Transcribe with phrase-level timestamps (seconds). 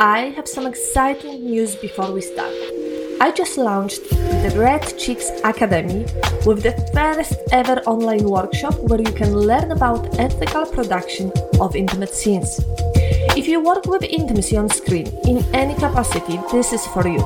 [0.00, 2.54] I have some exciting news before we start.
[3.20, 6.06] I just launched the Red Cheeks Academy
[6.46, 12.14] with the first ever online workshop where you can learn about ethical production of intimate
[12.14, 12.60] scenes.
[13.36, 17.18] If you work with intimacy on screen in any capacity, this is for you.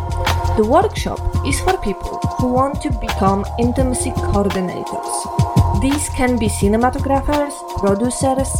[0.56, 5.82] The workshop is for people who want to become intimacy coordinators.
[5.82, 8.50] These can be cinematographers, producers,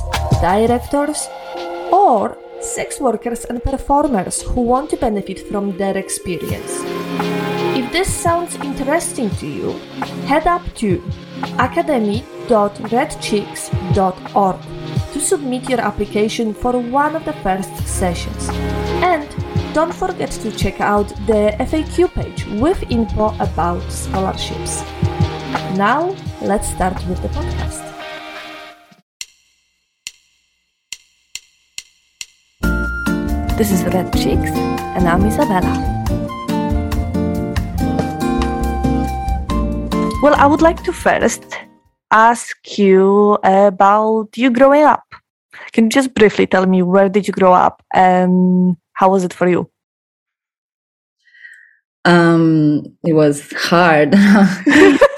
[0.43, 1.29] directors,
[1.91, 6.81] or sex workers and performers who want to benefit from their experience.
[7.75, 9.73] If this sounds interesting to you,
[10.27, 11.03] head up to
[11.59, 14.57] academy.redcheeks.org
[15.13, 18.49] to submit your application for one of the first sessions.
[19.03, 19.29] And
[19.75, 24.83] don't forget to check out the FAQ page with info about scholarships.
[25.77, 27.72] Now, let's start with the podcast.
[33.57, 34.51] This is Red Cheeks,
[34.97, 35.73] and I'm Isabella.
[40.23, 41.45] Well, I would like to first
[42.11, 45.05] ask you about you growing up.
[45.73, 49.35] Can you just briefly tell me where did you grow up and how was it
[49.35, 49.71] for you?
[52.07, 54.15] Um, it was hard.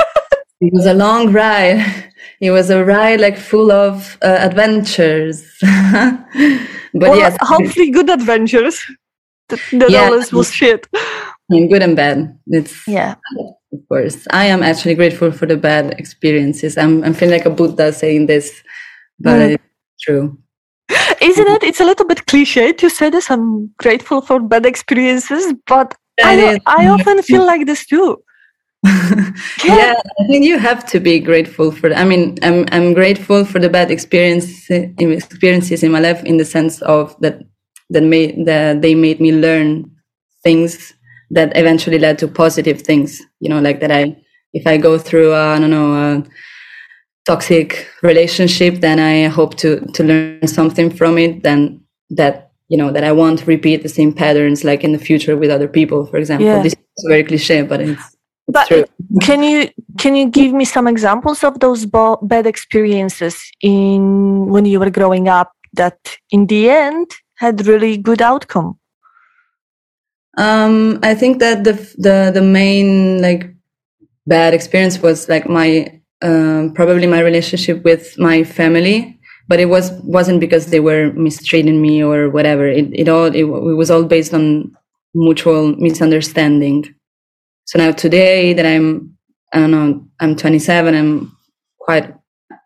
[0.66, 1.80] it was a long ride.
[2.40, 5.44] It was a ride like full of uh, adventures.
[5.62, 6.18] but
[6.92, 8.80] well, yes, hopefully good adventures.
[9.48, 10.06] The, yeah.
[10.06, 10.86] always was shit.
[11.48, 12.36] Mean, good and bad.
[12.48, 13.14] It's yeah,
[13.72, 14.26] of course.
[14.30, 16.76] I am actually grateful for the bad experiences.
[16.76, 18.62] I'm I'm feeling like a Buddha saying this,
[19.20, 19.54] but mm.
[19.54, 20.36] it's true.
[21.20, 21.62] Isn't it?
[21.62, 23.30] It's a little bit cliche to say this.
[23.30, 28.22] I'm grateful for bad experiences, but I, I often feel like this too.
[29.64, 31.92] yeah, I think you have to be grateful for.
[31.94, 36.36] I mean, I'm I'm grateful for the bad experience eh, experiences in my life in
[36.36, 37.40] the sense of that
[37.88, 39.90] that made that they made me learn
[40.42, 40.92] things
[41.30, 43.22] that eventually led to positive things.
[43.40, 44.16] You know, like that I
[44.52, 46.24] if I go through I don't know a
[47.24, 51.42] toxic relationship, then I hope to to learn something from it.
[51.42, 51.80] Then
[52.10, 55.50] that you know that I won't repeat the same patterns like in the future with
[55.50, 56.04] other people.
[56.04, 56.62] For example, yeah.
[56.62, 58.13] this is very cliche, but it's
[58.48, 58.68] but
[59.22, 64.66] can you can you give me some examples of those bo- bad experiences in when
[64.66, 65.98] you were growing up that
[66.30, 68.78] in the end had really good outcome?
[70.36, 73.54] Um, I think that the the the main like
[74.26, 79.18] bad experience was like my um, probably my relationship with my family,
[79.48, 82.66] but it was wasn't because they were mistreating me or whatever.
[82.66, 84.76] It it all it, it was all based on
[85.14, 86.94] mutual misunderstanding
[87.64, 89.16] so now today that I'm,
[89.52, 91.36] I don't know, I'm 27, I'm
[91.78, 92.14] quite,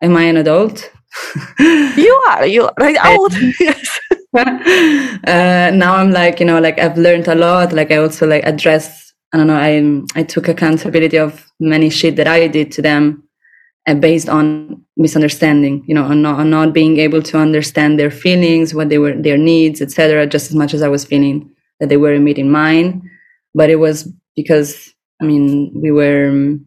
[0.02, 0.90] am I an adult?
[1.58, 3.32] you are, you are right old.
[3.60, 4.00] yes.
[4.34, 7.72] uh, now I'm like, you know, like I've learned a lot.
[7.72, 12.16] Like I also like address, I don't know, I, I took accountability of many shit
[12.16, 13.28] that I did to them
[13.86, 18.10] uh, based on misunderstanding, you know, on not, on not being able to understand their
[18.10, 20.26] feelings, what they were, their needs, etc.
[20.26, 21.50] just as much as I was feeling
[21.80, 23.08] that they were meeting mine.
[23.54, 26.66] But it was because I mean we were um,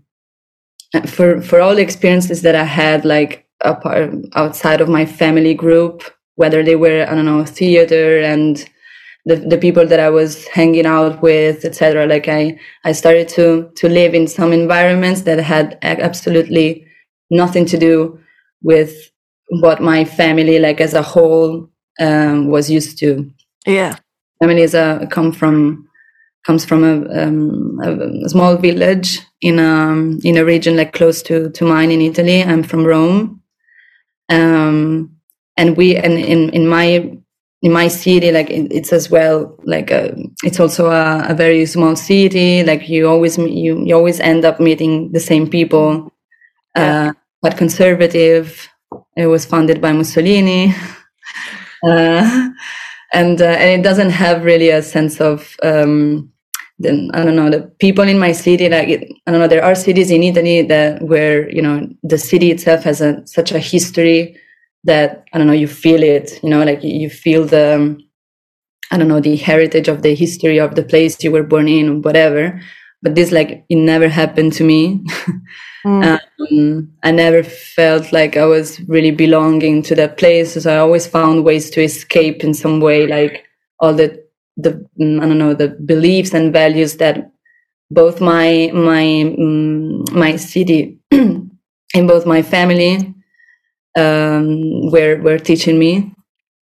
[1.08, 6.04] for for all the experiences that I had like apart outside of my family group,
[6.36, 8.70] whether they were I don't know theater and
[9.26, 12.06] the the people that I was hanging out with, etc.
[12.08, 16.86] Like I I started to to live in some environments that had absolutely
[17.30, 18.20] nothing to do
[18.62, 18.94] with
[19.64, 23.32] what my family like as a whole um, was used to.
[23.66, 23.96] Yeah,
[24.42, 25.88] family is a come from
[26.46, 29.94] comes from a, um, a, small village in a
[30.24, 32.44] in a region like close to to mine in Italy.
[32.44, 33.42] I'm from Rome,
[34.30, 35.16] um,
[35.58, 37.12] and we and in in my
[37.62, 41.66] in my city like it, it's as well like a, it's also a, a, very
[41.68, 42.64] small city.
[42.64, 46.12] Like you always you you always end up meeting the same people.
[46.76, 48.68] Uh, but conservative.
[49.16, 50.74] It was founded by Mussolini.
[51.84, 52.50] Uh,
[53.14, 56.32] and uh, and it doesn't have really a sense of um,
[56.80, 58.90] then I don't know the people in my city like
[59.28, 62.84] I don't know there are cities in Italy that where you know the city itself
[62.84, 64.38] has a such a history
[64.84, 67.98] that I don't know you feel it you know like you feel the
[68.92, 71.90] I don't know the heritage of the history of the place you were born in
[71.90, 72.62] or whatever.
[73.02, 75.04] But this like it never happened to me
[75.86, 76.20] mm.
[76.40, 81.08] um, I never felt like I was really belonging to that place so I always
[81.08, 83.46] found ways to escape in some way like
[83.80, 84.24] all the
[84.58, 87.32] the I don't know the beliefs and values that
[87.90, 93.14] both my my um, my city and both my family
[93.98, 96.14] um, were were teaching me.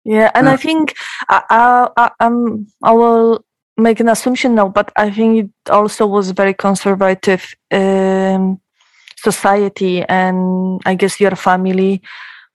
[0.06, 0.96] Yeah, and uh, I think
[1.30, 3.46] I, I, I, um, I will
[3.78, 8.60] make an assumption now, but I think it also was very conservative um,
[9.22, 12.02] society, and I guess your family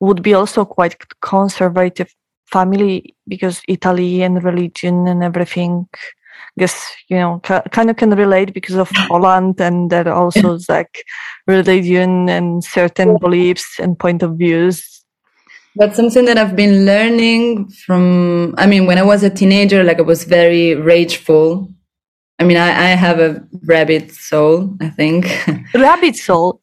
[0.00, 2.12] would be also quite conservative
[2.46, 5.88] family because Italy and religion and everything.
[6.56, 10.68] I guess you know kind of can relate because of Holland and that also is
[10.76, 11.04] like
[11.46, 14.94] religion and certain beliefs and point of views
[15.76, 18.54] that's something that I've been learning from.
[18.56, 21.68] I mean, when I was a teenager, like I was very rageful.
[22.38, 25.26] I mean, I, I have a rabbit soul, I think.
[25.74, 26.60] Rabbit soul?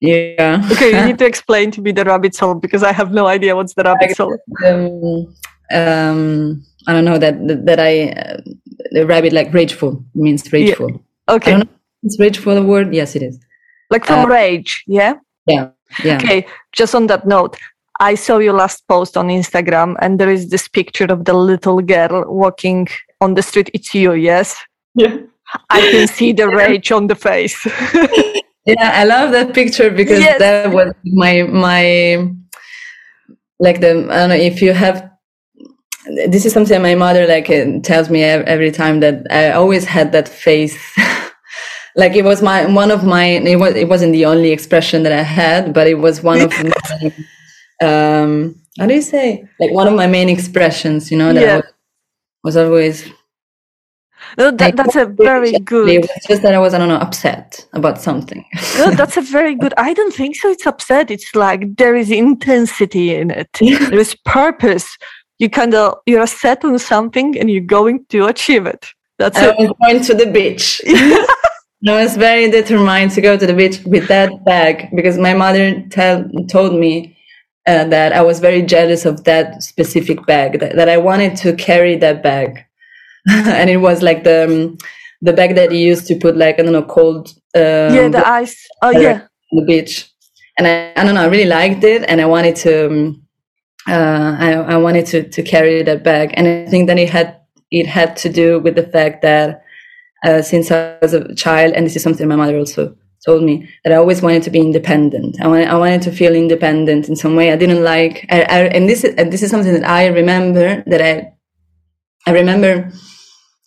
[0.00, 0.66] Yeah.
[0.70, 3.56] Okay, you need to explain to me the rabbit soul because I have no idea
[3.56, 4.36] what's the rabbit soul.
[4.64, 5.34] Um,
[5.72, 8.40] um, I don't know that that, that I uh,
[8.90, 10.90] the rabbit like rageful means rageful.
[10.90, 11.34] Yeah.
[11.34, 11.62] Okay.
[12.02, 12.94] Is rageful word?
[12.94, 13.38] Yes, it is.
[13.90, 15.14] Like from uh, rage, yeah.
[15.46, 15.70] Yeah.
[16.04, 16.16] Yeah.
[16.16, 16.46] Okay.
[16.72, 17.56] Just on that note,
[18.00, 21.80] I saw your last post on Instagram, and there is this picture of the little
[21.80, 22.88] girl walking
[23.20, 23.70] on the street.
[23.72, 24.56] It's you, yes?
[24.94, 25.18] Yeah.
[25.70, 27.64] I can see the rage on the face.
[28.66, 30.38] yeah, I love that picture because yes.
[30.38, 32.28] that was my my
[33.58, 35.10] like the I don't know if you have.
[36.28, 40.12] This is something my mother like uh, tells me every time that I always had
[40.12, 40.76] that face.
[41.96, 45.12] like it was my one of my it was it wasn't the only expression that
[45.12, 47.12] I had, but it was one of my
[47.82, 51.56] um how do you say like one of my main expressions you know that yeah.
[51.56, 51.64] was,
[52.44, 53.10] was, always
[54.38, 56.96] no, that, that's a very good it was just that i was i don't know
[56.96, 58.44] upset about something.
[58.78, 62.10] No that's a very good i don't think so it's upset it's like there is
[62.10, 63.50] intensity in it.
[63.60, 64.96] There is purpose.
[65.38, 68.86] You kind of you're set on something and you're going to achieve it.
[69.18, 70.80] That's I it was going to the beach.
[70.86, 75.82] I was very determined to go to the beach with that bag because my mother
[75.90, 77.14] tell, told me
[77.66, 81.52] uh, that I was very jealous of that specific bag, that, that I wanted to
[81.54, 82.64] carry that bag.
[83.28, 84.78] and it was like the, um,
[85.22, 87.28] the bag that you used to put like, I don't know, cold.
[87.54, 88.66] Um, yeah, the ice.
[88.82, 89.26] Oh, yeah.
[89.52, 90.10] On the beach.
[90.58, 92.04] And I, I don't know, I really liked it.
[92.08, 93.22] And I wanted to, um,
[93.88, 96.32] uh, I, I wanted to, to carry that bag.
[96.34, 97.40] And I think that it had,
[97.70, 99.62] it had to do with the fact that,
[100.24, 103.68] uh, since I was a child, and this is something my mother also told me
[103.84, 105.40] that I always wanted to be independent.
[105.40, 107.52] I wanted, I wanted to feel independent in some way.
[107.52, 110.82] I didn't like, I, I, and this is, and this is something that I remember
[110.86, 111.32] that I,
[112.26, 112.90] I remember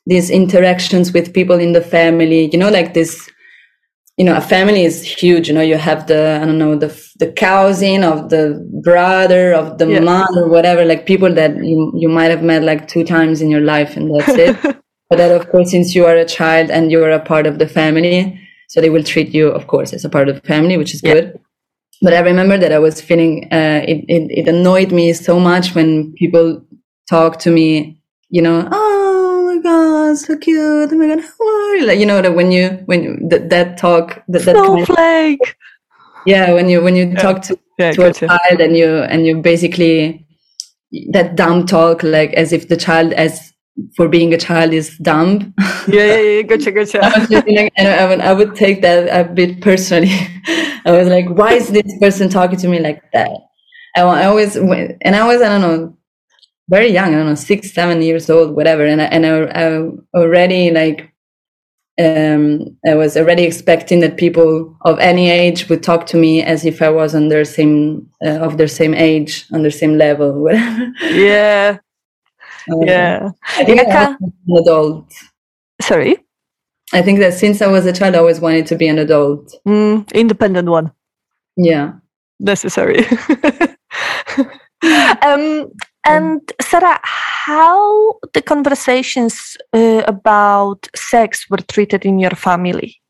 [0.08, 3.30] these interactions with people in the family, you know, like this,
[4.16, 5.50] you know, a family is huge.
[5.50, 6.88] You know, you have the, I don't know, the,
[7.18, 10.00] the cousin of the brother of the yeah.
[10.00, 13.52] mom or whatever, like people that you, you might have met like two times in
[13.52, 14.62] your life and that's it.
[15.10, 17.60] but that, of course, since you are a child and you are a part of
[17.60, 20.78] the family, so they will treat you, of course, as a part of the family,
[20.78, 21.14] which is yeah.
[21.14, 21.40] good.
[22.02, 25.76] But I remember that I was feeling uh, it, it, it annoyed me so much
[25.76, 26.64] when people
[27.10, 28.00] talk to me,
[28.30, 29.07] you know, oh
[29.68, 30.92] god, so cute.
[30.92, 31.86] Oh my god, how are you?
[31.86, 34.98] Like you know that when you when that, that talk that, that snowflake.
[34.98, 35.56] Kind of,
[36.26, 37.20] yeah, when you when you yeah.
[37.20, 40.26] talk to, yeah, to a child and you and you basically
[41.12, 43.54] that dumb talk like as if the child as
[43.96, 45.54] for being a child is dumb.
[45.88, 46.42] Yeah, yeah, yeah.
[46.42, 47.00] Gotcha, gotcha.
[47.04, 50.10] I, like, and I, would, I would take that a bit personally.
[50.86, 53.30] I was like, why is this person talking to me like that?
[53.96, 55.97] I, I always, and I was, I don't know,
[56.70, 58.86] very young, I don't know, six, seven years old, whatever.
[58.86, 61.14] And I, and I, I already like,
[62.00, 66.66] um, I was already expecting that people of any age would talk to me as
[66.66, 70.34] if I was on their same, uh, of their same age, on their same level,
[70.44, 70.92] whatever.
[71.02, 71.80] Yeah,
[72.68, 73.30] yeah.
[73.58, 74.16] I think yeah.
[74.20, 75.14] I an adult.
[75.82, 76.18] Sorry?
[76.94, 79.54] I think that since I was a child, I always wanted to be an adult.
[79.68, 80.92] Mm, independent one.
[81.58, 81.94] Yeah.
[82.40, 83.00] Necessary.
[85.24, 85.72] um,
[86.08, 93.02] and Sara, how the conversations uh, about sex were treated in your family?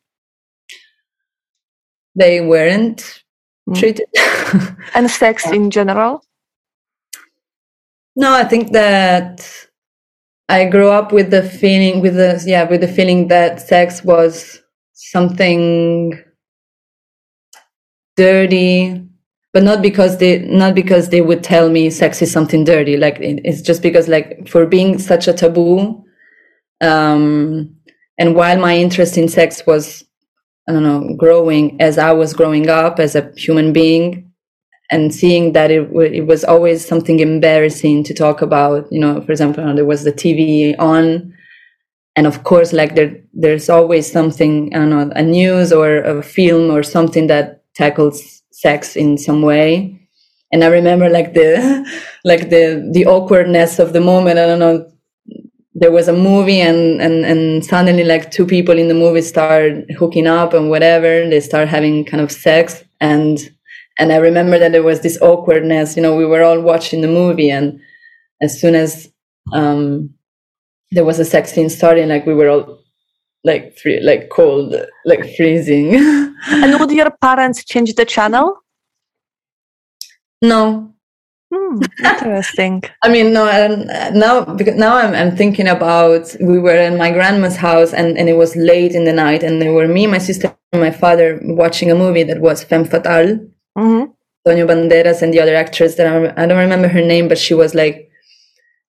[2.16, 3.24] They weren't
[3.70, 3.77] mm.
[3.77, 4.08] treated.
[4.96, 6.24] and sex in general?
[8.16, 9.48] No, I think that
[10.50, 14.62] I grew up with the feeling, with the yeah, with the feeling that sex was
[14.94, 16.20] something
[18.16, 19.07] dirty,
[19.58, 22.96] but not because they not because they would tell me sex is something dirty.
[22.96, 26.06] Like it's just because like for being such a taboo,
[26.80, 27.76] um,
[28.20, 30.04] and while my interest in sex was
[30.70, 34.32] I don't know growing as I was growing up as a human being,
[34.92, 39.32] and seeing that it, it was always something embarrassing to talk about you know for
[39.32, 41.34] example there was the tv on
[42.16, 46.22] and of course like there there's always something i don't know a news or a
[46.22, 49.98] film or something that tackles sex in some way
[50.52, 51.86] and I remember like the
[52.24, 54.40] like the the awkwardness of the moment.
[54.40, 54.92] I don't know.
[55.74, 59.92] There was a movie and and and suddenly like two people in the movie start
[60.00, 61.28] hooking up and whatever.
[61.30, 63.38] They start having kind of sex and
[64.00, 65.96] and I remember that there was this awkwardness.
[65.96, 67.80] You know, we were all watching the movie and
[68.42, 69.12] as soon as
[69.54, 70.12] um
[70.92, 72.76] there was a sex scene starting, like we were all
[73.48, 74.75] like free, like cold,
[75.06, 75.96] like freezing.
[76.63, 78.48] and would your parents change the channel?
[80.42, 80.94] No.
[81.51, 82.84] Hmm, interesting.
[83.04, 83.46] I mean, no.
[84.13, 88.27] now, because now I'm, I'm thinking about we were in my grandma's house and, and
[88.27, 91.39] it was late in the night, and there were me, my sister, and my father
[91.44, 93.39] watching a movie that was Femme Fatale.
[93.77, 94.12] Mm-hmm.
[94.46, 97.54] Antonio Banderas and the other actress that I, I don't remember her name, but she
[97.54, 98.07] was like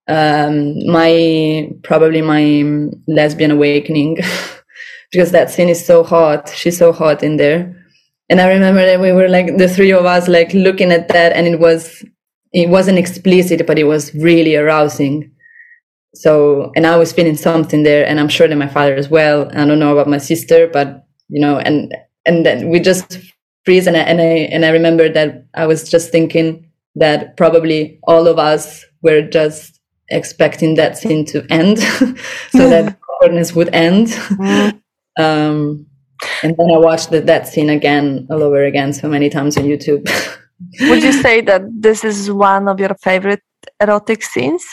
[0.08, 4.18] um, my probably my lesbian awakening
[5.12, 6.48] because that scene is so hot.
[6.48, 7.74] She's so hot in there.
[8.30, 11.32] And I remember that we were like the three of us like looking at that
[11.32, 12.04] and it was
[12.52, 15.30] it wasn't explicit, but it was really arousing.
[16.14, 19.50] So and I was feeling something there and I'm sure that my father as well.
[19.50, 21.94] I don't know about my sister, but you know, and
[22.26, 23.18] and then we just
[23.64, 27.98] freeze and I and I and I remember that I was just thinking that probably
[28.04, 29.77] all of us were just
[30.10, 31.78] expecting that scene to end
[32.50, 34.08] so that awkwardness would end.
[34.08, 34.80] Mm.
[35.18, 35.86] Um,
[36.42, 39.64] and then I watched the, that scene again all over again so many times on
[39.64, 40.08] YouTube.
[40.80, 43.42] would you say that this is one of your favorite
[43.80, 44.64] erotic scenes?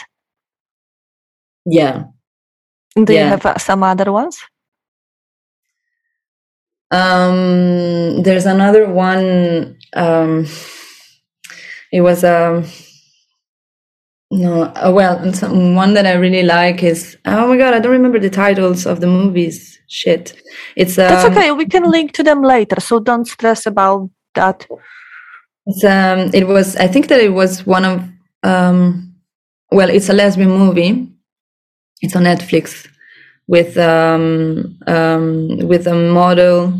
[1.66, 2.06] Yeah.
[2.96, 3.24] Do yeah.
[3.24, 4.40] you have uh, some other ones?
[6.92, 9.78] Um, there's another one.
[9.94, 10.46] Um,
[11.92, 12.66] it was um
[14.36, 15.18] no, uh, well,
[15.76, 19.00] one that I really like is oh my god, I don't remember the titles of
[19.00, 19.80] the movies.
[19.88, 20.34] Shit,
[20.76, 21.52] it's um, that's okay.
[21.52, 24.68] We can link to them later, so don't stress about that.
[25.68, 28.04] It's um, it was I think that it was one of
[28.44, 29.16] um,
[29.72, 31.08] well, it's a lesbian movie.
[32.02, 32.88] It's on Netflix
[33.48, 36.74] with um um with a model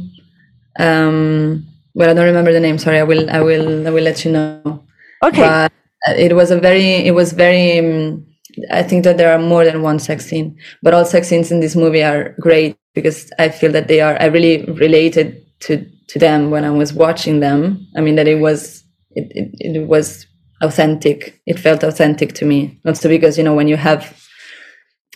[0.80, 2.78] um well I don't remember the name.
[2.80, 4.84] Sorry, I will I will I will let you know.
[5.24, 5.42] Okay.
[5.42, 5.72] But,
[6.08, 8.26] it was a very it was very um,
[8.72, 11.60] i think that there are more than one sex scene but all sex scenes in
[11.60, 16.20] this movie are great because i feel that they are i really related to to
[16.20, 17.88] them when i was watching them.
[17.98, 20.28] I mean that it was it, it, it was
[20.62, 21.42] authentic.
[21.46, 22.80] It felt authentic to me.
[22.86, 24.16] Also because you know when you have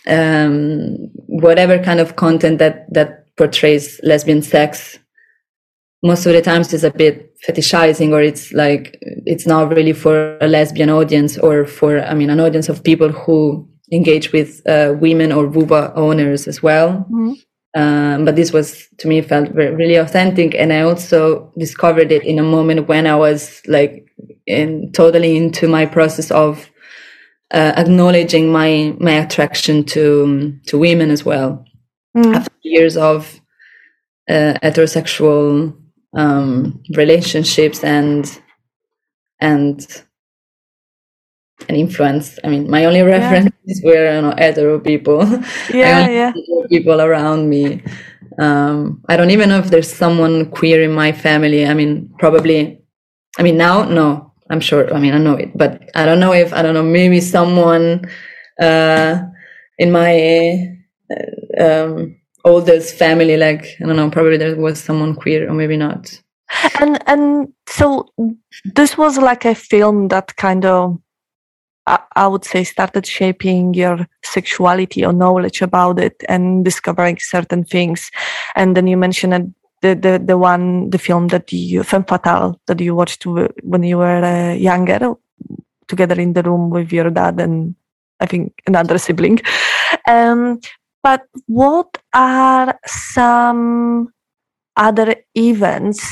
[0.06, 0.96] um
[1.26, 4.98] whatever kind of content that that portrays lesbian sex
[6.02, 10.36] most of the times it's a bit fetishizing or it's like it's not really for
[10.40, 14.94] a lesbian audience or for i mean an audience of people who engage with uh,
[15.00, 17.32] women or vulva owners as well mm-hmm.
[17.80, 22.22] um, but this was to me felt very, really authentic and i also discovered it
[22.24, 24.06] in a moment when i was like
[24.46, 26.70] in totally into my process of
[27.52, 31.64] uh, acknowledging my my attraction to to women as well
[32.14, 32.36] mm.
[32.36, 33.40] after years of
[34.28, 35.74] uh, heterosexual
[36.14, 38.40] um, relationships and
[39.40, 39.86] and
[41.68, 42.38] and influence.
[42.44, 43.90] I mean, my only references yeah.
[43.90, 45.20] were you know hetero people.
[45.72, 46.32] Yeah, yeah.
[46.68, 47.82] People around me.
[48.38, 51.66] Um, I don't even know if there's someone queer in my family.
[51.66, 52.80] I mean, probably.
[53.38, 54.32] I mean, now no.
[54.50, 54.92] I'm sure.
[54.92, 56.82] I mean, I know it, but I don't know if I don't know.
[56.82, 58.10] Maybe someone
[58.60, 59.22] uh,
[59.78, 60.76] in my
[61.10, 65.76] uh, um, oldest family like i don't know probably there was someone queer or maybe
[65.76, 66.20] not.
[66.80, 68.08] And and so
[68.64, 70.98] this was like a film that kind of
[71.86, 78.10] I, would say started shaping your sexuality or knowledge about it and discovering certain things.
[78.54, 82.80] And then you mentioned the the, the one the film that you femme fatale that
[82.80, 85.14] you watched when you were uh, younger
[85.88, 87.74] together in the room with your dad and
[88.20, 89.40] i think another sibling.
[90.06, 90.60] Um,
[91.02, 94.12] but what are some
[94.76, 96.02] other events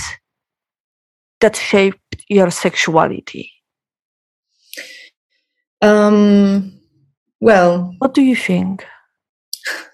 [1.40, 3.50] that shaped your sexuality?
[5.80, 6.80] Um,
[7.40, 8.84] well, what do you think?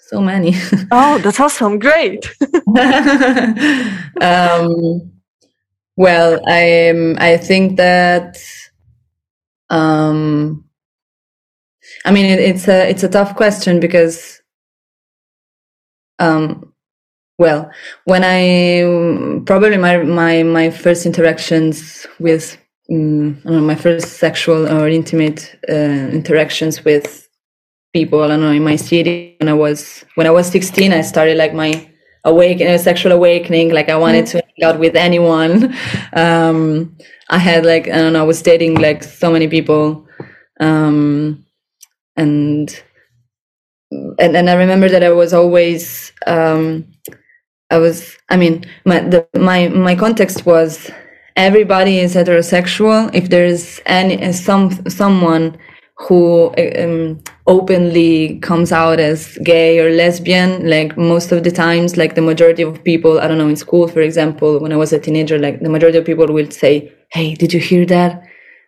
[0.09, 0.53] So many.
[0.93, 1.79] oh, that's awesome!
[1.79, 2.27] Great.
[4.21, 5.11] um,
[5.97, 8.37] well, I I think that
[9.71, 10.65] um,
[12.05, 14.43] I mean it, it's a it's a tough question because
[16.19, 16.73] um,
[17.39, 17.71] well,
[18.05, 22.57] when I probably my my my first interactions with
[22.91, 27.29] um, know, my first sexual or intimate uh, interactions with
[27.93, 31.01] people I don't know in my city when I was when I was 16 I
[31.01, 31.89] started like my
[32.25, 33.71] awakening, a sexual awakening.
[33.71, 35.75] Like I wanted to hang out with anyone.
[36.17, 36.97] Um,
[37.29, 40.07] I had like I don't know, I was dating like so many people,
[40.61, 41.45] um,
[42.17, 42.83] and
[44.19, 46.87] and and I remember that I was always um,
[47.71, 50.91] I was I mean my the, my my context was
[51.37, 55.59] everybody is heterosexual if there's any some someone
[55.97, 62.17] who um, openly comes out as gay or lesbian like most of the times like
[62.17, 64.99] the majority of people i don't know in school for example when i was a
[64.99, 68.23] teenager like the majority of people will say hey did you hear that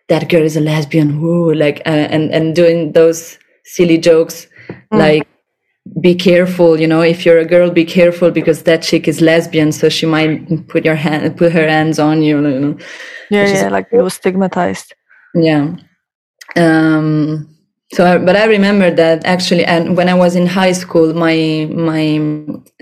[0.07, 1.53] that girl is a lesbian Woo!
[1.53, 4.97] like uh, and and doing those silly jokes mm.
[4.97, 5.27] like
[5.99, 9.71] be careful you know if you're a girl be careful because that chick is lesbian
[9.71, 12.77] so she might put your hand put her hands on you, you know.
[13.29, 14.93] Yeah yeah like you stigmatized.
[15.33, 15.75] Yeah.
[16.55, 17.49] Um
[17.93, 21.69] so I, but i remember that actually and when i was in high school my
[21.71, 22.17] my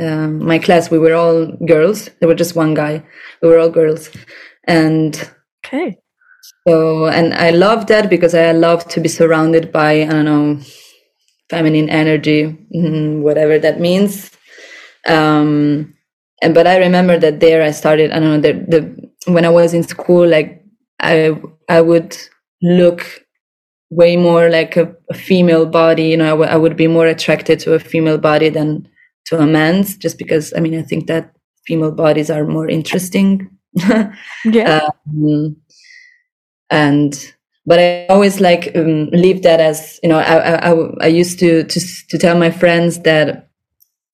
[0.02, 2.10] um, my class we were all girls.
[2.20, 3.04] There were just one guy.
[3.42, 4.10] We were all girls.
[4.68, 5.16] And
[5.64, 5.98] okay.
[6.68, 10.60] so and i loved that because i love to be surrounded by i don't know
[11.50, 14.32] feminine energy, mm, whatever that means.
[15.08, 15.94] Um,
[16.42, 18.12] and but I remember that there I started.
[18.12, 20.64] I don't know the, the when I was in school, like
[21.00, 22.18] I I would
[22.62, 23.26] look
[23.90, 26.06] way more like a, a female body.
[26.10, 28.88] You know, I, w- I would be more attracted to a female body than
[29.28, 31.34] to a man's, just because I mean I think that
[31.68, 33.50] female bodies are more interesting.
[34.46, 34.90] yeah.
[35.08, 35.58] Um,
[36.70, 37.34] and
[37.66, 41.64] but I always like um, leave that as you know I, I, I used to,
[41.64, 41.80] to
[42.10, 43.50] to tell my friends that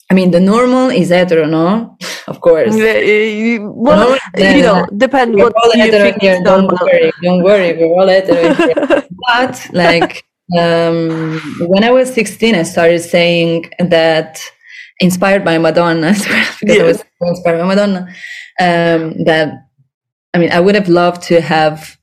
[0.10, 1.98] I mean the normal is hetero no?
[2.28, 2.74] Of course.
[2.74, 6.42] Well you know depend what you think here.
[6.44, 10.24] don't worry don't worry we're all hetero but like
[10.58, 14.42] um, when I was 16 I started saying that
[15.00, 16.14] inspired by Madonna
[16.62, 18.08] because I was inspired by Madonna
[18.60, 19.54] um, that
[20.34, 21.98] I mean I would have loved to have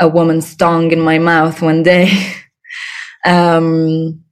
[0.00, 2.10] a woman's tongue in my mouth one day.
[3.26, 4.22] um,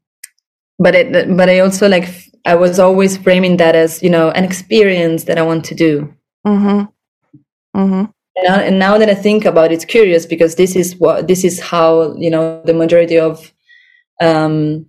[0.78, 2.08] but it, but I also like
[2.44, 6.14] I was always framing that as you know an experience that I want to do.
[6.46, 7.78] Mm-hmm.
[7.78, 8.04] Mm-hmm.
[8.36, 11.28] And, now, and now that I think about it, it's curious because this is what
[11.28, 13.52] this is how you know the majority of
[14.20, 14.86] um,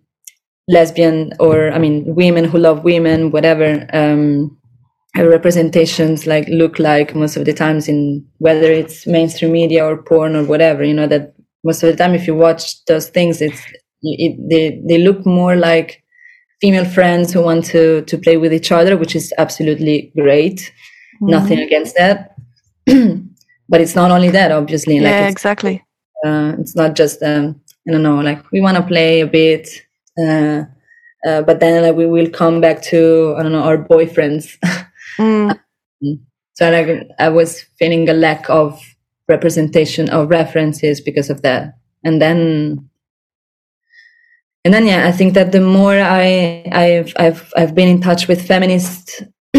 [0.67, 4.57] lesbian or I mean women who love women, whatever, um,
[5.17, 10.36] representations like look like most of the times in whether it's mainstream media or porn
[10.36, 13.62] or whatever you know that most of the time if you watch those things it's
[14.04, 16.02] it, they they look more like
[16.62, 20.71] female friends who want to to play with each other which is absolutely great.
[21.21, 21.32] Mm-hmm.
[21.32, 22.36] nothing against that.
[23.69, 25.82] But it's not only that obviously like yeah exactly.
[26.26, 29.69] uh, it's not just um i don't know like we want to play a bit
[30.19, 30.63] uh,
[31.26, 34.58] uh, but then like, we will come back to i don't know our boyfriends
[35.17, 35.60] Mm.
[36.54, 38.80] So like I was feeling a lack of
[39.28, 41.74] representation of references because of that.
[42.04, 42.89] And then
[44.63, 48.28] and then yeah, I think that the more I I've I've I've been in touch
[48.28, 49.24] with feminist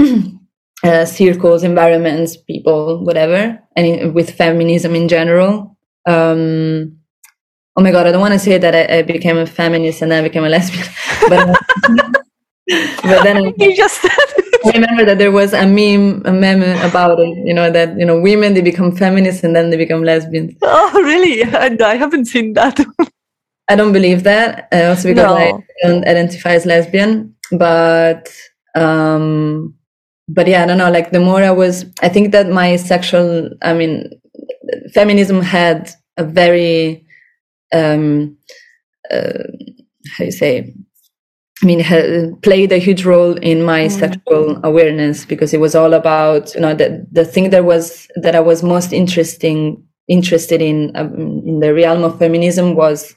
[0.85, 5.77] uh, circles, environments, people, whatever, and in, with feminism in general.
[6.07, 6.99] Um,
[7.77, 10.11] oh my god, I don't want to say that I, I became a feminist and
[10.11, 10.87] then I became a lesbian,
[11.29, 11.59] but
[12.69, 14.05] but then you just
[14.65, 17.37] I remember that there was a meme, a meme about it.
[17.45, 20.55] You know that you know women they become feminists and then they become lesbians.
[20.63, 21.43] Oh, really?
[21.45, 22.79] I, I haven't seen that.
[23.69, 24.69] I don't believe that.
[24.73, 25.35] Uh, also because no.
[25.37, 28.33] I don't identify as lesbian, but
[28.75, 29.75] um,
[30.29, 30.91] but yeah, I don't know.
[30.91, 34.11] Like the more I was, I think that my sexual, I mean,
[34.95, 37.05] feminism had a very
[37.73, 38.37] um,
[39.11, 39.45] uh,
[40.17, 40.75] how you say
[41.63, 43.91] I mean, played a huge role in my mm.
[43.91, 48.35] sexual awareness because it was all about, you know, the, the thing that was, that
[48.35, 51.15] I was most interesting, interested in, um,
[51.47, 53.15] in the realm of feminism was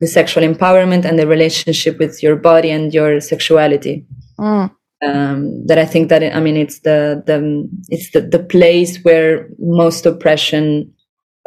[0.00, 4.06] the sexual empowerment and the relationship with your body and your sexuality.
[4.38, 4.70] Mm.
[5.04, 9.48] Um, that I think that, I mean, it's the, the, it's the, the place where
[9.58, 10.94] most oppression,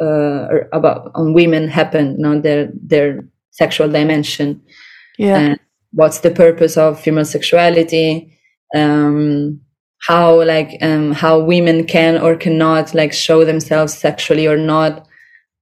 [0.02, 4.60] uh, about, on women happen, you know, their, their sexual dimension.
[5.16, 5.38] Yeah.
[5.38, 5.60] And,
[5.92, 8.32] what's the purpose of female sexuality
[8.74, 9.60] um,
[10.06, 15.06] how like um, how women can or cannot like show themselves sexually or not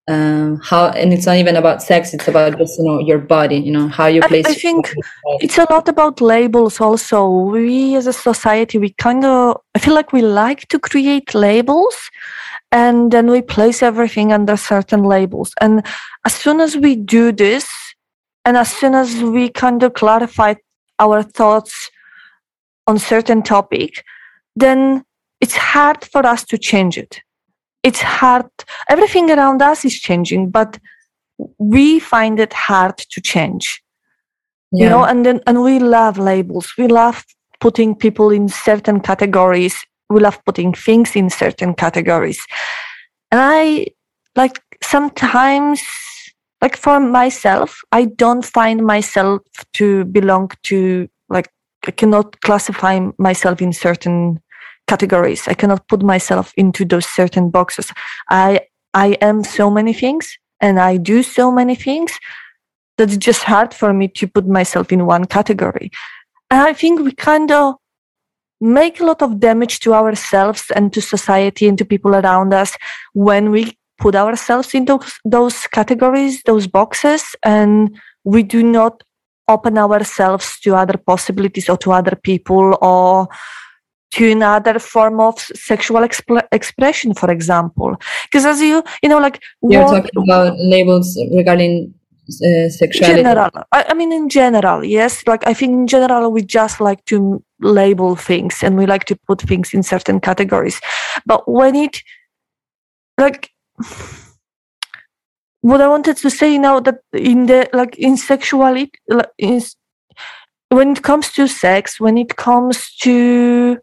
[0.06, 3.56] um, how and it's not even about sex it's about just you know your body
[3.56, 4.94] you know how you place I, I think
[5.40, 7.26] it's a lot about labels also.
[7.26, 11.96] We as a society we kind of i feel like we like to create labels
[12.74, 15.54] and then we place everything under certain labels.
[15.60, 15.86] And
[16.24, 17.68] as soon as we do this
[18.44, 20.54] and as soon as we kind of clarify
[20.98, 21.90] our thoughts
[22.86, 24.04] on certain topic
[24.56, 25.04] then
[25.40, 27.20] it's hard for us to change it.
[27.82, 28.46] It's hard.
[28.88, 30.78] Everything around us is changing, but
[31.58, 33.82] we find it hard to change.
[34.72, 34.84] Yeah.
[34.84, 36.72] You know, and then and we love labels.
[36.78, 37.24] We love
[37.60, 39.76] putting people in certain categories.
[40.08, 42.40] We love putting things in certain categories.
[43.30, 43.88] And I
[44.36, 45.82] like sometimes
[46.64, 49.42] like for myself, I don't find myself
[49.74, 51.48] to belong to like
[51.86, 54.40] I cannot classify myself in certain
[54.86, 55.46] categories.
[55.46, 57.92] I cannot put myself into those certain boxes.
[58.30, 58.60] I
[58.94, 62.12] I am so many things and I do so many things
[62.96, 65.90] that it's just hard for me to put myself in one category.
[66.50, 67.74] And I think we kind of
[68.60, 72.72] make a lot of damage to ourselves and to society and to people around us
[73.12, 79.02] when we put ourselves in those, those categories, those boxes, and we do not
[79.48, 83.28] open ourselves to other possibilities or to other people or
[84.10, 87.96] to another form of sexual exp- expression, for example.
[88.24, 91.92] Because as you, you know, like you're what, talking about labels regarding
[92.28, 93.22] uh, sexuality.
[93.22, 95.26] General, I, I mean, in general, yes.
[95.26, 99.16] Like I think in general, we just like to label things and we like to
[99.26, 100.80] put things in certain categories.
[101.26, 102.00] But when it,
[103.18, 103.50] like,
[105.60, 108.92] what I wanted to say now that in the like in sexuality,
[109.38, 109.62] in,
[110.68, 113.78] when it comes to sex, when it comes to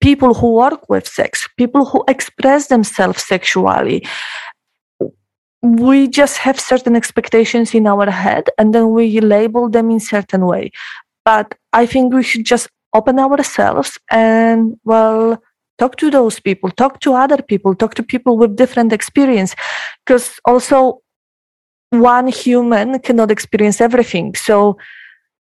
[0.00, 4.06] people who work with sex, people who express themselves sexually,
[5.62, 10.46] we just have certain expectations in our head and then we label them in certain
[10.46, 10.70] way.
[11.24, 15.42] But I think we should just open ourselves and well
[15.78, 19.54] talk to those people talk to other people talk to people with different experience
[20.04, 21.00] because also
[21.90, 24.76] one human cannot experience everything so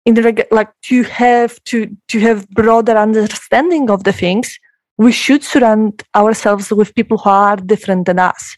[0.06, 4.60] in the like to have to to have broader understanding of the things
[4.98, 8.58] we should surround ourselves with people who are different than us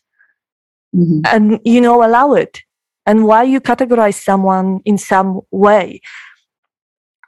[0.95, 1.21] mm-hmm.
[1.25, 2.61] and you know allow it
[3.05, 6.01] and why you categorize someone in some way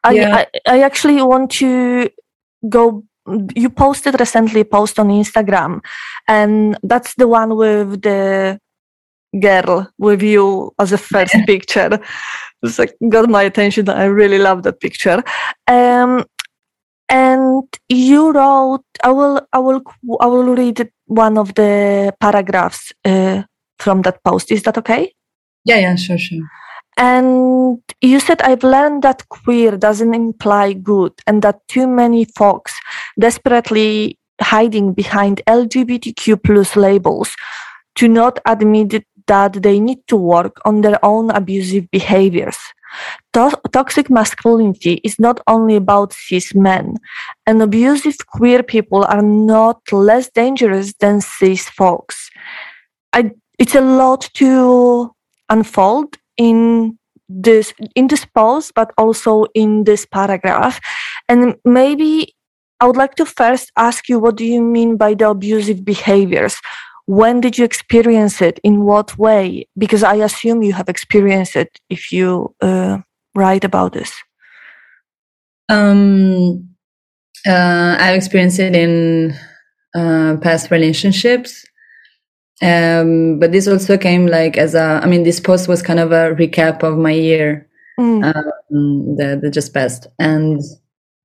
[0.03, 0.19] I.
[0.19, 2.09] I, I actually want to
[2.69, 3.03] go
[3.55, 5.81] you posted recently a post on Instagram,
[6.27, 8.59] and that's the one with the
[9.39, 11.99] girl with you as a first picture.
[12.63, 13.87] It's like got my attention.
[13.87, 15.23] I really love that picture.
[15.67, 16.25] Um,
[17.07, 18.83] and you wrote.
[19.03, 19.47] I will.
[19.53, 19.81] I will.
[20.19, 23.43] I will read one of the paragraphs uh,
[23.77, 24.51] from that post.
[24.51, 25.13] Is that okay?
[25.65, 25.77] Yeah.
[25.77, 25.95] Yeah.
[25.95, 26.17] Sure.
[26.17, 26.41] Sure.
[26.97, 32.73] And you said, I've learned that queer doesn't imply good and that too many folks
[33.19, 37.35] desperately hiding behind LGBTQ plus labels
[37.95, 42.57] do not admit that they need to work on their own abusive behaviors.
[43.33, 46.95] To- toxic masculinity is not only about cis men,
[47.45, 52.29] and abusive queer people are not less dangerous than cis folks.
[53.13, 55.13] I, it's a lot to
[55.49, 56.97] unfold in
[57.29, 60.79] this in this post but also in this paragraph.
[61.27, 62.33] And maybe
[62.79, 66.57] i would like to first ask you what do you mean by the abusive behaviors?
[67.05, 68.59] When did you experience it?
[68.63, 69.67] In what way?
[69.77, 72.99] Because i assume you have experienced it if you uh,
[73.35, 74.11] write about this.
[75.69, 76.69] Um
[77.45, 79.33] uh, i've experienced it in
[79.95, 81.65] uh, past relationships
[82.61, 86.11] um, but this also came like as a, I mean, this post was kind of
[86.11, 88.23] a recap of my year mm.
[88.23, 90.07] um, that, that just passed.
[90.17, 90.61] And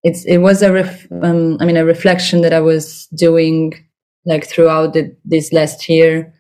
[0.03, 3.73] it's, it was a, ref, um, I mean, a reflection that I was doing
[4.27, 6.35] like throughout the, this last year,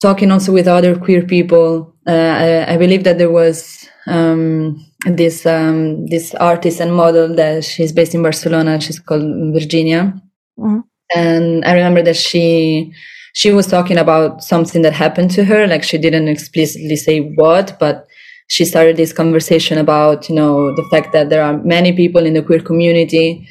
[0.00, 1.94] talking also with other queer people.
[2.06, 7.64] Uh, I, I, believe that there was, um, this, um, this artist and model that
[7.64, 8.80] she's based in Barcelona.
[8.80, 10.20] She's called Virginia.
[10.58, 10.82] Mm.
[11.14, 12.92] And I remember that she,
[13.34, 15.66] she was talking about something that happened to her.
[15.66, 18.06] Like she didn't explicitly say what, but
[18.48, 22.34] she started this conversation about, you know, the fact that there are many people in
[22.34, 23.48] the queer community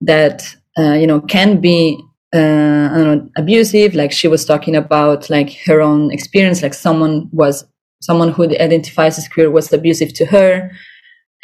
[0.00, 0.42] that,
[0.78, 1.98] uh, you know, can be
[2.34, 3.94] uh, know, abusive.
[3.94, 7.64] Like she was talking about like her own experience, like someone was
[8.02, 10.70] someone who identifies as queer was abusive to her.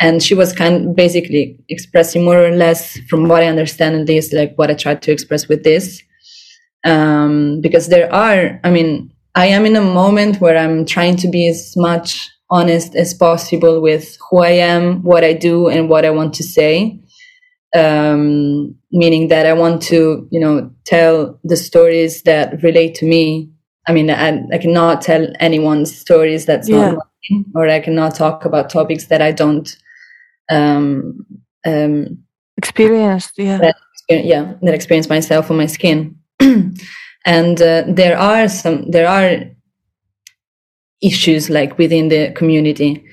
[0.00, 4.06] And she was kind of basically expressing more or less, from what I understand, at
[4.06, 6.02] least, like what I tried to express with this,
[6.84, 11.28] um, because there are i mean i am in a moment where i'm trying to
[11.28, 16.04] be as much honest as possible with who i am what i do and what
[16.04, 16.98] i want to say.
[17.76, 23.50] Um, meaning that i want to you know tell the stories that relate to me.
[23.86, 26.92] I mean i, I cannot tell anyone's stories that's yeah.
[26.92, 29.76] not mine or i cannot talk about topics that i don't
[30.50, 31.26] um,
[31.66, 32.24] um,
[32.56, 33.60] experienced yeah.
[34.08, 36.17] yeah that experience myself on my skin
[37.24, 39.44] and uh, there are some there are
[41.00, 43.04] issues like within the community.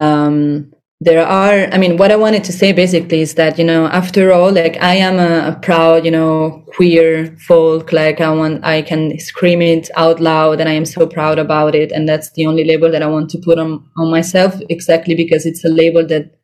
[0.00, 3.86] Um, there are i mean what i wanted to say basically is that you know
[3.88, 8.64] after all like i am a, a, proud you know queer folk like i want
[8.64, 11.92] i can scream it out loud and i am so proud about it.
[11.92, 15.44] And that's the only label that i want to put on on myself exactly because
[15.44, 16.36] it's a label that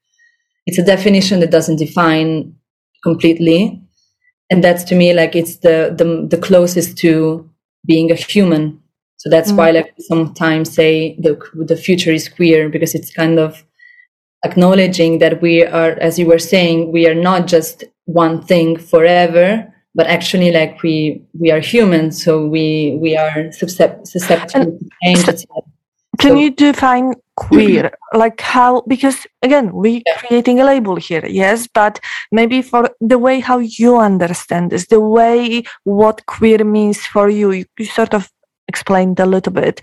[0.67, 2.55] it's a definition that doesn't define
[3.03, 3.83] completely
[4.51, 7.49] and that's to me like it's the the, the closest to
[7.87, 8.81] being a human.
[9.19, 9.57] So that's mm.
[9.57, 13.65] why like sometimes say the the future is queer because it's kind of
[14.45, 19.71] acknowledging that we are as you were saying we are not just one thing forever
[19.95, 22.13] but actually like we we are human.
[22.13, 25.27] So we we are susceptible to change
[26.21, 30.17] can so, you define queer like how because again we yeah.
[30.19, 31.99] creating a label here yes but
[32.31, 37.51] maybe for the way how you understand this the way what queer means for you
[37.53, 38.29] you, you sort of
[38.69, 39.81] explained a little bit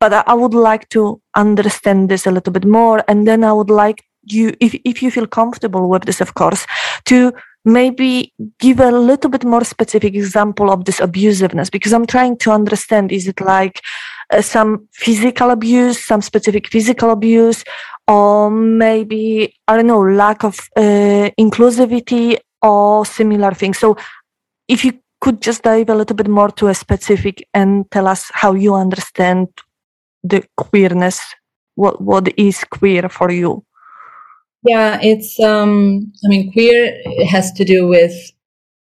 [0.00, 3.04] but I would like to understand this a little bit more.
[3.06, 6.66] And then I would like you, if, if you feel comfortable with this, of course,
[7.04, 7.32] to
[7.66, 12.50] maybe give a little bit more specific example of this abusiveness because I'm trying to
[12.50, 13.82] understand is it like
[14.30, 17.64] uh, some physical abuse, some specific physical abuse,
[18.06, 23.78] or maybe, I don't know, lack of uh, inclusivity or similar things.
[23.78, 23.96] So
[24.68, 28.30] if you could just dive a little bit more to a specific and tell us
[28.32, 29.48] how you understand
[30.22, 31.20] the queerness
[31.74, 33.64] what what is queer for you
[34.64, 36.94] yeah it's um i mean queer
[37.26, 38.12] has to do with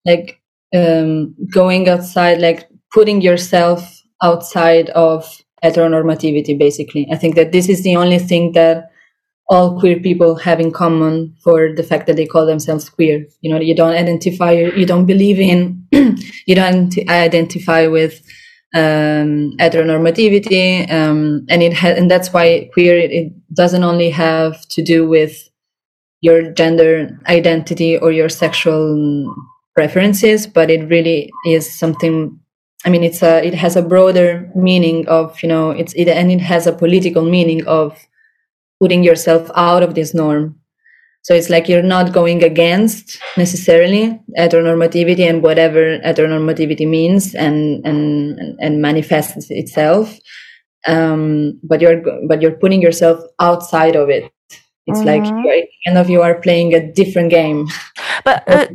[0.05, 0.41] like
[0.75, 7.83] um going outside like putting yourself outside of heteronormativity basically i think that this is
[7.83, 8.91] the only thing that
[9.49, 13.51] all queer people have in common for the fact that they call themselves queer you
[13.53, 15.87] know you don't identify you don't believe in
[16.47, 18.23] you don't identify with
[18.75, 24.67] um, heteronormativity, um, and it ha- and that's why queer it, it, doesn't only have
[24.69, 25.51] to do with
[26.23, 29.35] your gender identity or your sexual
[29.75, 32.39] preferences, but it really is something.
[32.85, 36.31] I mean, it's a it has a broader meaning of you know it's it and
[36.31, 37.99] it has a political meaning of
[38.81, 40.61] putting yourself out of this norm
[41.23, 48.59] so it's like you're not going against necessarily heteronormativity and whatever heteronormativity means and and
[48.61, 50.19] and manifests itself.
[50.89, 54.33] Um, but you're but you're putting yourself outside of it.
[54.89, 55.25] It's mm-hmm.
[55.25, 57.69] like kind of you are playing a different game.
[58.25, 58.67] But uh,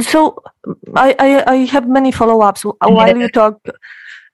[0.00, 0.42] so
[0.94, 3.60] I, I I have many follow ups while you talk.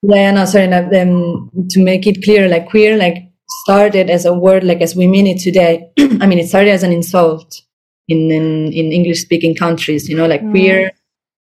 [0.03, 0.73] Yeah, no, sorry.
[0.73, 3.31] Um, to make it clear, like queer, like
[3.65, 5.91] started as a word like as we mean it today.
[5.99, 7.61] I mean, it started as an insult
[8.09, 10.09] in in, in English speaking countries.
[10.09, 10.51] You know, like mm.
[10.51, 10.93] queer,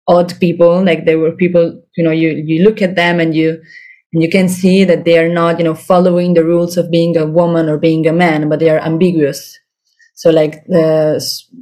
[0.07, 0.83] odd people.
[0.83, 1.81] Like there were people.
[1.97, 3.61] You know, you you look at them and you
[4.13, 7.17] and you can see that they are not you know following the rules of being
[7.17, 9.59] a woman or being a man, but they are ambiguous.
[10.17, 11.21] So like the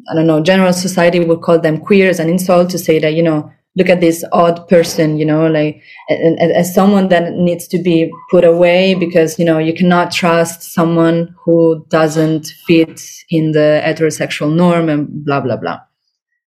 [0.09, 3.13] I don't know, general society would call them queer as an insult to say that
[3.13, 7.77] you know look at this odd person, you know, like as someone that needs to
[7.77, 13.81] be put away because, you know, you cannot trust someone who doesn't fit in the
[13.85, 15.79] heterosexual norm and blah, blah, blah.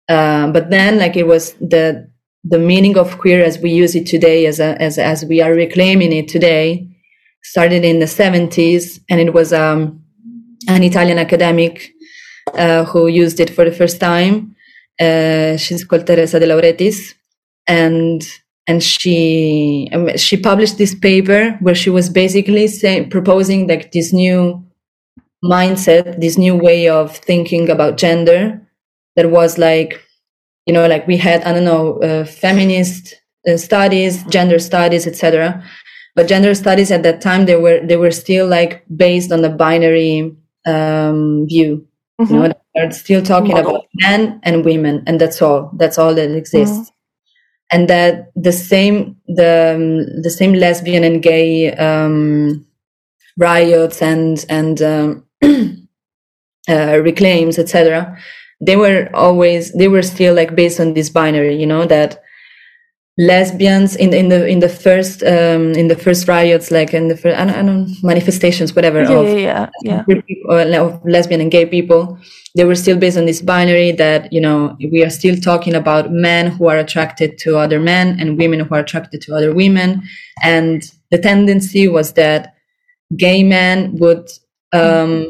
[0.09, 2.09] Uh, but then like it was the,
[2.43, 5.53] the meaning of queer as we use it today as a, as, as we are
[5.53, 6.89] reclaiming it today
[7.41, 10.02] started in the 70s and it was, um,
[10.67, 11.93] an Italian academic,
[12.56, 14.54] uh, who used it for the first time
[14.99, 17.13] uh, she's called Teresa de Lauretis,
[17.67, 18.21] and
[18.67, 24.13] and she um, she published this paper where she was basically say, proposing like this
[24.13, 24.63] new
[25.43, 28.62] mindset, this new way of thinking about gender
[29.15, 30.02] that was like,
[30.65, 33.15] you know, like we had I don't know uh, feminist
[33.47, 35.63] uh, studies, gender studies, etc.
[36.15, 39.49] But gender studies at that time they were they were still like based on the
[39.49, 41.88] binary um, view.
[42.19, 42.34] Mm-hmm.
[42.34, 45.71] You know, they're still talking about men and women, and that's all.
[45.78, 46.89] That's all that exists.
[46.89, 46.93] Mm.
[47.71, 52.65] And that the same the um, the same lesbian and gay um,
[53.38, 55.26] riots and and um,
[56.69, 58.17] uh, reclaims, etc.
[58.62, 62.22] They were always they were still like based on this binary, you know that
[63.17, 67.17] lesbians in in the in the first um in the first riots like in the
[67.17, 70.82] first I don't, I don't manifestations whatever yeah, of, yeah, yeah, yeah.
[70.82, 72.17] of lesbian and gay people.
[72.56, 76.12] They were still based on this binary that you know we are still talking about
[76.12, 80.02] men who are attracted to other men and women who are attracted to other women.
[80.43, 82.56] And the tendency was that
[83.15, 84.28] gay men would
[84.71, 85.28] um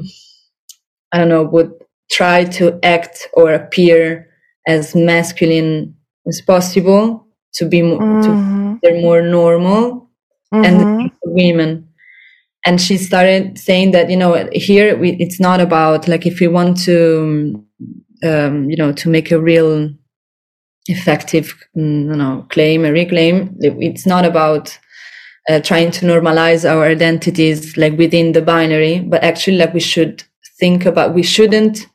[1.11, 1.71] i don't know would
[2.11, 4.29] try to act or appear
[4.67, 5.93] as masculine
[6.27, 7.22] as possible
[7.55, 8.75] to be more, mm-hmm.
[8.75, 10.09] to they're more normal
[10.53, 10.65] mm-hmm.
[10.65, 11.87] and women
[12.65, 16.47] and she started saying that you know here we, it's not about like if we
[16.47, 17.65] want to
[18.23, 19.89] um, you know to make a real
[20.87, 24.77] effective mm, you know claim a reclaim it's not about
[25.49, 30.23] uh, trying to normalize our identities like within the binary but actually like we should
[30.59, 31.87] think about we shouldn't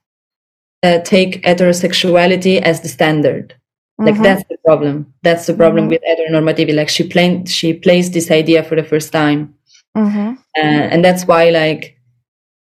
[0.83, 3.55] uh, take heterosexuality as the standard
[3.99, 4.23] like mm-hmm.
[4.23, 5.91] that's the problem that's the problem mm-hmm.
[5.91, 9.55] with heteronormativity like she plain she placed this idea for the first time
[9.97, 10.35] mm-hmm.
[10.57, 11.99] uh, and that's why like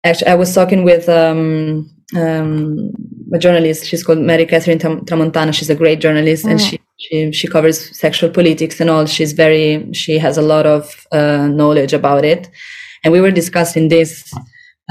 [0.03, 2.91] actually i was talking with um, um,
[3.33, 6.69] a journalist she's called mary catherine tramontana she's a great journalist and mm.
[6.69, 11.05] she, she she covers sexual politics and all she's very she has a lot of
[11.11, 12.49] uh, knowledge about it
[13.03, 14.33] and we were discussing this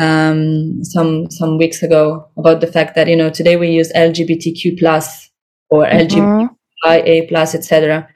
[0.01, 4.79] um, some some weeks ago about the fact that you know today we use lgbtq
[4.79, 5.30] plus
[5.71, 6.47] or mm-hmm.
[6.87, 8.09] lgbtia plus etc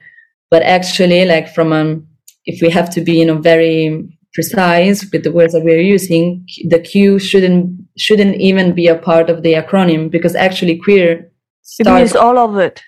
[0.51, 2.07] but actually like from um
[2.45, 6.45] if we have to be you know very precise with the words that we're using
[6.69, 11.31] the q shouldn't shouldn't even be a part of the acronym because actually queer
[11.79, 12.81] it means all of it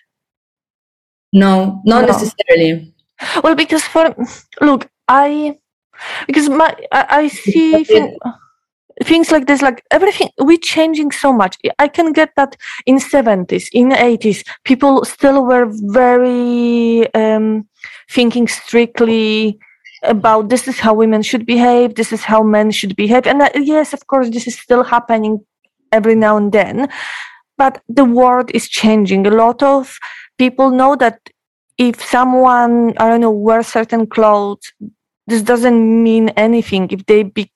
[1.33, 2.07] no not no.
[2.07, 2.93] necessarily
[3.43, 4.13] well because for
[4.61, 5.57] look i
[6.27, 7.85] because my i, I see
[9.03, 11.57] things like this like everything we're changing so much.
[11.79, 12.55] I can get that
[12.85, 17.67] in 70s in 80s people still were very um,
[18.09, 19.59] thinking strictly
[20.03, 23.27] about this is how women should behave this is how men should behave.
[23.27, 25.45] And uh, yes of course this is still happening
[25.91, 26.89] every now and then
[27.57, 29.25] but the world is changing.
[29.25, 29.97] A lot of
[30.37, 31.29] people know that
[31.77, 34.73] if someone i don't know wears certain clothes
[35.27, 36.87] this doesn't mean anything.
[36.89, 37.51] If they be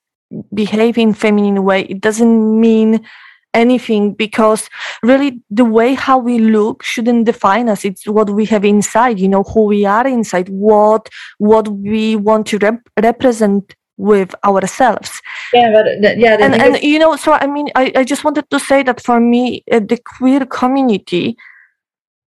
[0.54, 3.06] behave in feminine way it doesn't mean
[3.54, 4.70] anything because
[5.04, 7.84] really the way how we look shouldn't define us.
[7.84, 12.48] It's what we have inside you know who we are inside what what we want
[12.48, 15.22] to rep- represent with ourselves.
[15.54, 18.60] Yeah but yeah and, and you know so i mean I, I just wanted to
[18.60, 21.38] say that for me uh, the queer community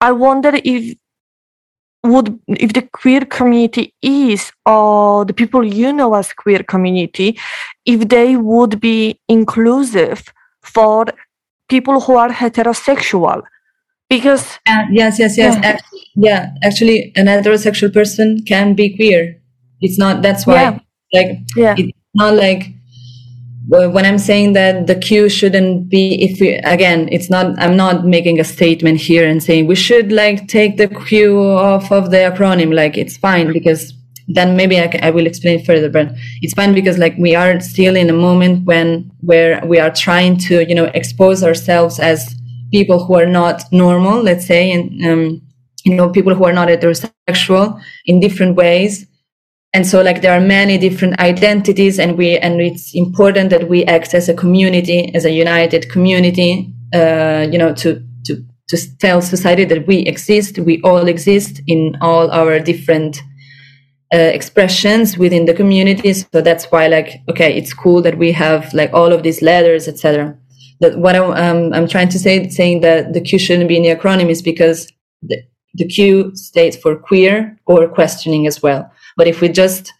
[0.00, 0.96] i wonder if
[2.02, 7.38] would if the queer community is or the people you know as queer community
[7.84, 10.32] if they would be inclusive
[10.62, 11.06] for
[11.68, 13.42] people who are heterosexual
[14.08, 15.68] because uh, yes yes yes yeah.
[15.68, 19.36] Actually, yeah actually an heterosexual person can be queer
[19.80, 20.78] it's not that's why yeah.
[21.12, 21.74] like yeah.
[21.76, 22.72] it's not like
[23.68, 28.06] when I'm saying that the Q shouldn't be, if we, again, it's not, I'm not
[28.06, 32.18] making a statement here and saying we should like take the Q off of the
[32.18, 32.74] acronym.
[32.74, 33.92] Like it's fine because
[34.28, 37.96] then maybe I, I will explain further, but it's fine because like we are still
[37.96, 42.34] in a moment when, where we are trying to, you know, expose ourselves as
[42.70, 45.42] people who are not normal, let's say, and, um,
[45.84, 49.06] you know, people who are not heterosexual in different ways
[49.72, 53.84] and so like there are many different identities and we and it's important that we
[53.84, 59.22] act as a community as a united community uh, you know to to to tell
[59.22, 63.22] society that we exist we all exist in all our different
[64.12, 68.72] uh, expressions within the communities so that's why like okay it's cool that we have
[68.74, 70.36] like all of these letters etc
[70.80, 73.82] that what I'm, um, I'm trying to say saying that the q shouldn't be in
[73.84, 74.90] the acronym is because
[75.22, 75.40] the,
[75.74, 79.92] the q stands for queer or questioning as well but if we just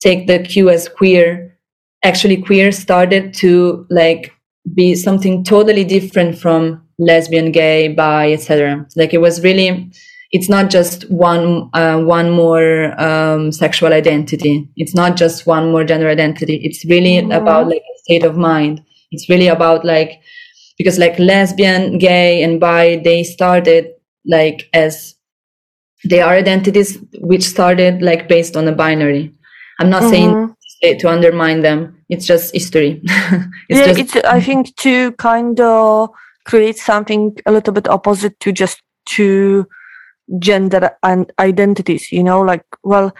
[0.00, 1.54] take the Q as queer,
[2.02, 4.32] actually queer started to like
[4.74, 8.86] be something totally different from lesbian, gay, bi, etc.
[8.96, 9.92] Like it was really,
[10.32, 14.66] it's not just one uh, one more um, sexual identity.
[14.76, 16.56] It's not just one more gender identity.
[16.64, 17.32] It's really mm-hmm.
[17.32, 18.82] about like a state of mind.
[19.10, 20.22] It's really about like
[20.78, 23.90] because like lesbian, gay, and bi, they started
[24.24, 25.15] like as
[26.04, 29.34] they are identities which started like based on a binary.
[29.80, 30.52] I'm not mm-hmm.
[30.82, 32.02] saying to undermine them.
[32.08, 33.02] It's just history.
[33.68, 36.10] It's yeah just- it's i think to kind of
[36.44, 39.66] create something a little bit opposite to just two
[40.38, 42.40] gender and identities you know?
[42.40, 43.12] Like well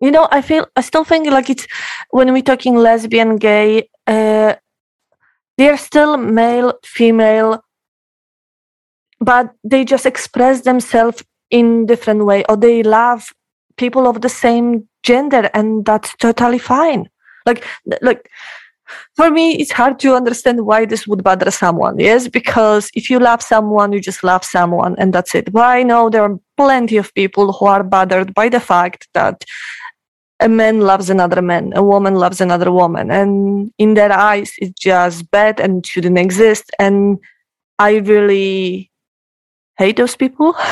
[0.00, 1.66] you know i feel i still think like it's
[2.10, 4.54] when we're talking lesbian gay uh
[5.56, 7.62] they're still male female
[9.20, 13.32] but they just express themselves in different way or they love
[13.76, 17.08] people of the same gender and that's totally fine.
[17.46, 17.64] Like
[18.02, 18.28] like
[19.16, 22.28] for me it's hard to understand why this would bother someone yes?
[22.28, 25.52] Because if you love someone you just love someone and that's it.
[25.52, 29.44] But i know there are plenty of people who are bothered by the fact that
[30.40, 34.78] a man loves another man a woman loves another woman and in their eyes it's
[34.78, 37.18] just bad and shouldn't exist and
[37.78, 38.87] I really
[39.78, 40.54] hate those people.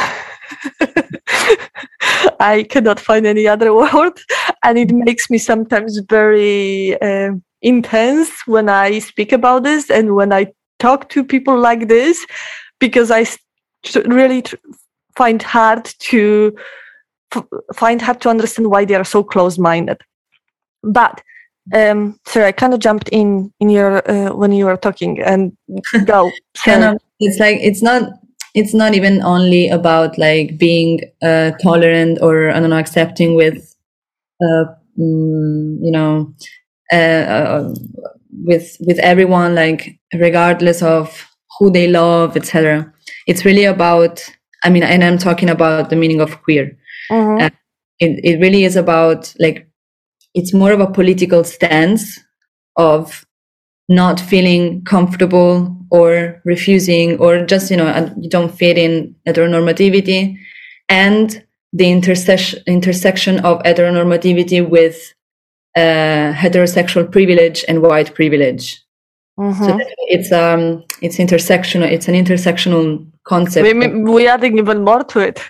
[2.41, 4.21] I cannot find any other word,
[4.63, 7.33] and it makes me sometimes very uh,
[7.63, 12.27] intense when I speak about this and when I talk to people like this,
[12.79, 13.27] because I
[14.05, 14.45] really
[15.17, 16.55] find hard to
[17.75, 20.01] find hard to understand why they are so close-minded.
[20.83, 21.23] But
[21.75, 25.57] um, sorry, I kind of jumped in in your uh, when you were talking and
[26.05, 26.31] go.
[27.19, 28.13] it's like it's not
[28.57, 33.77] it's not even only about like being uh, tolerant or I don't know accepting with
[34.43, 34.65] uh,
[34.99, 36.35] mm, you know
[36.93, 37.75] uh, uh,
[38.45, 41.29] with with everyone like regardless of
[41.59, 42.93] who they love etc
[43.27, 44.23] it's really about
[44.63, 46.77] i mean and i'm talking about the meaning of queer
[47.11, 47.43] mm-hmm.
[47.43, 47.51] Uh,
[47.99, 49.67] it, it really is about like
[50.35, 52.21] it's more of a political stance
[52.77, 53.26] of
[53.89, 60.37] not feeling comfortable or refusing or just you know you don't fit in heteronormativity.
[60.89, 65.13] And the intersection intersection of heteronormativity with
[65.77, 68.83] uh, heterosexual privilege and white privilege.
[69.39, 69.65] Mm-hmm.
[69.65, 69.79] so
[70.09, 73.65] it's um it's intersectional it's an intersectional concept.
[73.65, 75.43] We, we adding even more to it.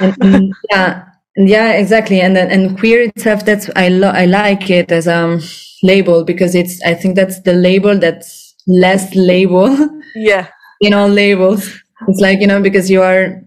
[0.00, 1.04] And, and, yeah
[1.36, 2.20] yeah exactly.
[2.20, 5.40] And then and queer itself that's i lo- i like it as um,
[5.82, 9.76] label because it's i think that's the label that's less label
[10.14, 10.48] yeah
[10.80, 13.42] in all labels it's like you know because you are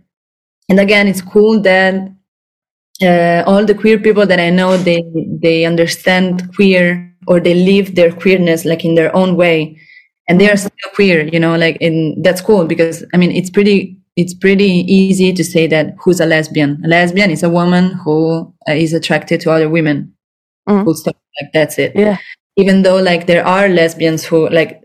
[0.70, 1.96] and again it's cool that
[3.02, 5.04] uh, all the queer people that i know they
[5.42, 9.78] they understand queer or they live their queerness like in their own way
[10.28, 13.50] and they are still queer you know like in that's cool because i mean it's
[13.50, 16.82] pretty it's pretty easy to say that who's a lesbian.
[16.84, 20.14] A lesbian is a woman who uh, is attracted to other women.
[20.70, 20.84] Mm.
[20.84, 21.18] Full stop.
[21.42, 21.96] Like that's it.
[21.96, 22.18] Yeah.
[22.58, 24.82] Even though like there are lesbians who like,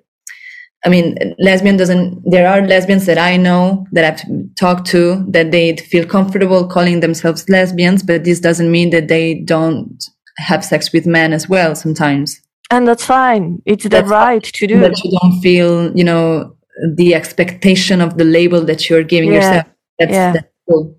[0.85, 2.23] I mean, lesbian doesn't.
[2.31, 7.01] There are lesbians that I know that I've talked to that they feel comfortable calling
[7.01, 10.05] themselves lesbians, but this doesn't mean that they don't
[10.39, 12.41] have sex with men as well sometimes.
[12.71, 13.63] And that's fine.
[13.65, 14.79] It's the that's right to do.
[14.81, 16.57] That you don't feel, you know,
[16.95, 19.37] the expectation of the label that you're giving yeah.
[19.37, 19.67] yourself.
[19.99, 20.33] That's, yeah.
[20.33, 20.97] that's cool.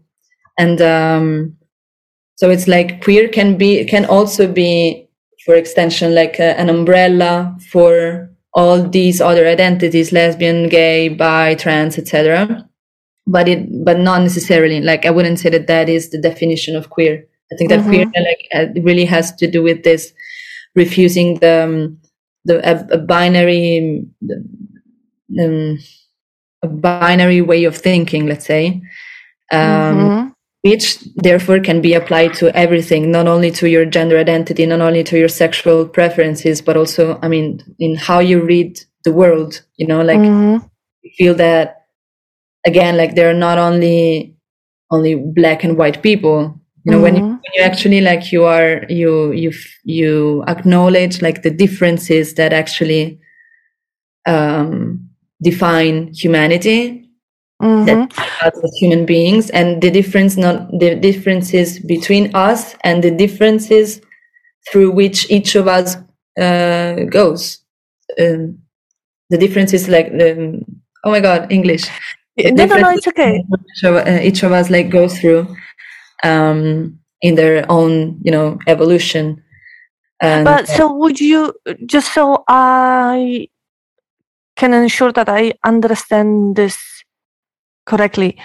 [0.58, 1.58] And um,
[2.38, 5.10] so it's like queer can be can also be,
[5.44, 11.98] for extension, like a, an umbrella for all these other identities: lesbian, gay, bi, trans,
[11.98, 12.64] etc.
[13.26, 14.80] But it, but not necessarily.
[14.82, 17.26] Like I wouldn't say that that is the definition of queer.
[17.52, 17.90] I think that mm-hmm.
[17.90, 20.14] queer like uh, really has to do with this
[20.76, 22.00] refusing the um,
[22.46, 24.06] the a, a binary
[25.42, 25.80] um,
[26.62, 28.82] a binary way of thinking, let's say,
[29.52, 30.28] um, mm-hmm.
[30.70, 35.04] Which therefore can be applied to everything, not only to your gender identity, not only
[35.04, 39.64] to your sexual preferences, but also, I mean, in how you read the world.
[39.78, 40.66] You know, like mm-hmm.
[41.02, 41.86] you feel that
[42.66, 44.36] again, like there are not only
[44.92, 46.60] only black and white people.
[46.84, 47.04] You know, mm-hmm.
[47.04, 49.52] when you when you actually like you are you you
[49.84, 53.20] you acknowledge like the differences that actually
[54.26, 55.10] um
[55.42, 57.07] define humanity
[57.62, 57.86] mm-hmm.
[57.86, 64.02] that as human beings and the difference not the differences between us and the differences
[64.72, 65.98] through which each of us
[66.40, 67.60] uh, goes.
[68.20, 68.60] Um,
[69.30, 70.62] the difference is like the
[71.04, 71.86] oh my god english.
[72.38, 73.44] No no no it's okay.
[73.44, 75.48] each of, uh, each of us like go through
[76.24, 79.44] um, in their own you know evolution.
[80.20, 81.54] And, but so would you
[81.86, 83.48] just so i
[84.58, 86.78] can ensure that I understand this
[87.88, 88.38] correctly.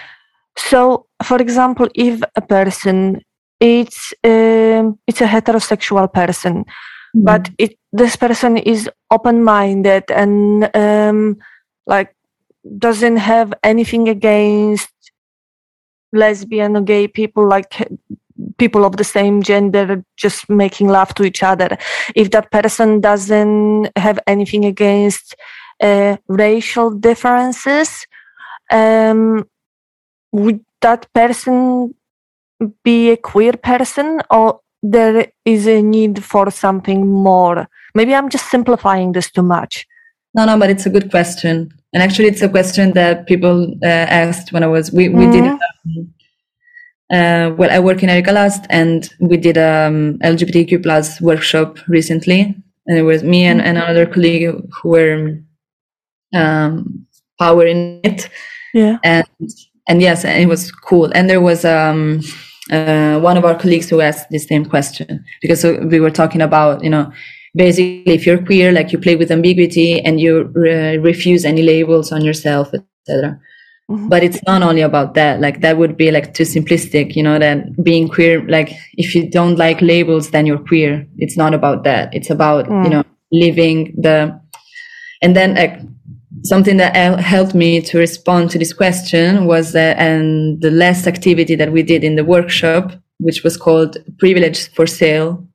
[0.57, 3.20] So, for example, if a person
[3.61, 7.24] it's um, it's a heterosexual person, mm-hmm.
[7.24, 11.36] but it this person is open-minded and um,
[11.86, 12.14] like
[12.78, 14.90] doesn't have anything against
[16.12, 17.88] lesbian or gay people, like
[18.59, 21.76] people of the same gender just making love to each other.
[22.16, 25.36] If that person doesn't have anything against
[25.80, 28.07] uh, racial differences,
[28.70, 29.48] um,
[30.32, 31.94] would that person
[32.84, 37.68] be a queer person or there is a need for something more?
[37.94, 39.86] Maybe I'm just simplifying this too much.
[40.34, 41.70] No, no, but it's a good question.
[41.92, 45.32] And actually, it's a question that people uh, asked when I was, we, we mm-hmm.
[45.32, 46.14] did, um,
[47.12, 51.76] uh, well, I work in Erika Lust and we did a um, LGBTQ plus workshop
[51.86, 52.56] recently.
[52.86, 55.38] And it was me and, and another colleague who were
[56.34, 57.06] um,
[57.43, 58.28] power in it.
[58.74, 58.99] Yeah.
[59.05, 59.26] And
[59.88, 61.11] and yes, and it was cool.
[61.14, 62.20] And there was um,
[62.70, 66.82] uh, one of our colleagues who asked the same question because we were talking about
[66.84, 67.12] you know
[67.55, 72.12] basically if you're queer like you play with ambiguity and you re- refuse any labels
[72.12, 73.38] on yourself etc
[73.90, 74.09] mm-hmm.
[74.09, 77.38] but it's not only about that like that would be like too simplistic you know
[77.38, 81.84] that being queer like if you don't like labels then you're queer it's not about
[81.84, 82.84] that it's about mm.
[82.84, 84.16] you know living the
[85.20, 85.80] and then like
[86.45, 91.55] something that helped me to respond to this question was that and the last activity
[91.55, 95.47] that we did in the workshop which was called privilege for sale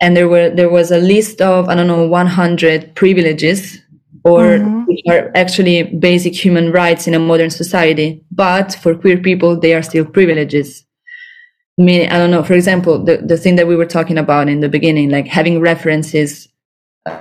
[0.00, 3.78] and there were there was a list of i don't know 100 privileges
[4.24, 4.84] or mm-hmm.
[4.84, 9.74] which are actually basic human rights in a modern society but for queer people they
[9.74, 10.84] are still privileges
[11.80, 12.42] I mean, I don't know.
[12.42, 15.58] For example, the, the thing that we were talking about in the beginning, like having
[15.58, 16.46] references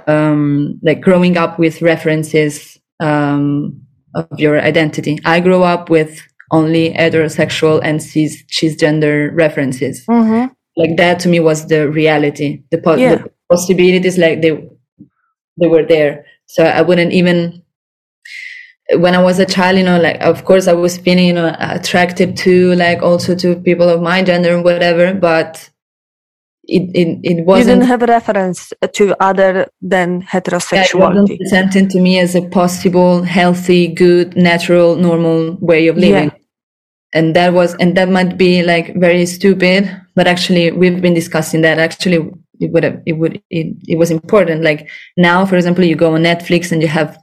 [0.07, 3.82] um, like growing up with references um,
[4.15, 5.19] of your identity.
[5.25, 6.21] I grew up with
[6.51, 10.05] only heterosexual and cis cisgender references.
[10.05, 10.53] Mm-hmm.
[10.77, 12.63] Like that to me was the reality.
[12.71, 13.15] The, po- yeah.
[13.15, 14.69] the possibilities, like they
[15.59, 16.25] they were there.
[16.45, 17.63] So I wouldn't even
[18.95, 21.55] when I was a child, you know, like of course I was feeling, you know,
[21.59, 25.69] attracted to like also to people of my gender and whatever, but
[26.72, 27.67] it, it, it wasn't.
[27.67, 30.74] You didn't have a reference to other than heterosexuality.
[30.74, 35.97] Yeah, it wasn't presented to me as a possible, healthy, good, natural, normal way of
[35.97, 36.30] living.
[36.30, 36.38] Yeah.
[37.13, 41.61] And that was, and that might be like very stupid, but actually we've been discussing
[41.61, 41.78] that.
[41.78, 44.63] Actually, it would have, it would, it, it was important.
[44.63, 47.17] Like now, for example, you go on Netflix and you have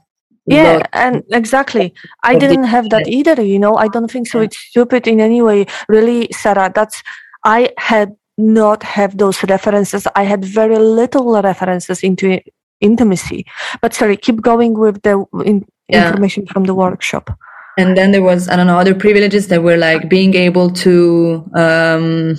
[0.45, 1.93] yeah and exactly
[2.23, 5.43] i didn't have that either you know i don't think so it's stupid in any
[5.43, 7.03] way really sara that's
[7.45, 10.07] i had not have those references.
[10.15, 12.39] I had very little references into
[12.81, 13.45] intimacy.
[13.81, 16.07] But sorry, keep going with the in, yeah.
[16.07, 17.29] information from the workshop.
[17.77, 21.49] And then there was I don't know other privileges that were like being able to
[21.55, 22.35] um,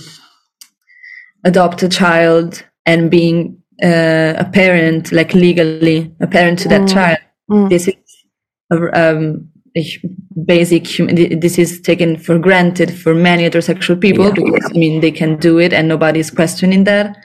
[1.44, 6.92] adopt a child and being uh, a parent, like legally a parent to that mm.
[6.92, 7.18] child.
[7.50, 7.68] Mm.
[7.70, 7.94] This is
[8.92, 9.49] um,
[10.44, 14.32] basic human this is taken for granted for many heterosexual people yeah.
[14.32, 17.16] because i mean they can do it and nobody's questioning that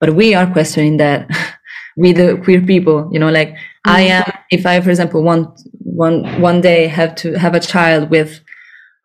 [0.00, 1.28] but we are questioning that
[1.96, 3.90] we the queer people you know like mm-hmm.
[3.90, 8.10] i am if i for example want one one day have to have a child
[8.10, 8.40] with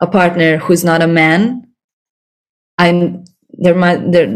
[0.02, 1.66] a partner who's not a man
[2.78, 3.24] i'm
[3.54, 4.28] there might there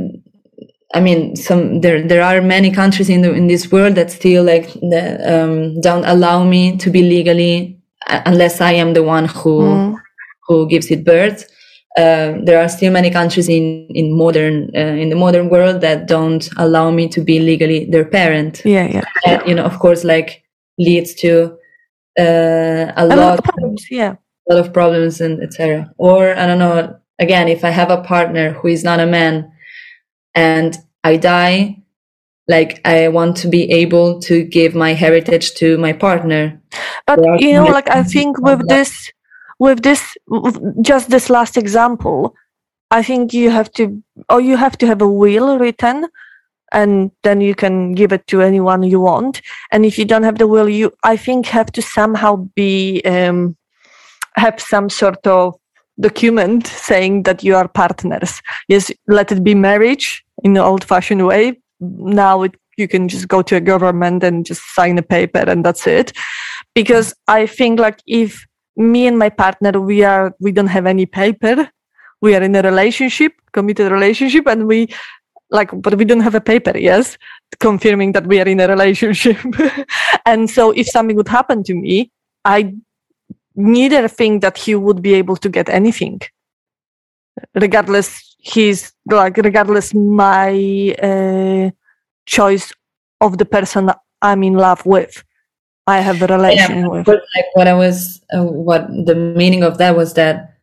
[0.94, 4.46] I mean, some there there are many countries in the in this world that still
[4.46, 7.75] like the, um, don't allow me to be legally
[8.08, 10.02] unless I am the one who mm.
[10.48, 11.52] who gives it birth.
[11.98, 16.08] Uh, there are still many countries in in modern uh, in the modern world that
[16.08, 18.62] don't allow me to be legally their parent.
[18.66, 19.04] Yeah, yeah.
[19.26, 20.44] And, you know, of course, like
[20.78, 21.58] leads to
[22.20, 23.88] uh, a, a, lot, lot of problems.
[23.90, 24.16] Yeah,
[24.50, 25.90] a lot of problems and etc.
[25.98, 27.00] Or I don't know.
[27.18, 29.50] Again, if I have a partner who is not a man,
[30.34, 31.85] and I die,
[32.48, 36.62] like i want to be able to give my heritage to my partner.
[37.08, 39.12] But you know like i think with this
[39.60, 40.16] with this
[40.82, 42.36] just this last example
[42.92, 46.06] i think you have to or you have to have a will written
[46.72, 49.42] and then you can give it to anyone you want.
[49.72, 53.56] And if you don't have the will you i think have to somehow be um,
[54.36, 55.56] have some sort of
[56.00, 58.42] document saying that you are partners.
[58.68, 63.28] Yes let it be marriage in the old fashioned way now it, you can just
[63.28, 66.12] go to a government and just sign a paper and that's it.
[66.74, 68.46] Because i think like if
[68.76, 71.70] me and my partner we are we don't have any paper
[72.22, 74.88] we are in a relationship committed relationship and we
[75.52, 77.18] like but we don't have a paper yes
[77.60, 79.38] confirming that we are in a relationship.
[80.26, 82.12] And so if something would happen to me
[82.44, 82.74] i
[83.56, 86.20] neither think that he would be able to get anything
[87.54, 91.72] regardless he's like regardless my uh,
[92.26, 92.72] choice
[93.20, 93.90] of the person
[94.22, 95.24] i'm in love with
[95.88, 99.78] i have a relation yeah, with like what i was uh, what the meaning of
[99.78, 100.54] that was that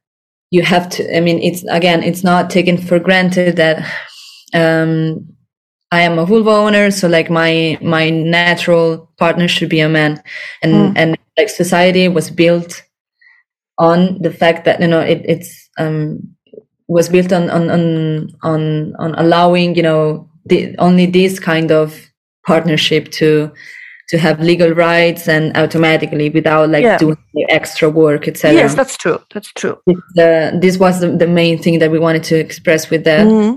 [0.50, 3.78] you have to i mean it's again it's not taken for granted that
[4.54, 5.26] um
[5.90, 10.22] i am a vulva owner so like my my natural partner should be a man
[10.62, 10.92] and mm.
[10.94, 12.82] and like society was built
[13.78, 16.20] on the fact that you know it, it's um
[16.88, 22.10] was built on on on on, on allowing you know the, only this kind of
[22.46, 23.52] partnership to
[24.08, 26.98] to have legal rights and automatically without like yeah.
[26.98, 27.16] doing
[27.48, 29.78] extra work etc yes that's true that's true
[30.14, 33.56] the, this was the, the main thing that we wanted to express with that mm-hmm.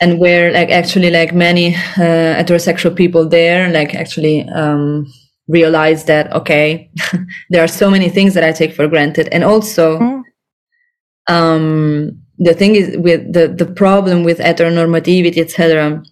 [0.00, 5.06] and where like actually like many uh, heterosexual people there like actually um
[5.48, 6.90] realize that okay
[7.50, 11.34] there are so many things that i take for granted and also mm-hmm.
[11.34, 16.02] um the thing is with the the problem with heteronormativity etc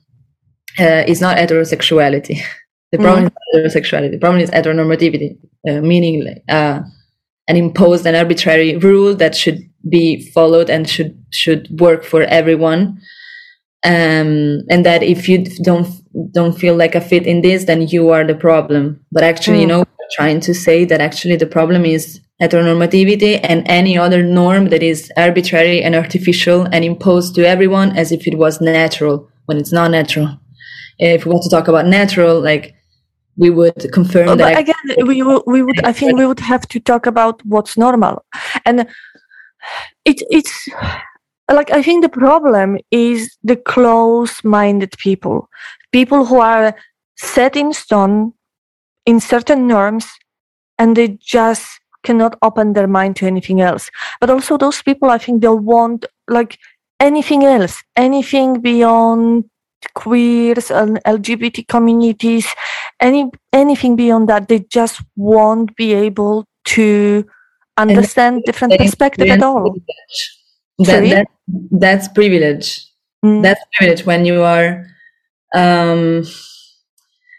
[0.79, 2.41] uh, is not heterosexuality
[2.93, 3.67] the problem mm-hmm.
[3.67, 5.37] is heterosexuality the problem is heteronormativity
[5.69, 6.81] uh, meaning uh,
[7.49, 9.59] and imposed and arbitrary rule that should
[9.89, 12.99] be followed and should should work for everyone
[13.85, 15.89] um, and that if you don't
[16.33, 19.63] don't feel like a fit in this then you are the problem but actually mm.
[19.63, 24.69] you know trying to say that actually the problem is heteronormativity and any other norm
[24.71, 29.59] that is arbitrary and artificial and imposed to everyone as if it was natural when
[29.59, 30.29] it's not natural.
[30.99, 32.75] If we want to talk about natural like
[33.37, 36.79] we would confirm oh, that again we, we would i think we would have to
[36.79, 38.25] talk about what's normal.
[38.67, 38.81] And
[40.05, 40.69] it, it's
[41.51, 45.49] like i think the problem is the close-minded people.
[45.93, 46.75] People who are
[47.17, 48.33] set in stone
[49.07, 50.07] in certain norms
[50.79, 53.91] and they just cannot open their mind to anything else.
[54.21, 56.59] But also those people i think they'll want like
[57.01, 59.45] anything else anything beyond
[59.95, 62.47] queers and lgbt communities
[63.01, 67.25] any anything beyond that they just won't be able to
[67.77, 69.75] understand different perspective at all.
[70.79, 71.27] That, that,
[71.71, 72.87] that's privilege.
[73.25, 73.43] Mm.
[73.43, 74.85] that's privilege when you are
[75.55, 76.25] um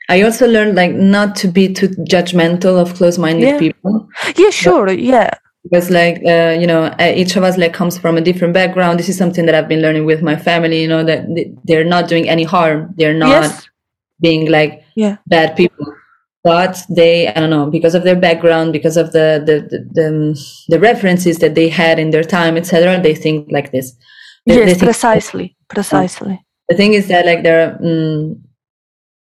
[0.10, 3.60] i also learned like not to be too judgmental of close-minded yeah.
[3.60, 4.08] people.
[4.36, 5.30] Yeah sure but, yeah.
[5.64, 8.99] Because like uh, you know each of us like comes from a different background.
[8.99, 11.26] This is something that i've been learning with my family you know that
[11.64, 12.93] they're not doing any harm.
[12.97, 13.70] They're not yes.
[14.20, 15.18] being like yeah.
[15.28, 15.86] bad people.
[16.43, 20.10] But they i don't know because of their background because of the the the, the,
[20.68, 23.93] the references that they had in their time etc they think like this.
[24.45, 26.43] They, yes they precisely precisely.
[26.70, 28.43] The thing is that like there are um,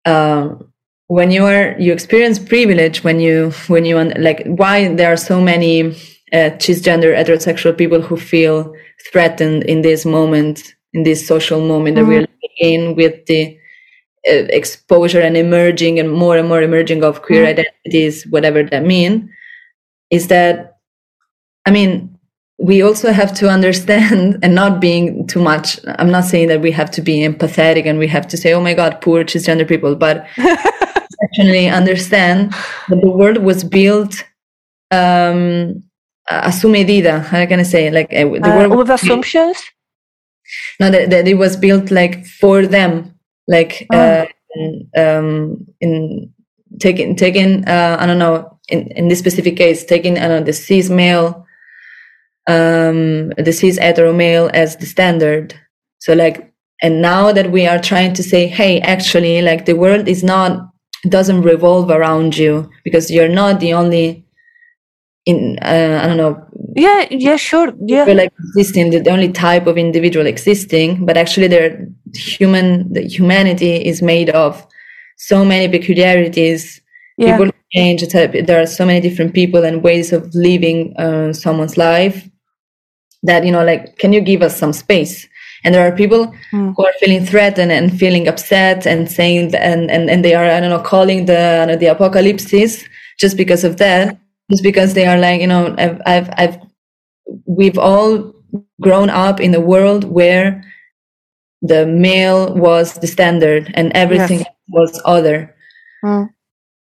[0.07, 0.71] um,
[1.07, 5.39] when you are you experience privilege when you when you like why there are so
[5.39, 5.91] many
[6.33, 8.73] uh, cisgender heterosexual people who feel
[9.11, 12.09] threatened in this moment in this social moment mm-hmm.
[12.09, 13.57] that we're in with the
[14.27, 17.59] uh, exposure and emerging and more and more emerging of queer mm-hmm.
[17.59, 19.31] identities, whatever that mean,
[20.09, 20.79] is that,
[21.65, 22.16] I mean,
[22.59, 25.79] we also have to understand and not being too much.
[25.99, 28.61] I'm not saying that we have to be empathetic and we have to say, oh
[28.61, 30.27] my God, poor cisgender people, but
[31.23, 32.51] actually understand
[32.89, 34.23] that the world was built
[34.91, 35.83] um,
[36.29, 37.19] a su medida.
[37.19, 37.89] How can I say?
[37.89, 39.61] Like uh, the uh, world with assumptions?
[40.79, 43.97] No, that, that it was built like for them like oh.
[43.97, 44.25] uh,
[44.97, 46.33] um, in
[46.79, 50.45] taking taking uh, I don't know in, in this specific case taking I don't know
[50.45, 51.45] the cis male
[52.47, 55.53] um, the cis hetero male as the standard.
[55.99, 60.07] So like and now that we are trying to say hey actually like the world
[60.07, 60.69] is not
[61.09, 64.25] doesn't revolve around you because you're not the only
[65.25, 66.41] in uh, I don't know.
[66.75, 67.73] Yeah, yeah, sure.
[67.85, 71.85] Yeah, like existing the, only type of individual existing, but actually, there
[72.15, 74.65] human the humanity is made of
[75.17, 76.81] so many peculiarities.
[77.17, 77.37] Yeah.
[77.37, 78.07] People change.
[78.07, 82.29] There are so many different people and ways of living uh, someone's life
[83.23, 85.27] that you know, like, can you give us some space?
[85.63, 86.73] And there are people mm.
[86.75, 90.59] who are feeling threatened and feeling upset and saying and and, and they are I
[90.59, 92.45] don't know calling the the apocalypse
[93.17, 94.17] just because of that
[94.49, 96.57] just because they are like you know I've, I've i've
[97.45, 98.33] we've all
[98.81, 100.63] grown up in a world where
[101.61, 104.49] the male was the standard and everything yes.
[104.69, 105.55] was other
[106.03, 106.29] mm.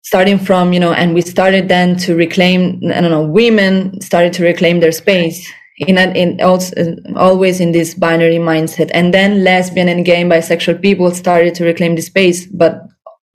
[0.02, 4.34] starting from you know and we started then to reclaim i don't know women started
[4.34, 5.48] to reclaim their space
[5.78, 8.90] in a, in also always in this binary mindset.
[8.94, 12.82] And then lesbian and gay and bisexual people started to reclaim the space but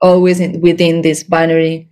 [0.01, 1.89] always in, within this binary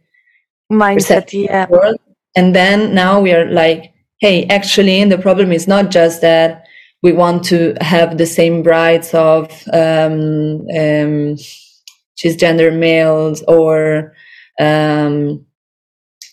[0.72, 1.68] mindset yeah.
[1.70, 1.97] world.
[2.36, 6.66] And then now we are like hey actually the problem is not just that
[7.02, 11.38] we want to have the same rights of um, um,
[12.18, 14.14] cisgender males or
[14.60, 15.45] um,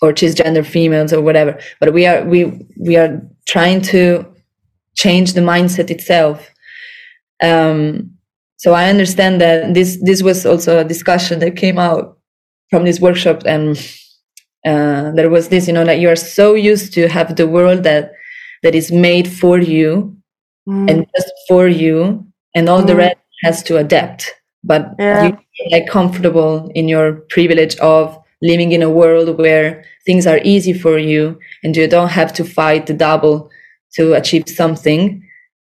[0.02, 4.24] or cisgender females or whatever but we are we we are trying to
[4.94, 6.50] change the mindset itself
[7.42, 8.10] um,
[8.56, 12.18] so i understand that this this was also a discussion that came out
[12.70, 13.76] from this workshop and
[14.66, 17.82] uh, there was this you know like you are so used to have the world
[17.82, 18.12] that
[18.62, 20.16] that is made for you
[20.68, 20.90] mm.
[20.90, 22.86] and just for you and all mm.
[22.86, 24.32] the rest has to adapt
[24.64, 25.26] but yeah.
[25.26, 25.38] you
[25.70, 30.98] like comfortable in your privilege of living in a world where things are easy for
[30.98, 33.50] you and you don't have to fight the double
[33.94, 35.22] to achieve something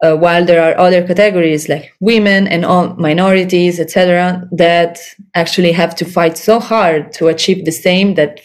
[0.02, 4.98] uh, while there are other categories like women and all minorities etc that
[5.34, 8.40] actually have to fight so hard to achieve the same that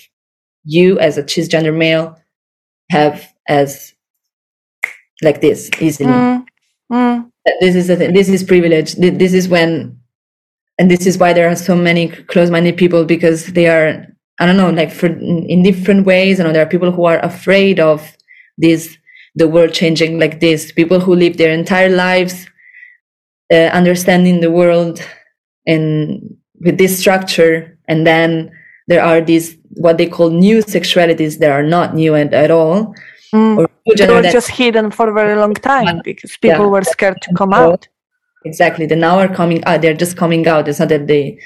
[0.63, 2.15] you as a cisgender male
[2.91, 3.93] have as
[5.21, 6.11] like this easily.
[6.11, 6.45] Mm.
[6.91, 7.32] Mm.
[7.61, 8.13] This is the thing.
[8.13, 8.93] This is privilege.
[8.95, 9.97] This is when,
[10.78, 14.05] and this is why there are so many close-minded people because they are
[14.40, 16.38] I don't know, like for in different ways.
[16.38, 18.16] You know, there are people who are afraid of
[18.58, 18.98] this,
[19.36, 20.72] the world changing like this.
[20.72, 22.48] People who live their entire lives
[23.52, 25.02] uh, understanding the world
[25.66, 28.52] and with this structure, and then
[28.88, 32.96] there are these what they call new sexualities that are not new at, at all.
[33.34, 33.60] Mm.
[33.60, 36.68] Or they were just hidden for a very long time because people yeah.
[36.68, 37.88] were scared to come out.
[38.46, 38.86] Exactly.
[38.86, 39.82] They now are coming out.
[39.82, 40.68] They're just coming out.
[40.68, 41.40] It's not that they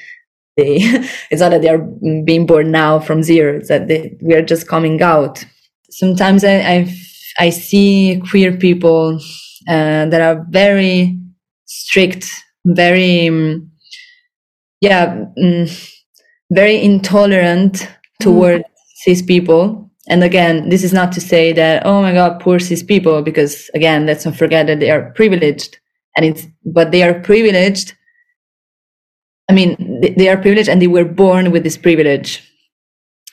[0.57, 0.75] they
[1.31, 1.85] it's not that they are
[2.25, 5.43] being born now from zero it's that they, we are just coming out
[5.89, 6.95] sometimes i i,
[7.39, 9.19] I see queer people
[9.67, 11.17] uh, that are very
[11.65, 12.29] strict
[12.65, 13.71] very um,
[14.81, 15.67] yeah um,
[16.51, 18.23] very intolerant mm-hmm.
[18.23, 18.65] toward mm.
[18.95, 22.83] cis people and again this is not to say that oh my god poor cis
[22.83, 25.77] people because again let's not forget that they are privileged
[26.15, 27.95] and it's but they are privileged
[29.51, 32.41] I mean, they are privileged and they were born with this privilege.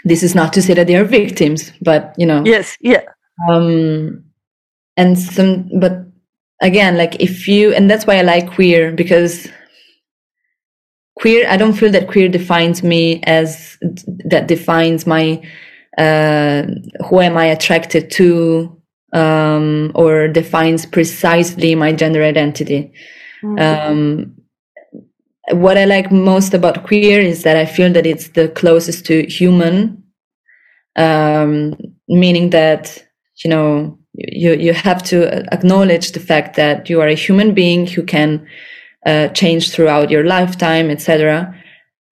[0.03, 2.43] This is not to say that they are victims, but you know.
[2.45, 3.03] Yes, yeah.
[3.49, 4.25] Um,
[4.97, 5.93] and some, but
[6.61, 9.47] again, like if you, and that's why I like queer because
[11.21, 13.79] queer, I don't feel that queer defines me as
[14.25, 15.41] that defines my,
[15.99, 16.67] uh,
[17.09, 18.77] who am I attracted to,
[19.13, 22.93] um, or defines precisely my gender identity.
[23.45, 23.59] Mm-hmm.
[23.61, 24.38] Um,
[25.51, 29.27] what I like most about queer is that I feel that it's the closest to
[29.27, 30.03] human,
[30.97, 31.77] um,
[32.09, 33.05] meaning that
[33.45, 37.87] you know you you have to acknowledge the fact that you are a human being
[37.87, 38.47] who can
[39.07, 41.55] uh, change throughout your lifetime, etc.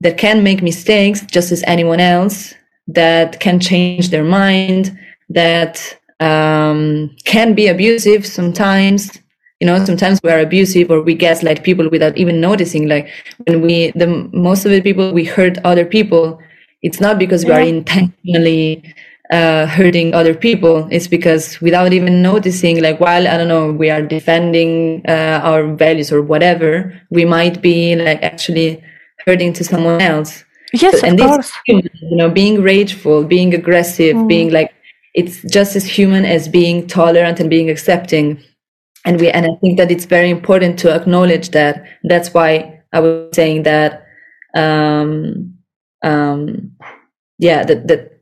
[0.01, 2.55] That can make mistakes just as anyone else.
[2.87, 4.97] That can change their mind.
[5.28, 9.18] That um, can be abusive sometimes
[9.61, 13.09] you know sometimes we are abusive or we gaslight people without even noticing like
[13.47, 16.39] when we the most of the people we hurt other people
[16.83, 18.95] it's not because we are intentionally
[19.31, 20.87] uh, hurting other people.
[20.91, 25.67] It's because without even noticing like while i don't know we are defending uh, our
[25.75, 28.83] values or whatever we might be like actually
[29.27, 30.45] hurting to someone else.
[30.73, 31.53] Yes so, and of course.
[31.67, 34.29] you know being rageful being aggressive mm.
[34.29, 34.73] being like
[35.15, 38.41] it's just as human as being tolerant and being accepting
[39.07, 41.85] and we and i think that it's very important to acknowledge that.
[42.05, 44.07] That's why i was saying that
[44.55, 45.55] um
[46.03, 46.73] um
[47.39, 48.21] yeah that that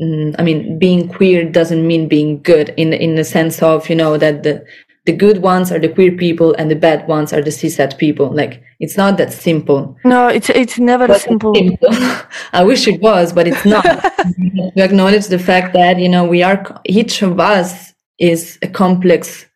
[0.00, 3.96] mm, i mean being queer doesn't mean being good in in the sense of you
[3.96, 4.64] know that the
[5.06, 8.28] the good ones are the queer people and the bad ones are the cishet people.
[8.34, 9.96] Like it's not that simple.
[10.04, 11.88] No it's it's never but simple, simple.
[12.52, 13.86] i wish it was but it's not.
[14.74, 19.46] We acknowledge the fact that you know we are each of us is a complex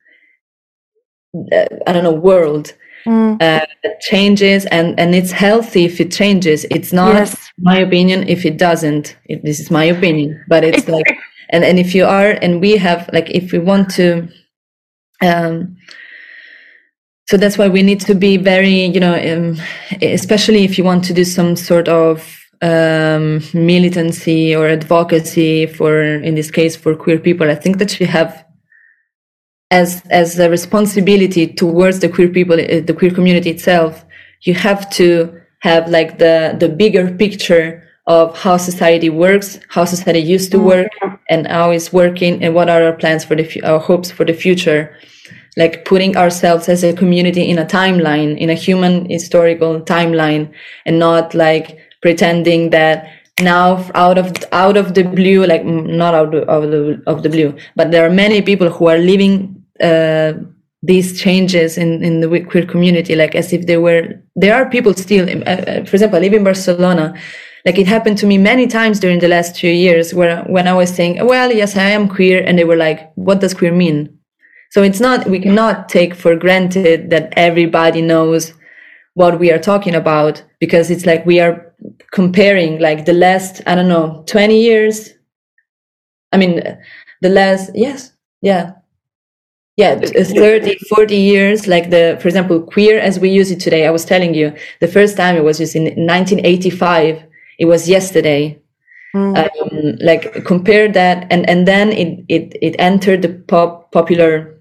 [1.34, 2.74] uh, I don't know world
[3.06, 3.40] mm.
[3.40, 3.66] uh,
[4.00, 6.66] changes and and it's healthy if it changes.
[6.70, 7.50] It's not yes.
[7.58, 9.16] my opinion if it doesn't.
[9.26, 11.06] It, this is my opinion, but it's like
[11.50, 14.28] and and if you are and we have like if we want to.
[15.22, 15.76] Um,
[17.28, 19.56] so that's why we need to be very, you know, um,
[20.02, 26.34] especially if you want to do some sort of um, militancy or advocacy for, in
[26.34, 27.48] this case, for queer people.
[27.48, 28.44] I think that you have
[29.70, 34.04] as as a responsibility towards the queer people uh, the queer community itself
[34.42, 40.18] you have to have like the the bigger picture of how society works how society
[40.18, 40.66] used to mm-hmm.
[40.66, 44.24] work and how it's working and what are our plans for the our hopes for
[44.24, 44.96] the future
[45.56, 50.52] like putting ourselves as a community in a timeline in a human historical timeline
[50.86, 53.08] and not like pretending that
[53.40, 57.54] now out of out of the blue like not out of the of the blue
[57.76, 60.32] but there are many people who are living uh,
[60.82, 64.94] these changes in, in the queer community, like as if they were, there are people
[64.94, 67.14] still, uh, uh, for example, I live in Barcelona.
[67.66, 70.72] Like it happened to me many times during the last few years where when I
[70.72, 72.42] was saying, well, yes, I am queer.
[72.42, 74.18] And they were like, what does queer mean?
[74.70, 78.54] So it's not, we cannot take for granted that everybody knows
[79.14, 81.74] what we are talking about because it's like we are
[82.12, 85.10] comparing like the last, I don't know, 20 years.
[86.32, 86.62] I mean,
[87.20, 88.72] the last, yes, yeah,
[89.80, 93.90] yeah 30 40 years like the for example queer as we use it today i
[93.90, 97.22] was telling you the first time it was just in 1985
[97.58, 98.42] it was yesterday
[99.14, 99.36] mm.
[99.36, 104.56] um, like compare that and and then it it it entered the pop popular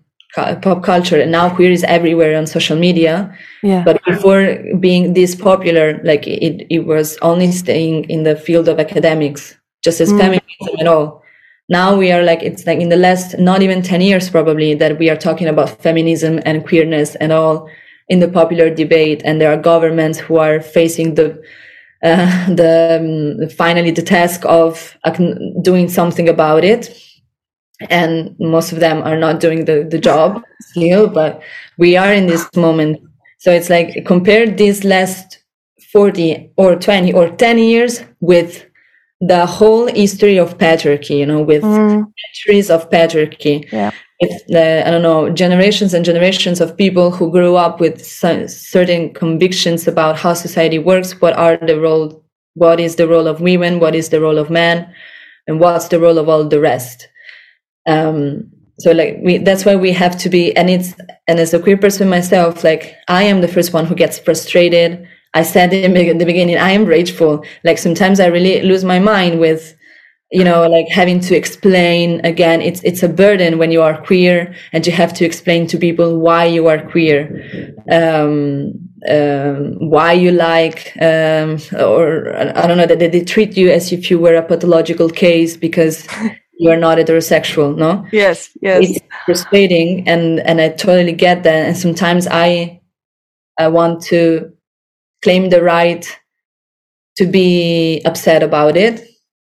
[0.62, 5.36] pop culture and now queer is everywhere on social media yeah but before being this
[5.36, 10.20] popular like it it was only staying in the field of academics just as mm.
[10.20, 11.24] feminism and all
[11.70, 14.98] now we are like it's like in the last not even 10 years probably that
[14.98, 17.70] we are talking about feminism and queerness and all
[18.10, 19.22] in the popular debate.
[19.24, 21.42] And there are governments who are facing the
[22.04, 24.98] uh, the um, finally the task of
[25.62, 26.96] doing something about it.
[27.90, 31.42] And most of them are not doing the, the job still but
[31.78, 33.00] we are in this moment.
[33.38, 35.40] So it's like compare these last
[35.94, 38.66] 40 or 20 or 10 years with
[39.22, 42.06] the whole history of patriarchy you know with mm.
[42.36, 43.70] centuries of patriarchy.
[43.72, 43.92] Yeah.
[44.22, 49.14] It's the i don't know generations and generations of people who grew up with certain
[49.14, 52.24] convictions about how society works what are the role
[52.56, 54.94] what is the role of women what is the role of men
[55.50, 57.08] and what's the role of all the rest.
[57.88, 60.94] Um so like we that's why we have to be and it's
[61.28, 65.06] and as a queer person myself like i am the first one who gets frustrated
[65.34, 67.46] i said in the beginning i am rageful.
[67.64, 69.76] Like sometimes i really lose my mind with
[70.32, 72.62] you know like having to explain again.
[72.62, 76.20] It's it's a burden when you are queer and you have to explain to people
[76.20, 77.74] why you are queer.
[77.92, 83.94] Um, um, why you like um, or i don't know that they treat you as
[83.94, 86.06] if you were a pathological case because
[86.58, 88.06] you are not heterosexual no?
[88.12, 88.90] Yes yes.
[88.90, 91.68] It's frustrating and and i totally get that.
[91.68, 92.82] And sometimes i
[93.58, 94.52] i want to
[95.22, 96.06] claim the right
[97.18, 99.06] to be upset about it.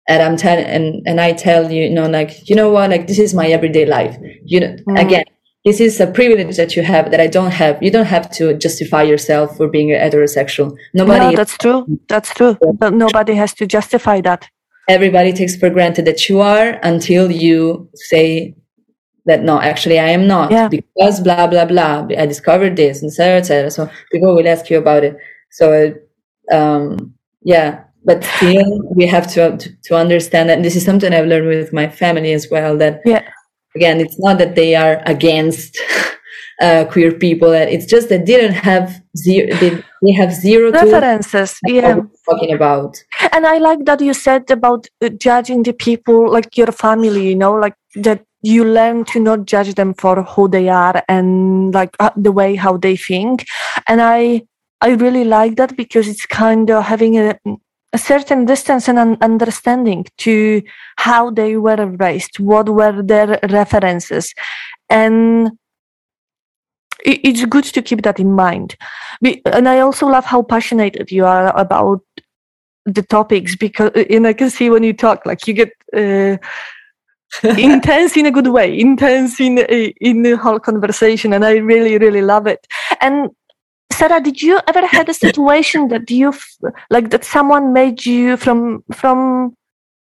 [0.09, 3.07] And i'm telling and and i tell you you know like you know what like
[3.07, 4.17] this is my everyday life.
[4.43, 4.99] You know mm.
[4.99, 5.23] again
[5.65, 7.81] this is a privilege that you have that i don't have.
[7.81, 10.75] You don't have to justify yourself for being heterosexual.
[10.93, 11.85] Nobody no, that's true.
[12.09, 12.57] That's true.
[12.75, 14.49] But nobody has to justify that.
[14.89, 18.55] Everybody takes for granted that you are until you say
[19.25, 20.51] that no actually i am not.
[20.51, 20.67] Yeah.
[20.67, 22.07] because blah blah blah.
[22.17, 25.15] I discovered this and etc etc so people will ask you about it
[25.53, 25.93] so
[26.51, 31.13] um yeah but still we have to, to, to understand that and this is something
[31.13, 33.23] i've learned with my family as well that yeah.
[33.75, 35.77] again it's not that they are against
[36.61, 40.71] uh, queer people That it's just that they didn't have zero they, they have zero
[40.71, 41.99] references yeah.
[42.29, 43.03] talking about.
[43.31, 47.35] And i like that you said about uh, judging the people like your family you
[47.35, 51.95] know like that you learn to not judge them for who they are and like
[51.99, 53.45] uh, the way how they think.
[53.87, 54.43] And i
[54.83, 57.37] i really like that because it's kind of having a
[57.93, 60.61] a certain distance and an understanding to
[60.97, 64.33] how they were raised, what were their references.
[64.89, 65.51] And
[67.05, 68.75] it's good to keep that in mind.
[69.45, 72.01] And I also love how passionate you are about
[72.85, 76.37] the topics because, and I can see when you talk, like you get uh,
[77.57, 82.21] intense in a good way, intense in in the whole conversation, and I really, really
[82.21, 82.67] love it.
[83.01, 83.29] And
[83.93, 86.33] Sara, did you ever had a situation that you
[86.89, 89.55] like that someone made you from from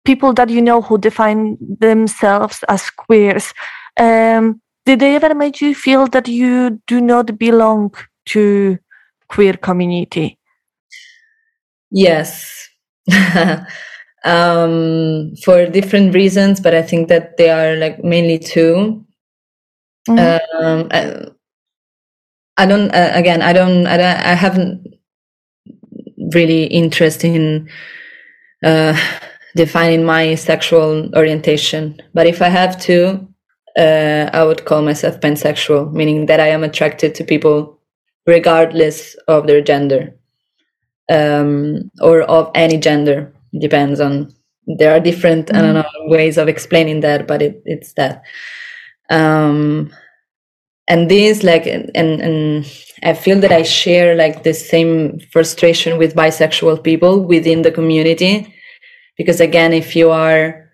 [0.04, 3.52] people that you know who define themselves as queers?
[3.98, 7.94] Um, did they ever make you feel that you do not belong
[8.26, 8.78] to
[9.28, 10.38] queer community?
[11.90, 12.68] Yes.
[14.24, 19.04] um, for different reasons, but I think that they are like mainly 2
[20.08, 20.64] mm-hmm.
[20.64, 21.26] um, I,
[22.56, 22.90] I don't.
[22.90, 23.86] Uh, again, I don't.
[23.86, 24.86] I, don't, I haven't
[26.34, 27.68] really interest in
[28.64, 28.96] uh,
[29.56, 32.00] defining my sexual orientation.
[32.14, 33.26] But if I have to,
[33.78, 37.78] uh, I would call myself pansexual, meaning that I am attracted to people
[38.26, 40.14] regardless of their gender
[41.10, 43.32] um, or of any gender.
[43.58, 44.32] Depends on.
[44.78, 45.56] There are different, mm-hmm.
[45.56, 46.06] I don't mm-hmm.
[46.06, 48.22] know, ways of explaining that, but it, it's that.
[49.10, 49.92] Um,
[50.88, 52.66] and this like and and
[53.02, 58.54] i feel that i share like the same frustration with bisexual people within the community.
[59.18, 60.70] Because again if you are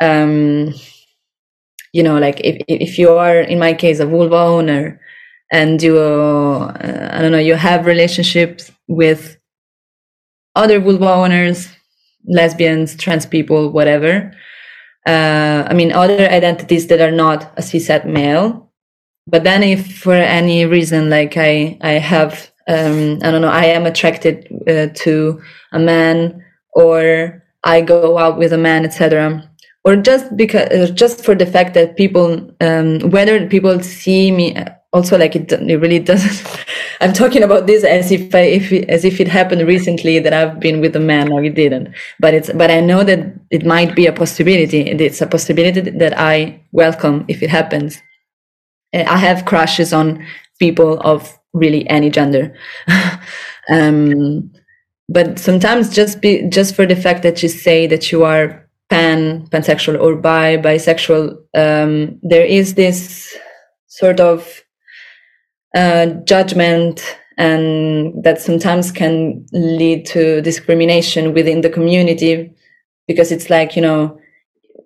[0.00, 0.72] um
[1.92, 5.00] you know like if if you are in my case a vulva owner
[5.52, 9.36] and you uh, i don't know you have relationships with
[10.56, 11.68] other vulva owners
[12.26, 14.32] lesbians trans people whatever
[15.06, 18.71] uh, i mean other identities that are not a cishet male
[19.26, 23.64] but then if for any reason like i i have um i don't know i
[23.64, 25.40] am attracted uh, to
[25.72, 26.44] a man
[26.74, 29.48] or i go out with a man etc
[29.84, 34.56] or just because uh, just for the fact that people um whether people see me
[34.92, 36.64] also like it, it really doesn't
[37.00, 40.60] i'm talking about this as if i if as if it happened recently that i've
[40.60, 41.88] been with a man or it didn't.
[42.20, 46.18] But it's but i know that it might be a possibility it's a possibility that
[46.18, 48.02] i welcome if it happens
[48.94, 50.24] I have crushes on
[50.58, 52.54] people of really any gender.
[53.70, 54.50] um,
[55.08, 59.46] but sometimes just be just for the fact that you say that you are pan,
[59.48, 63.36] pansexual or bi, bisexual, um, there is this
[63.86, 64.62] sort of
[65.74, 72.54] uh, judgment and that sometimes can lead to discrimination within the community
[73.06, 74.18] because it's like you know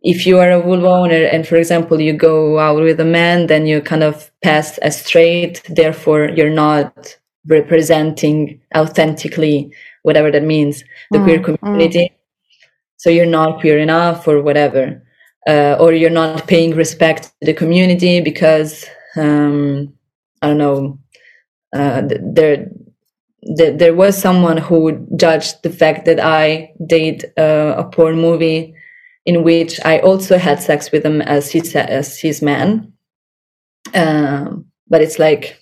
[0.07, 3.49] if you are a vulva owner and for example you go out with a man
[3.49, 9.69] then you kind of pass as straight therefore you're not representing authentically
[10.03, 11.59] whatever that means the mm, queer mm.
[11.59, 12.13] community mm.
[12.97, 15.03] so you're not queer enough or whatever
[15.49, 18.85] uh, or you're not paying respect to the community because
[19.17, 19.93] um,
[20.41, 20.97] i don't know
[21.73, 22.71] uh, there
[23.77, 28.75] there was someone who judged the fact that I did uh, a porn movie
[29.27, 32.93] in which I also had sex with him as his as his man.
[33.95, 35.61] Um, but it's like,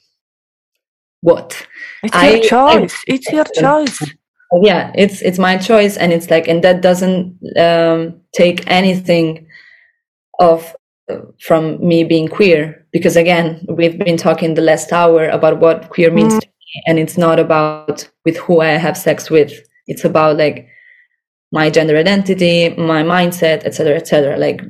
[1.22, 1.66] what?
[2.02, 2.94] It's I, your choice.
[2.94, 3.98] I, it's your choice.
[4.62, 9.48] Yeah, it's it's my choice, and it's like, and that doesn't um, take anything
[10.38, 10.76] of
[11.40, 16.10] from me being queer because again we've been talking the last hour about what queer
[16.10, 16.40] means mm.
[16.40, 19.52] to me and it's not about with who i have sex with
[19.86, 20.66] it's about like
[21.58, 22.56] my gender identity
[22.94, 24.60] my mindset etc etc like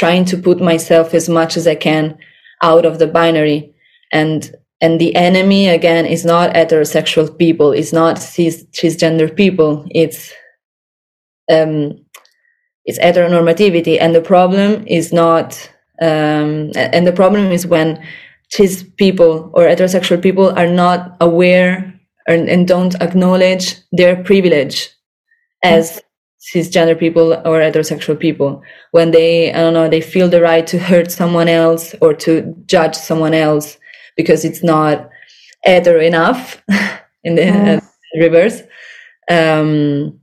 [0.00, 2.18] trying to put myself as much as i can
[2.62, 3.74] out of the binary.
[4.12, 7.72] And and the enemy again is not heterosexual people.
[7.72, 9.86] It's not cis cisgender people.
[9.90, 10.32] It's
[11.50, 12.04] um
[12.84, 13.98] it's heteronormativity.
[14.00, 15.70] And the problem is not
[16.00, 18.02] um, and the problem is when
[18.50, 21.92] cis people or heterosexual people are not aware
[22.28, 24.90] and, and don't acknowledge their privilege
[25.62, 26.02] as
[26.52, 30.78] cisgender people or heterosexual people when they i don't know they feel the right to
[30.78, 33.78] hurt someone else or to judge someone else
[34.16, 35.08] because it's not
[35.64, 36.62] hetero enough
[37.24, 37.80] in the uh,
[38.18, 38.62] reverse
[39.28, 40.18] um,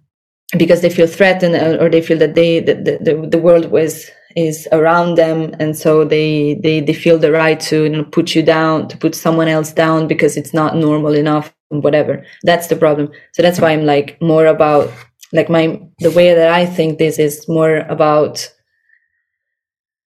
[0.57, 4.67] because they feel threatened or they feel that they the, the, the world was is
[4.71, 8.41] around them and so they they they feel the right to you know, put you
[8.41, 12.23] down to put someone else down because it's not normal enough whatever.
[12.43, 13.11] That's the problem.
[13.33, 14.91] So that's why i'm like more about
[15.33, 18.49] like my the way that i think this is more about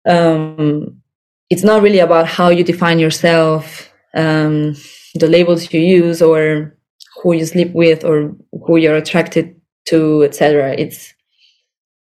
[0.07, 1.03] um
[1.51, 4.75] it's not really about how you define yourself um
[5.15, 6.77] the labels you use or
[7.23, 8.35] who you sleep with or
[8.67, 11.15] who you're attracted to etc it's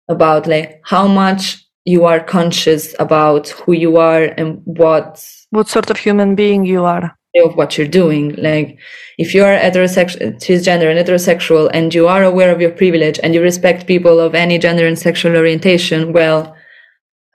[0.07, 5.89] about like how much you are conscious about who you are and what what sort
[5.89, 8.77] of human being you are of what you're doing like
[9.17, 13.33] if you are heterosexual cisgender and heterosexual and you are aware of your privilege and
[13.33, 16.55] you respect people of any gender and sexual orientation well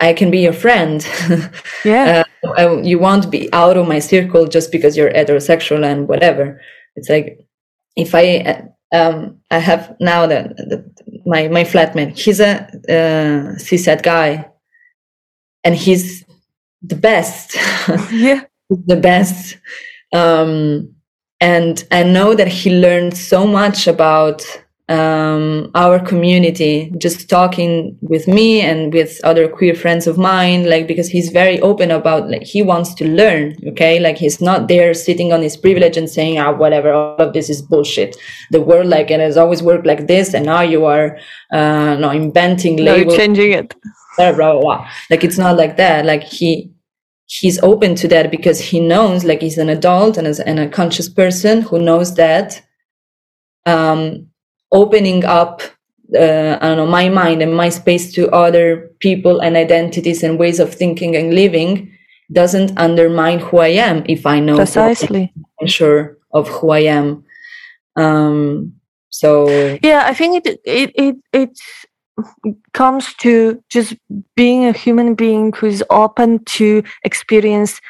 [0.00, 1.08] i can be your friend
[1.84, 6.08] yeah uh, I, you won't be out of my circle just because you're heterosexual and
[6.08, 6.60] whatever
[6.94, 7.40] it's like
[7.96, 10.84] if i um, I have now that, the,
[11.24, 12.18] my my flatmate.
[12.18, 14.48] He's a uh, cishet guy,
[15.64, 16.24] and he's
[16.82, 17.56] the best.
[18.12, 19.58] yeah, the best.
[20.12, 20.94] Um,
[21.40, 24.44] and I know that he learned so much about
[24.88, 30.86] um, our community just talking with me and with other queer friends of mine like
[30.86, 33.98] because he's very open about like he wants to learn okay?
[33.98, 37.50] Like he's not there sitting on his privilege and saying ah whatever all of this
[37.50, 38.16] is bullshit.
[38.52, 41.18] The world like and has always worked like this and now you are
[41.52, 43.16] uh no inventing labels.
[43.16, 43.74] changing it.
[44.16, 44.88] Blah, blah, blah.
[45.10, 46.06] like it's not like that.
[46.06, 46.70] Like he
[47.26, 50.68] he's open to that because he knows like he's an adult and, as, and a
[50.68, 52.62] conscious person who knows that
[53.66, 54.26] um
[54.72, 55.62] opening up
[56.14, 60.38] uh, I don't know my mind and my space to other people and identities and
[60.38, 61.92] ways of thinking and living
[62.32, 67.24] doesn't undermine who I am if I know precisely I'm sure of who I am.
[67.96, 68.74] Um,
[69.08, 69.48] so
[69.82, 71.58] yeah, I think it it it it
[72.72, 73.94] comes to just
[74.34, 77.80] being a human being who is open to experience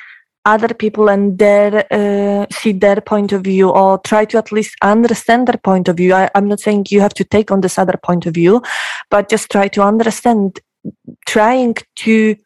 [0.44, 4.76] other people and their uh, see their point of view or try to at least
[4.82, 6.14] understand their point of view.
[6.14, 8.62] I, i'm not saying you have to take on this other point of view
[9.10, 10.60] but just try to understand
[11.26, 12.36] trying to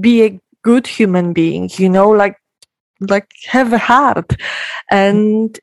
[0.00, 2.36] be a good human being you know like
[3.00, 4.34] like have a heart.
[4.90, 5.58] And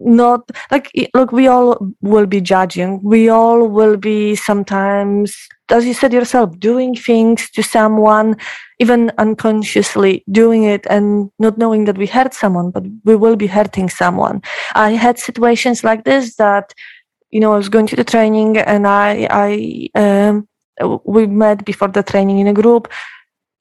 [0.00, 3.00] not like look we all will be judging.
[3.02, 5.36] We all will be sometimes
[5.70, 8.36] as you said yourself doing things to someone
[8.80, 13.46] even unconsciously doing it and not knowing that we hurt someone but we will be
[13.46, 14.42] hurting someone.
[14.74, 16.74] I had situations like this that
[17.34, 20.48] you know i was going to the training and i i um,
[21.04, 22.88] we met before the training in a group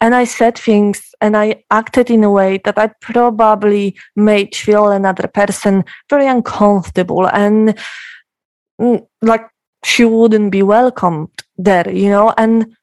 [0.03, 4.89] and I said things and I acted in a way that I probably made feel
[4.89, 7.79] another person very uncomfortable and
[8.81, 9.45] mm, like
[9.85, 12.75] she wouldn't be welcomed there, you know, and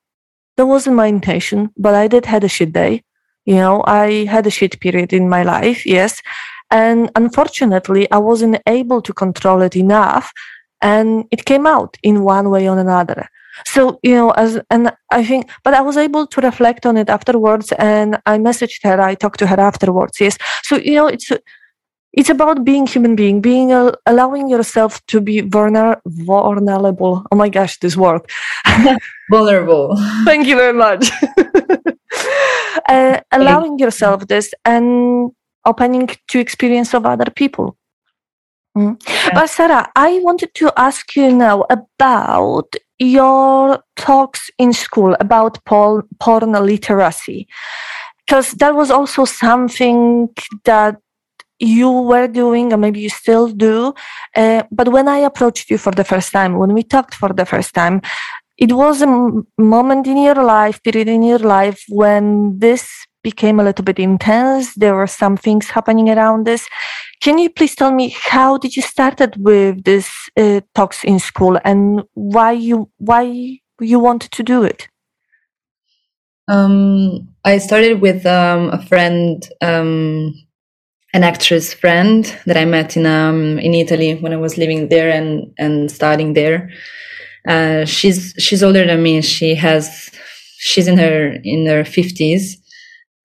[0.57, 3.05] that wasn't my intention, but I did had a shit day.
[3.45, 6.23] You know, I had a shit period in my life, yes.
[6.71, 10.33] And unfortunately, I wasn't able to control it enough.
[10.81, 13.29] And it came out in one way or another.
[13.67, 17.09] So, you know, as, and I think, but I was able to reflect on it
[17.09, 20.21] afterwards and I messaged her, I talked to her afterwards.
[20.21, 20.39] Yes.
[20.63, 21.31] So, you know, it's,
[22.13, 27.25] it's about being human being, being, uh, allowing yourself to be vulner- vulnerable.
[27.31, 28.23] Oh my gosh, this word.
[29.31, 29.97] vulnerable.
[30.25, 31.11] Thank you very much.
[32.89, 35.31] uh, allowing yourself this and
[35.65, 37.77] opening to experience of other people.
[38.77, 39.03] Mm.
[39.09, 39.35] Yeah.
[39.35, 46.03] But Sara, I wanted to ask you now about your talks in school about porn,
[46.21, 47.49] porn literacy,
[48.27, 50.29] because that was also something
[50.65, 50.97] that
[51.59, 53.93] you were doing, or maybe you still do.
[54.37, 57.45] Uh, but when I approached you for the first time, when we talked for the
[57.45, 58.01] first time,
[58.57, 62.89] it was a moment in your life, period in your life when this
[63.23, 64.75] became a little bit intense.
[64.75, 66.67] There were some things happening around this.
[67.21, 71.59] Can you please tell me how did you started with this uh, talks in school
[71.65, 74.89] and why you why you wanted to do it?
[76.49, 80.35] Um, I started with um, a friend, um,
[81.15, 85.11] an actress friend that I met in um, in Italy when I was living there
[85.11, 86.71] and and studying there.
[87.47, 89.23] Uh, she's she's older than me.
[89.23, 90.11] She has
[90.59, 92.60] she's in her in her fifties,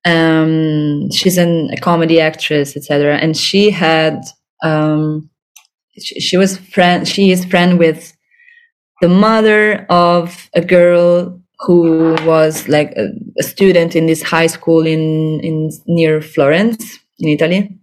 [0.06, 3.18] um, she's an, a comedy actress, etc.
[3.18, 4.22] And she had,
[4.64, 5.30] um,
[6.00, 8.16] she, she, was friend, she is friend with
[9.02, 14.86] the mother of a girl who was like a, a student in this high school
[14.86, 17.78] in, in near Florence in Italy.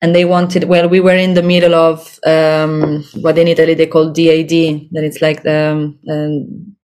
[0.00, 3.86] And they wanted, well, we were in the middle of um, what in Italy they
[3.86, 4.50] call DAD,
[4.92, 6.76] that it's like the, um,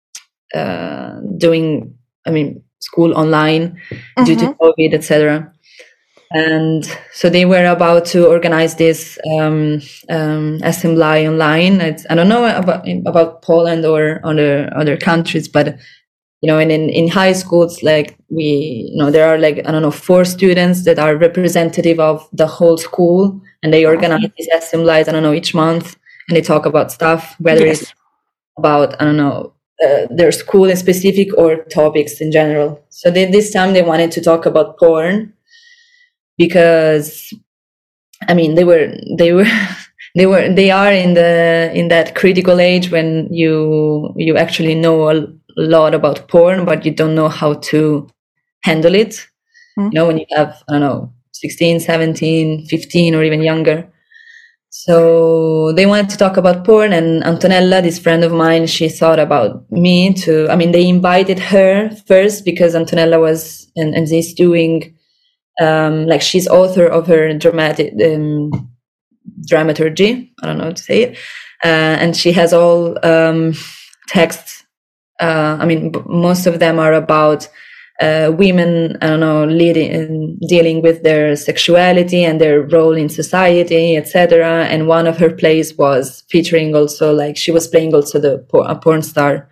[0.54, 1.94] uh, doing,
[2.26, 4.24] I mean, school online mm-hmm.
[4.24, 4.62] due to mm-hmm.
[4.62, 5.52] COVID, etc.
[6.30, 11.80] And so they were about to organize this um, um, assembly online.
[11.80, 15.78] It's, I don't know about about Poland or other other countries, but
[16.42, 19.72] you know, in, in in high schools, like we, you know, there are like I
[19.72, 24.48] don't know four students that are representative of the whole school, and they organize these
[24.54, 25.08] assemblies.
[25.08, 25.96] I don't know each month,
[26.28, 27.82] and they talk about stuff, whether yes.
[27.82, 27.94] it's
[28.58, 29.54] about I don't know
[29.84, 32.82] uh, their school in specific or topics in general.
[32.88, 35.32] So they, this time they wanted to talk about porn
[36.36, 37.32] because,
[38.28, 39.46] I mean, they were they were
[40.16, 45.10] they were they are in the in that critical age when you you actually know
[45.10, 45.26] a
[45.56, 48.08] lot about porn, but you don't know how to
[48.64, 49.26] handle it.
[49.78, 49.82] Mm-hmm.
[49.82, 53.88] You know, when you have I don't know 16, 17, 15, or even younger
[54.70, 59.18] so they wanted to talk about porn and Antonella, this friend of mine, she thought
[59.18, 64.34] about me to, I mean, they invited her first because Antonella was, and, and is
[64.34, 64.94] doing,
[65.60, 68.50] um, like she's author of her dramatic, um,
[69.46, 70.32] dramaturgy.
[70.42, 71.18] I don't know how to say it.
[71.64, 73.54] Uh, and she has all, um,
[74.08, 74.64] texts.
[75.20, 77.48] Uh, I mean, b- most of them are about
[78.00, 83.96] uh, women, I don't know, leading, dealing with their sexuality and their role in society,
[83.96, 84.66] etc.
[84.66, 88.76] And one of her plays was featuring also like she was playing also the a
[88.76, 89.48] porn star.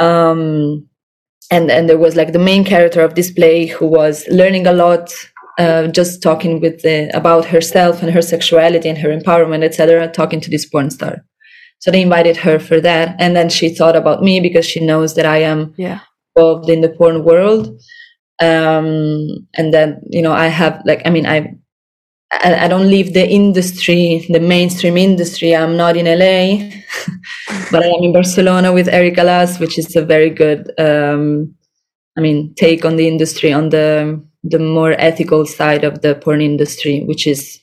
[0.00, 0.88] Um,
[1.50, 4.72] and and there was like the main character of this play who was learning a
[4.72, 5.12] lot,
[5.58, 10.08] uh, just talking with the, about herself and her sexuality and her empowerment, etc.
[10.08, 11.24] Talking to this porn star.
[11.78, 15.14] So they invited her for that, and then she thought about me because she knows
[15.14, 16.00] that I am yeah
[16.36, 17.80] involved in the porn world
[18.40, 21.54] um, and then you know i have like i mean i
[22.32, 25.54] I, don't leave the industry, the mainstream industry.
[25.54, 26.70] I'm not in LA,
[27.70, 31.54] but I am in Barcelona with Erika Lust, which is a very good, um,
[32.16, 36.40] I mean, take on the industry on the the more ethical side of the porn
[36.40, 37.60] industry, which is,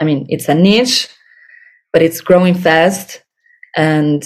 [0.00, 1.08] I mean, it's a niche,
[1.92, 3.22] but it's growing fast,
[3.76, 4.22] and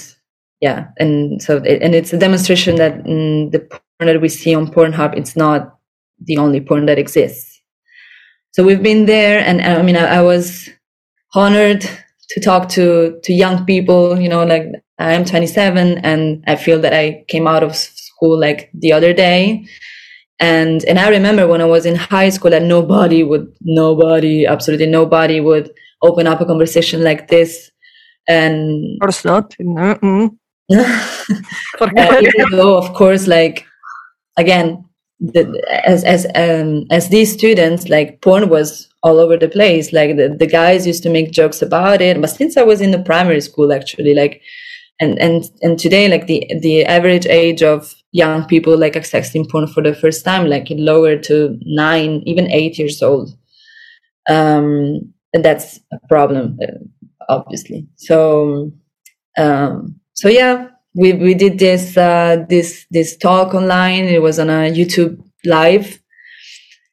[0.62, 4.66] yeah and so and it's a demonstration that mm, the porn that we see on
[4.68, 5.78] pornhub it's not
[6.24, 7.60] the only porn that exists.
[8.52, 10.70] So we've been there and i mean i, I was
[11.34, 11.82] honored
[12.30, 14.66] to talk to to young people you know like
[14.98, 19.12] i am 27 and i feel that i came out of school like the other
[19.12, 19.66] day.
[20.38, 24.86] And and i remember when i was in high school that nobody would nobody absolutely
[24.86, 25.70] nobody would
[26.02, 27.70] open up a conversation like this.
[28.28, 29.50] And of course not.
[29.58, 30.38] Mm
[31.80, 33.66] uh, even though, of course, like
[34.36, 34.84] again,
[35.20, 39.92] the, as as um, as these students, like porn was all over the place.
[39.92, 42.20] Like the, the guys used to make jokes about it.
[42.20, 44.42] But since I was in the primary school, actually, like
[45.00, 49.66] and and and today, like the the average age of young people like accessing porn
[49.66, 53.30] for the first time, like it lowered to nine, even eight years old.
[54.28, 56.58] um, and that's a problem,
[57.28, 57.88] obviously.
[57.96, 58.72] So,
[59.38, 64.04] um, so yeah, we we did this uh, this this talk online.
[64.04, 66.00] It was on a YouTube live,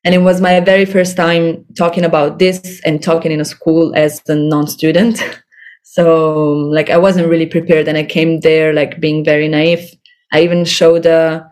[0.04, 3.94] and it was my very first time talking about this and talking in a school
[3.96, 5.22] as a non-student.
[5.84, 6.42] so
[6.74, 9.88] like I wasn't really prepared, and I came there like being very naive.
[10.34, 11.46] I even showed a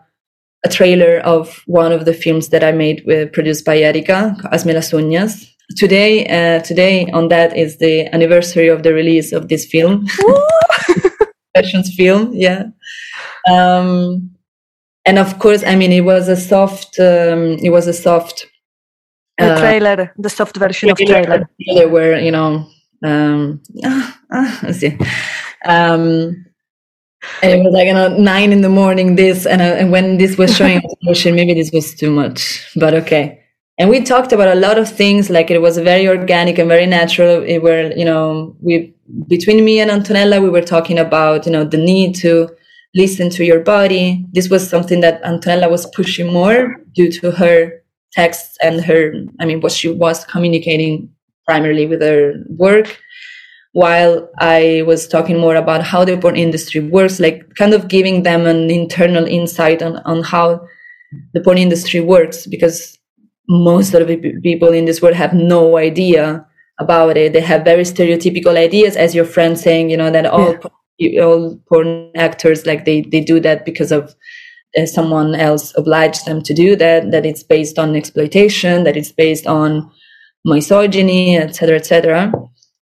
[0.66, 4.64] a trailer of one of the films that I made with, produced by Erika, las
[4.64, 5.46] uñas.
[5.76, 10.08] Today, uh, today on that is the anniversary of the release of this film.
[11.96, 12.64] Film, yeah.
[13.50, 14.30] Um,
[15.04, 18.46] and of course, I mean, it was a soft, um, it was a soft.
[19.38, 21.48] The uh, trailer, the soft version trailer, of trailer.
[21.64, 21.88] trailer.
[21.88, 22.66] Where you know,
[23.04, 24.98] um, ah, ah, see.
[25.64, 26.44] Um,
[27.42, 30.18] and it was like you know nine in the morning this and, uh, and when
[30.18, 33.42] this was showing on maybe this was too much but okay
[33.78, 36.86] and we talked about a lot of things like it was very organic and very
[36.86, 38.94] natural it were you know we
[39.26, 42.48] between me and antonella we were talking about you know the need to
[42.94, 44.26] listen to your body.
[44.32, 47.82] This was something that antonella was pushing more due to her
[48.12, 51.10] texts and her i mean what she was communicating
[51.48, 53.00] primarily with her work.
[53.72, 58.22] While I was talking more about how the porn industry works, like kind of giving
[58.22, 60.66] them an internal insight on, on how
[61.32, 62.98] the porn industry works, because
[63.48, 66.46] most of the people in this world have no idea
[66.78, 67.32] about it.
[67.32, 70.56] They have very stereotypical ideas, as your friend saying, you know, that all
[70.98, 71.22] yeah.
[71.22, 74.14] all porn actors like they they do that because of
[74.76, 77.10] uh, someone else obliged them to do that.
[77.10, 78.84] That it's based on exploitation.
[78.84, 79.90] That it's based on
[80.44, 82.32] misogyny, etc., etc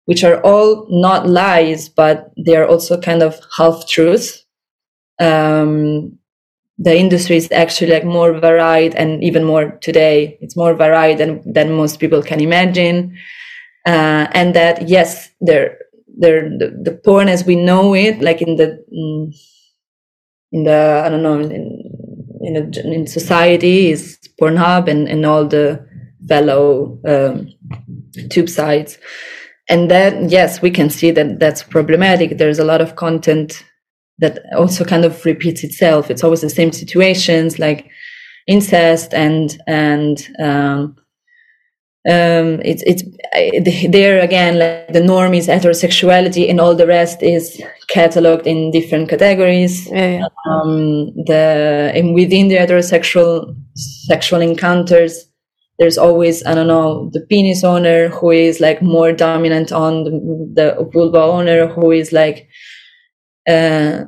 [0.07, 4.45] which are all not lies, but they are also kind of half truths.
[5.21, 6.19] Um,
[6.79, 10.39] the industry is actually like more varied and even more today.
[10.41, 13.17] It's more varied than, than most people can imagine.
[13.87, 15.79] Uh, and that, yes, there,
[16.19, 18.85] there, the, the porn as we know it, like in the,
[20.53, 21.83] in the, I don't know, in,
[22.43, 25.85] in, a, in society is Pornhub and, and all the
[26.29, 27.49] fellow um,
[28.31, 28.99] tube sites.
[29.69, 32.39] And then yes we can see that that's problematic.
[32.39, 33.65] There's a lot of content
[34.19, 36.11] that also kind of repeats itself.
[36.11, 37.91] It's always the same situations like
[38.47, 40.97] incest and and um,
[42.09, 43.05] um, it's it's
[43.89, 47.63] there again like the norm is heterosexuality and all the rest is
[47.93, 50.27] cataloged in different categories yeah, yeah.
[50.51, 55.29] Um, the and within the heterosexual sexual encounters
[55.79, 60.11] there's always i don't know the penis owner who is like more dominant on the,
[60.55, 62.49] the vulva owner who is like
[63.49, 64.01] uh,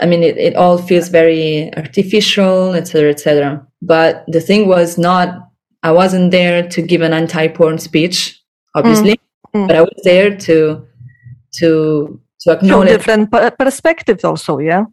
[0.00, 5.51] i mean it, it all feels very artificial etc etc but the thing was not
[5.82, 8.40] i wasn't there to give an anti-porn speech
[8.74, 9.18] obviously
[9.54, 9.64] mm.
[9.64, 9.66] Mm.
[9.68, 10.86] but i was there to
[11.54, 14.84] to to acknowledge different perspectives also yeah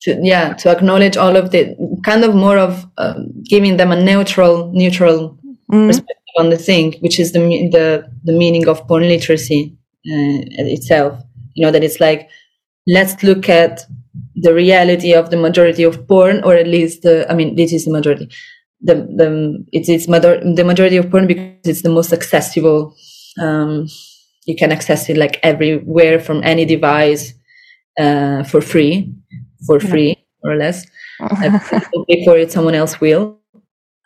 [0.00, 4.00] to yeah to acknowledge all of the kind of more of um, giving them a
[4.00, 5.36] neutral neutral
[5.72, 5.86] mm.
[5.86, 7.40] perspective on the thing which is the
[7.72, 9.76] the the meaning of porn literacy
[10.06, 11.20] uh, itself
[11.54, 12.28] you know that it's like
[12.86, 13.80] let's look at
[14.36, 17.84] the reality of the majority of porn or at least the i mean this is
[17.84, 18.28] the majority
[18.80, 22.94] the the it's it's mother, the majority of porn because it's the most accessible
[23.40, 23.86] um,
[24.46, 27.34] you can access it like everywhere from any device
[27.98, 29.12] uh, for free
[29.66, 30.86] for free more or less.
[32.06, 33.40] Before it someone else will.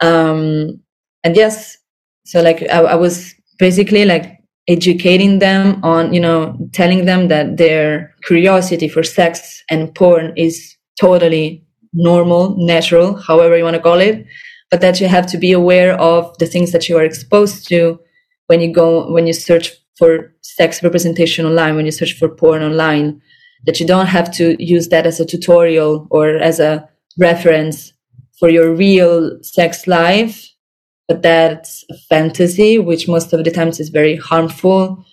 [0.00, 0.80] Um,
[1.24, 1.76] and yes
[2.24, 4.38] so like I, I was basically like
[4.68, 10.76] educating them on you know telling them that their curiosity for sex and porn is
[11.00, 14.24] totally normal natural however you want to call it
[14.72, 18.00] but that you have to be aware of the things that you are exposed to
[18.48, 22.62] when you go when you search for sex representation online when you search for porn
[22.62, 23.22] online
[23.64, 26.88] that you don't have to use that as a tutorial or as a
[27.18, 27.92] reference
[28.38, 30.48] for your real sex life,
[31.06, 35.04] but that's a fantasy, which most of the times is very harmful.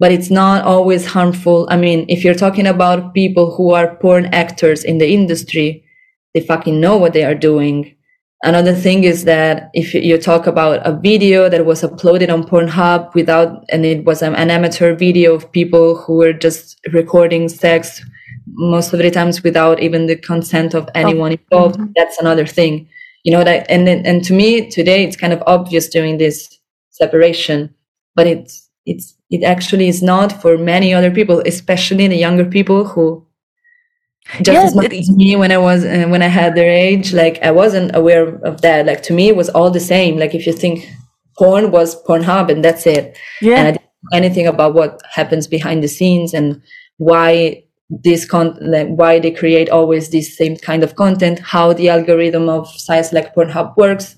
[0.00, 1.68] But it's not always harmful.
[1.70, 5.84] I mean, if you're talking about people who are porn actors in the industry,
[6.32, 7.94] they fucking know what they are doing.
[8.42, 13.12] Another thing is that if you talk about a video that was uploaded on Pornhub
[13.14, 18.02] without, and it was an, amateur video of people who were just recording sex,
[18.46, 21.92] most of the times without even the consent of anyone involved, mm-hmm.
[21.94, 22.88] that's another thing.
[23.24, 26.48] You know that, and and to me today it's kind of obvious doing this
[26.88, 27.74] separation,
[28.14, 32.86] but it's it's it actually is not for many other people, especially the younger people
[32.86, 33.26] who
[34.42, 37.12] just yeah, as much as me when I was uh, when I had their age.
[37.12, 38.86] Like I wasn't aware of that.
[38.86, 40.18] Like to me, it was all the same.
[40.18, 40.88] Like if you think
[41.38, 43.16] porn was Pornhub and that's it.
[43.40, 43.56] Yeah.
[43.56, 46.60] And I didn't know anything about what happens behind the scenes and
[46.98, 51.88] why this con like why they create always this same kind of content, how the
[51.88, 54.16] algorithm of sites like Pornhub works,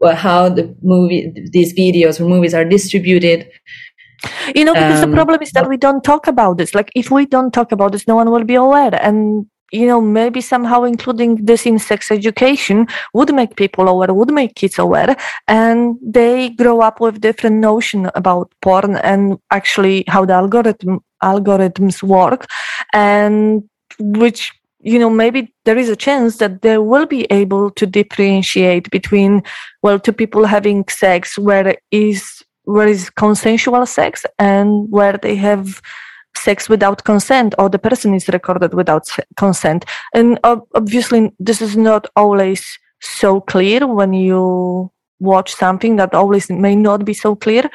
[0.00, 3.48] or how the movie these videos or movies are distributed.
[4.54, 6.74] You know, because Um, the problem is that we don't talk about this.
[6.74, 8.94] Like, if we don't talk about this, no one will be aware.
[9.02, 14.32] And, you know, maybe somehow including this in sex education would make people aware, would
[14.32, 15.16] make kids aware.
[15.48, 22.02] And they grow up with different notion about porn and actually how the algorithm algorithms
[22.02, 22.46] work.
[22.92, 23.64] And
[23.98, 28.90] which you know maybe there is a chance that they will be able to differentiate
[28.90, 29.42] between
[29.82, 32.35] well two people having sex where is
[32.66, 35.80] where is consensual sex and where they have
[36.36, 39.84] sex without consent or the person is recorded without consent.
[40.14, 44.90] And ob- obviously this is not always so clear when you
[45.20, 47.70] watch something that always may not be so clear.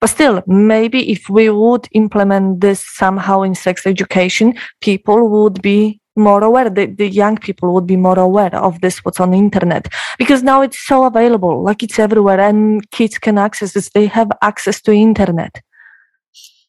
[0.00, 6.00] But still maybe if we would implement this somehow in sex education people would be
[6.16, 9.38] more aware the, the young people would be more aware of this what's on the
[9.38, 9.88] internet.
[10.18, 13.90] Because now it's so available like it's everywhere and kids can access this.
[13.90, 15.60] They have access to internet.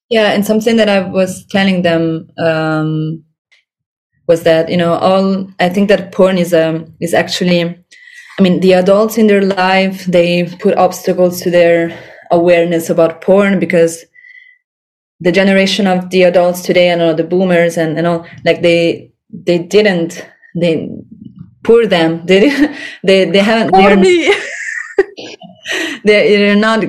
[0.09, 3.23] Yeah, and something that I was telling them um,
[4.27, 8.59] was that you know all I think that porn is um is actually, I mean,
[8.59, 11.97] the adults in their life they put obstacles to their
[12.31, 14.05] awareness about porn because
[15.19, 19.11] the generation of the adults today, and all the boomers and and all like they
[19.29, 20.25] they didn't
[20.55, 20.89] they
[21.63, 22.25] poor them.
[22.27, 22.49] They
[23.03, 23.95] they they haven't they're,
[26.03, 26.81] they're, they're not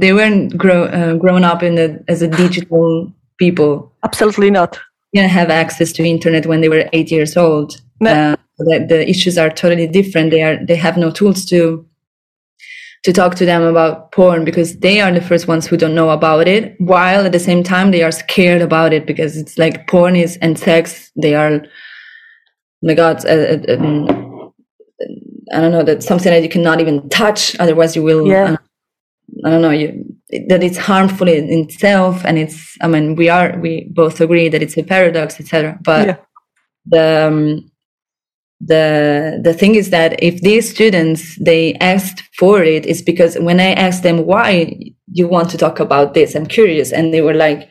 [0.00, 3.92] they weren't grow, uh, grown up in the as a digital people.
[4.04, 4.78] Absolutely not.
[5.12, 7.80] Didn't have access to internet when they were eight years old.
[8.00, 8.10] No.
[8.10, 10.30] uh, the, the issues are totally different.
[10.30, 11.86] They are they have no tools to
[13.06, 16.10] to talk to them about porn because they are the first ones who don't know
[16.10, 19.86] about it while at the same time they are scared about it because it's like
[19.86, 21.62] porn is and sex they are
[22.82, 24.52] my god uh, uh, um,
[25.54, 28.54] i don't know that's something that you cannot even touch otherwise you will Yeah.
[28.54, 28.56] uh,
[29.46, 29.88] i don't know you
[30.48, 34.62] that it's harmful in itself and it's i mean we are we both agree that
[34.64, 36.16] it's a paradox etc but Yeah.
[36.86, 37.70] the um,
[38.60, 43.72] the the thing is that if these students they asked for it's because when i
[43.72, 44.74] asked them why
[45.12, 46.34] you want to talk about this?
[46.34, 46.92] I'm curious.
[46.92, 47.68] And they were like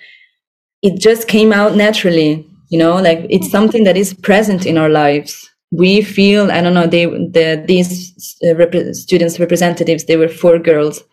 [0.81, 4.89] it just came out naturally you know like it's something that is present in our
[4.89, 5.49] lives.
[5.71, 10.59] We feel i don't know they the these uh, repre- students representatives they were four
[10.59, 11.03] girls.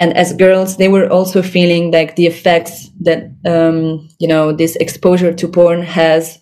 [0.00, 4.76] And as girls they were also feeling like the effects that um, you know this
[4.76, 6.38] exposure to porn has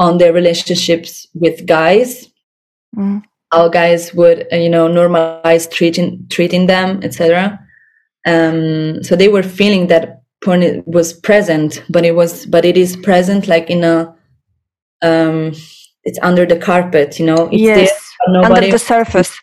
[0.00, 2.26] on their relationships with guys.
[2.96, 3.22] Mm.
[3.52, 7.58] how guys would uh, you know normalize treating treating them etc
[8.26, 12.96] um so they were feeling that porn was present but it was but it is
[12.96, 13.96] present like in a
[15.02, 15.52] um
[16.02, 17.48] it's under the carpet you know?
[17.52, 19.38] It's yes under the surface.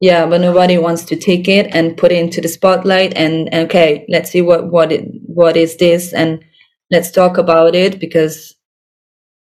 [0.00, 4.04] Yeah but nobody wants to take it and put it into the spotlight and okay
[4.08, 6.44] let's see what what it, what is this and
[6.90, 8.56] let's talk about it because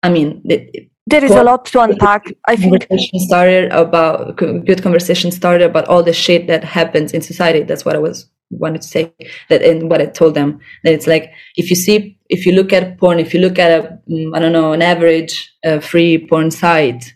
[0.03, 2.87] i mean it, there is a lot to unpack i think.
[2.87, 7.63] conversation started about good conversation started about all the shit that happens in society.
[7.63, 9.13] That's what i was wanted to say
[9.49, 10.59] that and what i told them.
[10.83, 13.71] That it's like if you see if you look at porn if you look at
[13.71, 17.13] a mm, i don't know an average uh, free porn site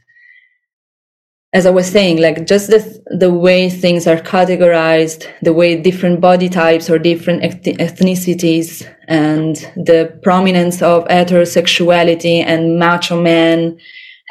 [1.54, 6.22] as i was saying like just the the way things are categorized the way different
[6.22, 13.78] body types or different eth- ethnicities and the prominence of heterosexuality and macho men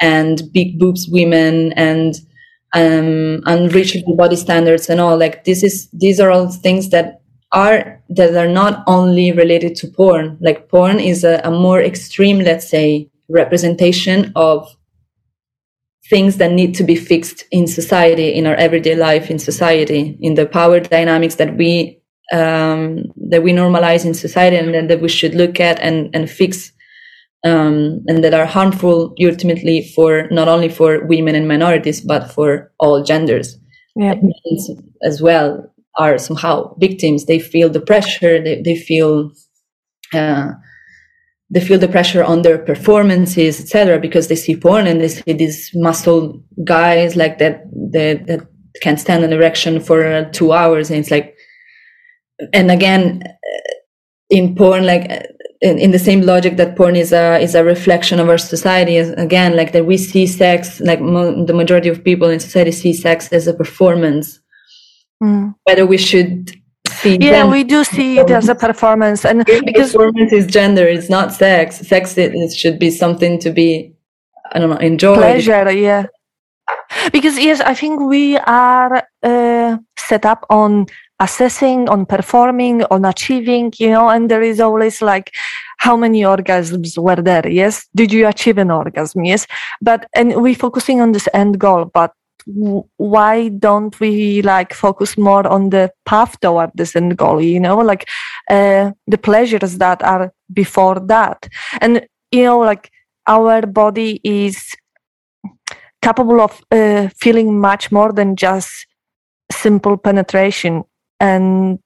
[0.01, 2.15] and big boobs women and
[2.73, 7.21] um, unreachable body standards and all like this is these are all things that
[7.51, 10.37] are that are not only related to porn.
[10.41, 14.67] Like porn is a, a more extreme let's say representation of
[16.11, 20.33] things that need to be fixed in society in our everyday life in society in
[20.35, 21.97] the power dynamics that we
[22.33, 22.83] um,
[23.31, 26.71] that we normalize in society and then that we should look at and and fix
[27.43, 32.71] um, and that are harmful ultimately for not only for women and minorities but for
[32.79, 33.57] all genders.
[33.95, 34.15] Yeah.
[35.03, 37.25] As well are somehow victims.
[37.25, 38.41] They feel the pressure.
[38.41, 39.31] They, they feel
[40.13, 40.51] uh,
[41.51, 45.33] they feel the pressure on their performances etc because they see porn and they see
[45.33, 48.47] these muscle guys like that that, that
[48.81, 51.35] can stand an erection for uh, two hours and it's like
[52.53, 53.73] and again uh,
[54.29, 55.19] in porn like uh,
[55.61, 58.95] in, in the same logic that porn is a is a reflection of our society
[58.95, 62.71] is again like that we see sex like mo- the majority of people in society
[62.71, 64.39] see sex as a performance
[65.21, 65.53] mm.
[65.65, 66.51] whether we should
[67.01, 71.09] see yeah we do see it as a performance and because performance is gender it's
[71.09, 71.77] not sex.
[71.91, 73.93] Sex it, it should be something to be
[74.51, 76.05] i don't know enjoy pleasure yeah.
[77.11, 80.85] Because yes i think we are uh, set up on
[81.19, 85.31] assessing on performing on achieving you know and there is always like
[85.77, 87.87] how many orgasms were there yes?
[87.95, 89.47] Did you achieve an orgasm yes?
[89.81, 92.13] But and we're focusing on this end goal but
[92.97, 97.77] why don't we like focus more on the path toward this end goal you know?
[97.77, 98.07] Like
[98.49, 101.47] uh, the pleasures that are before that.
[101.79, 102.91] And you know like
[103.27, 104.75] our body is
[106.01, 108.87] capable of uh, feeling much more than just
[109.51, 110.83] simple penetration.
[111.19, 111.79] And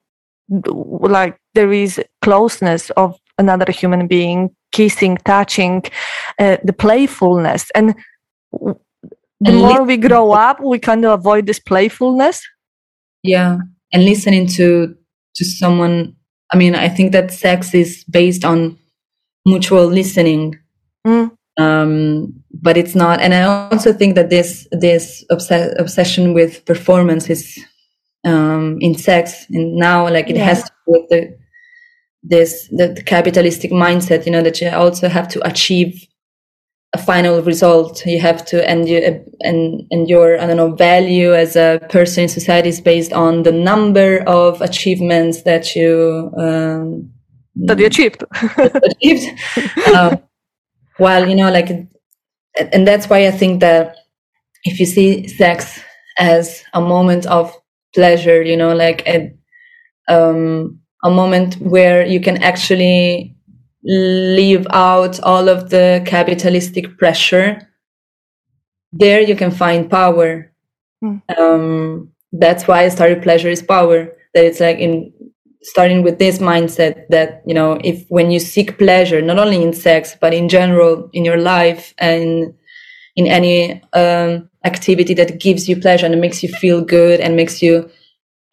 [0.49, 5.84] like there is closeness of another human being kissing touching
[6.40, 7.72] uh, the playfulness.
[7.76, 7.95] And
[9.41, 12.41] the more we grow up we kind of avoid this playfulness
[13.24, 13.57] yeah
[13.91, 14.95] and listening to
[15.36, 16.16] to someone
[16.52, 18.78] i mean i think that sex is based on
[19.45, 20.57] mutual listening
[21.06, 23.22] mm um, but it's not.
[23.22, 27.57] And I also think that this this obs- obsession with performance is
[28.26, 30.45] um, in sex, and now like it yeah.
[30.45, 31.38] has to do with the
[32.24, 34.26] this the, the, capitalistic mindset.
[34.26, 36.06] You know that you also have to achieve
[36.95, 38.05] a final result.
[38.05, 38.97] You have to, and you
[39.41, 43.43] and and your I don't know value as a person in society is based on
[43.43, 47.11] the number of achievements that you um,
[47.67, 48.23] that you achieved.
[48.91, 49.26] achieved.
[49.93, 50.19] Um,
[50.99, 51.69] well you know like
[52.72, 53.95] and that's why i think that
[54.63, 55.81] if you see sex
[56.17, 57.53] as a moment of
[57.93, 59.34] pleasure you know like a,
[60.07, 63.35] um, a moment where you can actually
[63.86, 67.62] leave out all of the capitalistic pressure.
[68.91, 70.52] There you can find power.
[71.03, 71.22] Mm.
[71.38, 74.07] um, that's why i started pleasure is power.
[74.34, 75.14] That it's like in
[75.62, 79.74] starting with this mindset that you know if when you seek pleasure not only in
[79.74, 82.53] sex but in general in your life and
[83.16, 87.62] in any um, activity that gives you pleasure and makes you feel good and makes
[87.64, 87.90] you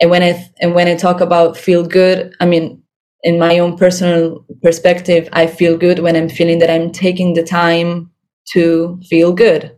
[0.01, 2.82] and when i and when i talk about feel good i mean
[3.23, 7.43] in my own personal perspective i feel good when i'm feeling that i'm taking the
[7.43, 8.13] time
[8.51, 9.77] to feel good.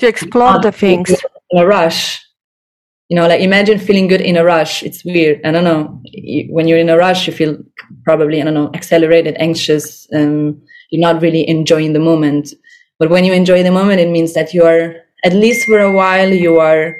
[0.00, 1.10] To explore the things.
[1.50, 2.20] in a rush.
[3.08, 4.82] You know like imagine feeling good in a rush.
[4.82, 5.40] It's weird.
[5.44, 6.00] I don't know.
[6.48, 7.58] When you're in a rush you feel
[8.04, 10.60] probably i don't know accelerated anxious um,
[10.90, 12.54] you're not really enjoying the moment.
[12.98, 14.94] But when you enjoy the moment it means that you are
[15.24, 16.96] at least for a while you are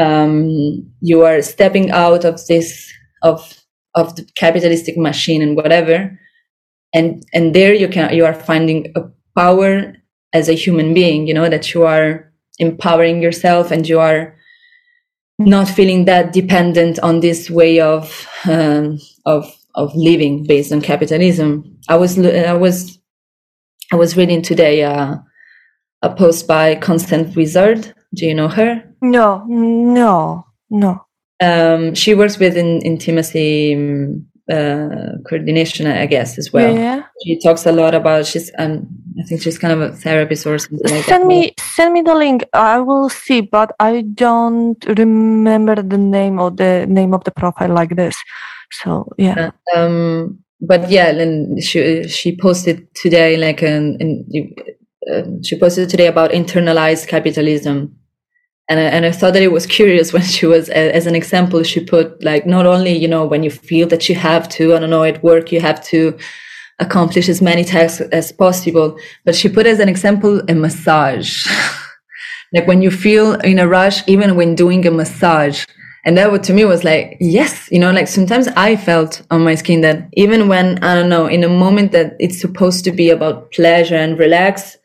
[0.00, 2.92] um, you are stepping out of this
[3.22, 3.63] of
[3.94, 6.18] of the capitalistic machine and whatever
[6.94, 9.02] and and there you can you are finding a
[9.36, 9.94] power
[10.32, 14.34] as a human being you know that you are empowering yourself and you are
[15.38, 21.78] not feeling that dependent on this way of um, of of living based on capitalism.
[21.88, 22.98] I was I was
[23.92, 25.16] I was reading today uh,
[26.02, 27.94] a post by Constance Wizard.
[28.14, 28.84] Do you know her?
[29.02, 31.03] No, no, no.
[31.40, 36.74] Um, she works with in, intimacy um, uh, coordination, I guess, as well.
[36.74, 37.02] Yeah.
[37.24, 38.26] She talks a lot about.
[38.26, 38.86] She's um,
[39.18, 41.28] I think she's kind of a therapist or something like send that.
[41.28, 42.44] me send me the link.
[42.52, 47.72] I will see, but I don't remember the name of the name of the profile
[47.72, 48.16] like this.
[48.82, 49.50] So yeah.
[49.74, 54.54] Uh, um, but yeah, and she she posted today like an, an
[55.10, 57.96] uh, she posted today about internalized capitalism
[58.68, 61.62] and I, and I thought that it was curious when she was as an example
[61.62, 64.80] she put like not only you know when you feel that you have to I
[64.80, 66.16] don't know at work you have to
[66.80, 71.46] accomplish as many tasks as possible but she put as an example a massage.
[72.52, 75.64] Like when you feel in a rush even when doing a massage.
[76.04, 79.54] And that to me was like yes you know like sometimes i felt on my
[79.54, 83.08] skin that even when i don't know in a moment that it's supposed to be
[83.08, 84.76] about pleasure and relax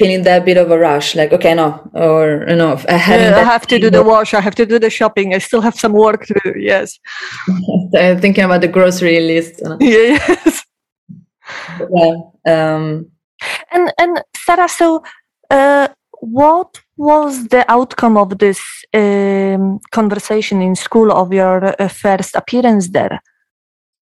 [0.00, 3.44] feeling that bit of a rush like okay no or you know i, yeah, I
[3.54, 5.92] have to do the wash i have to do the shopping i still have some
[5.92, 6.98] work to do yes.
[8.00, 9.54] I'm thinking about the grocery list.
[9.80, 10.64] Yes.
[11.96, 12.14] Yeah
[12.54, 12.84] um
[13.74, 14.12] and and
[14.44, 15.02] sara so
[15.50, 15.88] uh
[16.20, 18.60] what was the outcome of this
[18.92, 23.20] um, conversation in school of your uh, first appearance there?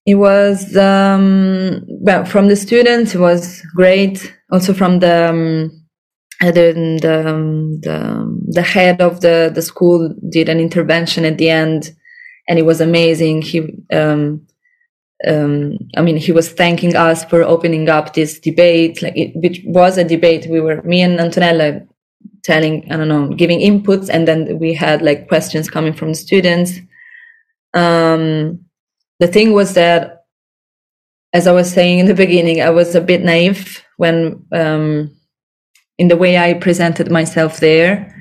[0.06, 4.34] It was um well from the students it was great.
[4.52, 5.77] Also from the um,
[6.42, 11.96] the um, the the head of the the school did an intervention at the end,
[12.48, 13.42] and it was amazing.
[13.42, 14.48] He um,
[15.26, 19.62] um, I mean, he was thanking us for opening up this debate, like it, which
[19.66, 20.48] was a debate.
[20.48, 21.88] We were me and Antonella
[22.44, 26.16] telling, I don't know, giving inputs, and then we had like questions coming from the
[26.16, 26.80] students.
[27.74, 28.66] Um,
[29.20, 30.26] the thing was that,
[31.34, 35.12] as I was saying in the beginning, I was a bit naive when um,
[35.98, 38.14] in the way I presented myself there.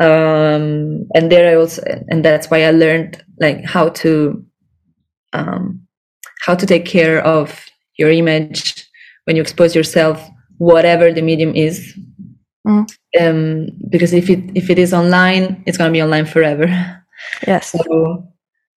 [0.00, 4.44] Um, and there I also, and that's why I learned like how to,
[5.32, 5.80] um,
[6.42, 7.66] how to take care of
[7.96, 8.86] your image
[9.24, 10.26] when you expose yourself,
[10.58, 11.98] whatever the medium is.
[12.66, 12.86] Mm.
[13.20, 16.66] Um, because if it if it is online, it's gonna be online forever.
[17.46, 17.72] Yes.
[17.72, 18.26] So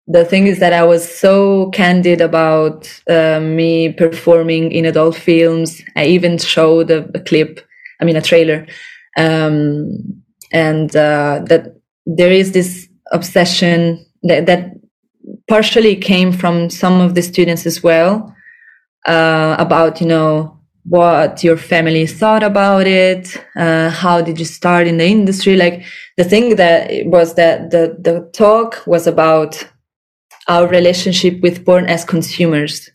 [0.07, 5.81] the thing is that I was so candid about uh, me performing in adult films.
[5.95, 7.61] I even showed a, a clip,
[8.01, 8.67] I mean, a trailer,
[9.17, 11.75] um, and uh, that
[12.05, 14.71] there is this obsession that, that
[15.47, 18.33] partially came from some of the students as well
[19.05, 24.87] uh, about, you know, what your family thought about it uh, how did you start
[24.87, 25.55] in the industry?
[25.55, 25.85] Like
[26.17, 29.63] the thing that was that the the talk was about
[30.47, 32.89] our relationship with porn as consumers.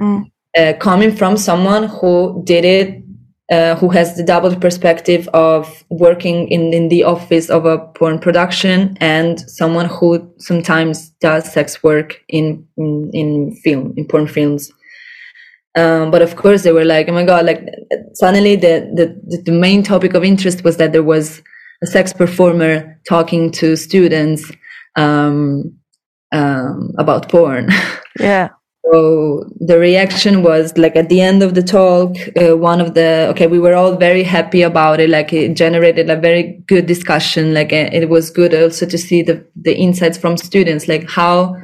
[0.00, 0.30] Mm.
[0.56, 3.02] uh, coming from someone who did it
[3.50, 8.18] uh, who has the double perspective of working in, in the office of a porn
[8.18, 14.70] production and someone who sometimes does sex work in in, in film in porn films
[15.76, 17.62] um, but of course they were like oh my god like
[18.14, 21.42] suddenly the, the the main topic of interest was that there was
[21.82, 24.50] a sex performer talking to students
[24.96, 25.74] um,
[26.32, 27.68] um, about porn.
[28.18, 28.48] Yeah.
[28.90, 33.28] So the reaction was like at the end of the talk, uh, one of the
[33.30, 35.10] okay, we were all very happy about it.
[35.10, 37.54] Like it generated a very good discussion.
[37.54, 41.54] Like it was good also to see the the insights from students, like how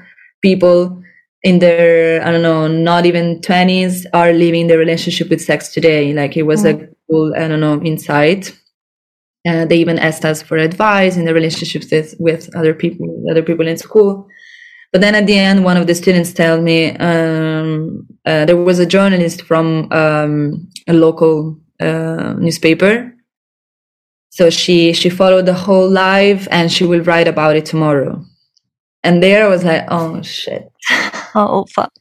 [0.41, 1.03] people
[1.43, 6.13] in their I don't know, not even twenties are living their relationship with sex today.
[6.13, 6.71] Like it was mm.
[6.71, 8.57] a cool I don't know insight.
[9.49, 13.43] Uh, they even asked us for advice in the relationships with, with other people, other
[13.43, 14.27] people in school.
[14.93, 18.79] But then at the end, one of the students told me um, uh, there was
[18.79, 23.13] a journalist from um, a local uh, newspaper.
[24.31, 28.23] So she she followed the whole live, and she will write about it tomorrow.
[29.03, 30.71] And there I was like, oh shit.
[31.39, 31.93] Oh fuck.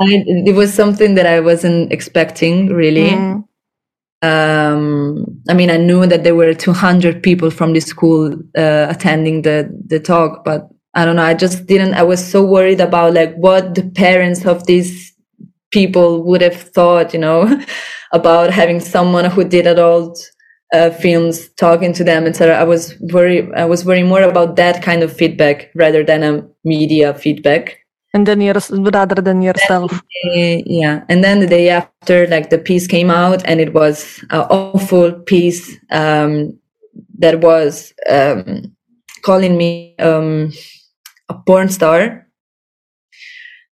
[0.00, 3.10] I, it was something that I wasn't expecting really.
[3.10, 3.44] Mm.
[4.22, 9.42] Um, I mean, I knew that there were 200 people from the school uh, attending
[9.42, 11.22] the the talk, but I don't know.
[11.22, 11.94] I just didn't.
[11.94, 15.14] I was so worried about like what the parents of these
[15.70, 17.60] people would have thought, you know,
[18.12, 20.18] about having someone who did adult
[20.72, 22.56] uh, films talking to them, etc.
[22.56, 23.50] I was worried.
[23.54, 27.78] I was worrying more about that kind of feedback rather than a media feedback.
[28.12, 30.02] And then your, rather than yourself.
[30.34, 31.04] And, yeah.
[31.08, 35.12] And then the day after, like the piece came out, and it was an awful
[35.12, 36.58] piece um,
[37.18, 38.74] that was um,
[39.22, 39.94] calling me.
[39.98, 40.52] Um,
[41.30, 42.26] a porn star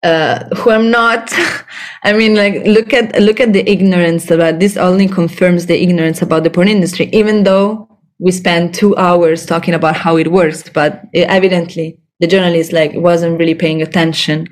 [0.03, 1.31] uh, who I'm not.
[2.03, 4.77] I mean, like, look at look at the ignorance about this.
[4.77, 7.87] Only confirms the ignorance about the porn industry, even though
[8.19, 10.67] we spent two hours talking about how it works.
[10.69, 14.47] But evidently, the journalist like wasn't really paying attention.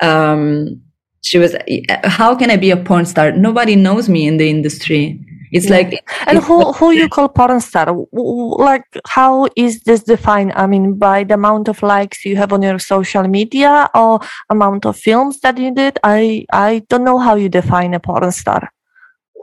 [0.00, 0.80] Um,
[1.22, 1.56] she was,
[2.04, 3.32] how can I be a porn star?
[3.32, 5.20] Nobody knows me in the industry.
[5.52, 5.76] It's yeah.
[5.76, 7.94] like and who who you call porn star?
[8.12, 10.52] Like how is this defined?
[10.56, 14.20] I mean, by the amount of likes you have on your social media or
[14.50, 15.98] amount of films that you did?
[16.04, 18.70] I I don't know how you define a porn star.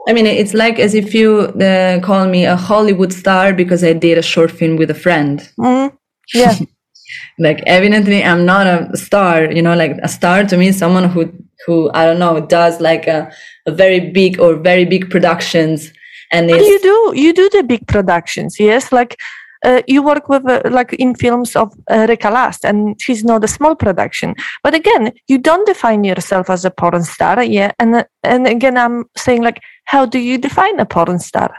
[0.08, 3.92] I mean, it's like as if you uh, call me a Hollywood star because I
[3.92, 5.40] did a short film with a friend.
[5.58, 5.92] Mm,
[6.32, 6.54] yeah.
[7.38, 11.08] like evidently I'm not a star, you know, like a star to me is someone
[11.08, 11.32] who
[11.64, 13.32] who I don't know does like a,
[13.66, 15.92] a very big or very big productions
[16.32, 19.16] and you do you do the big productions yes like
[19.64, 23.44] uh, you work with uh, like in films of uh, Erika Lust, and she's not
[23.44, 24.34] a small production.
[24.62, 27.72] But again, you don't define yourself as a porn star, yeah.
[27.78, 31.54] And and again, I'm saying like, how do you define a porn star?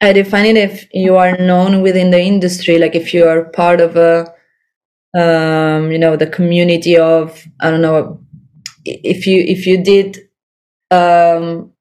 [0.00, 3.80] I define it if you are known within the industry, like if you are part
[3.80, 4.32] of a,
[5.16, 8.20] um, you know, the community of I don't know,
[9.04, 10.18] if you if you did
[10.90, 11.72] um,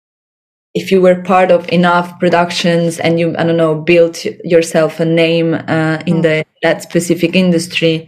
[0.74, 5.06] if you were part of enough productions and you i don't know built yourself a
[5.06, 6.22] name uh, in mm.
[6.24, 8.08] the that specific industry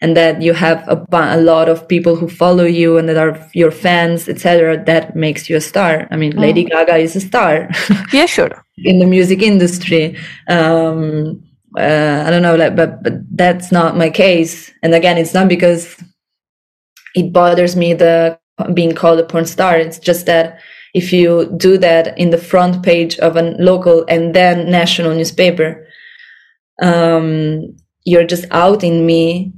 [0.00, 3.36] and that you have a, a, lot of people who follow you and that are
[3.52, 6.08] your fans etc that makes you a star.
[6.10, 6.40] I mean mm.
[6.40, 7.68] lady gaga is a star.
[8.12, 8.64] Yeah sure.
[8.78, 10.16] In the music industry.
[10.48, 11.42] Um,
[11.78, 14.72] uh, i don't know like but but that's not my case.
[14.82, 16.02] And again it's not because
[17.14, 18.39] it bothers me the
[18.74, 19.76] being called a porn star.
[19.78, 20.60] It's just that
[20.94, 25.86] if you do that in the front page of a local and then national newspaper
[26.82, 29.52] um, you're just outing me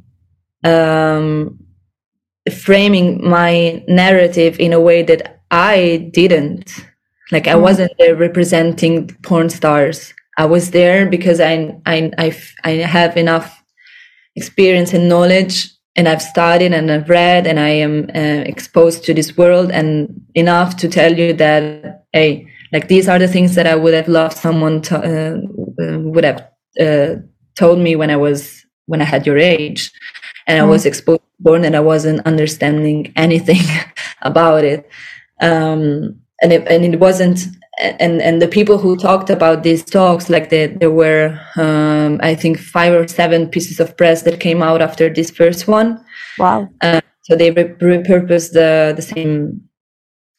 [0.64, 1.58] um,
[2.52, 6.86] framing my narrative in a way that i didn't.
[7.30, 10.12] Like i wasn't there representing porn stars.
[10.38, 13.62] I was there because i i i, I have enough
[14.34, 19.14] experience and knowledge and I've studied and I've read and I am uh, exposed to
[19.14, 23.66] this world and enough to tell you that hey, like these are the things that
[23.66, 26.48] I would have loved someone to, uh, uh, would have
[26.80, 27.16] uh,
[27.54, 29.92] told me when I was when I had your age,
[30.46, 30.62] and mm.
[30.62, 33.62] I was exposed born and I wasn't understanding anything
[34.22, 34.88] about it,
[35.40, 37.46] um, and it, and it wasn't
[37.78, 42.34] and and the people who talked about these talks like the, there were um, i
[42.34, 46.04] think five or seven pieces of press that came out after this first one.
[46.38, 46.68] Wow.
[46.80, 49.62] Uh, so they re- repurposed the the same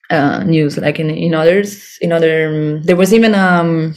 [0.10, 3.96] uh, news like in in others in other um, there was even um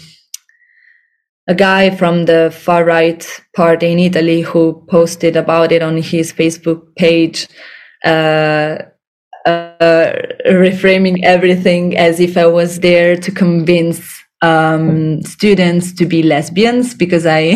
[1.48, 6.32] a guy from the far right party in italy who posted about it on his
[6.32, 7.48] facebook page
[8.04, 8.78] uh uh,
[10.46, 17.26] reframing everything as if I was there to convince um, students to be lesbians because
[17.26, 17.54] I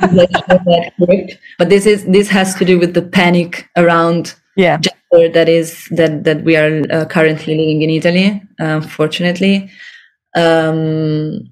[1.58, 4.78] but this is this has to do with the panic around yeah.
[4.78, 9.70] gender that is that that we are uh, currently living in Italy, unfortunately.
[10.36, 11.50] Um,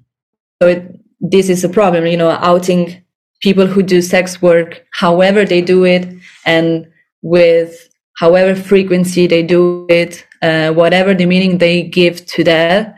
[0.61, 3.03] so it, this is a problem, you know, outing
[3.41, 6.07] people who do sex work, however they do it,
[6.45, 6.87] and
[7.21, 7.88] with
[8.19, 12.95] however frequency they do it, uh, whatever the meaning they give to that.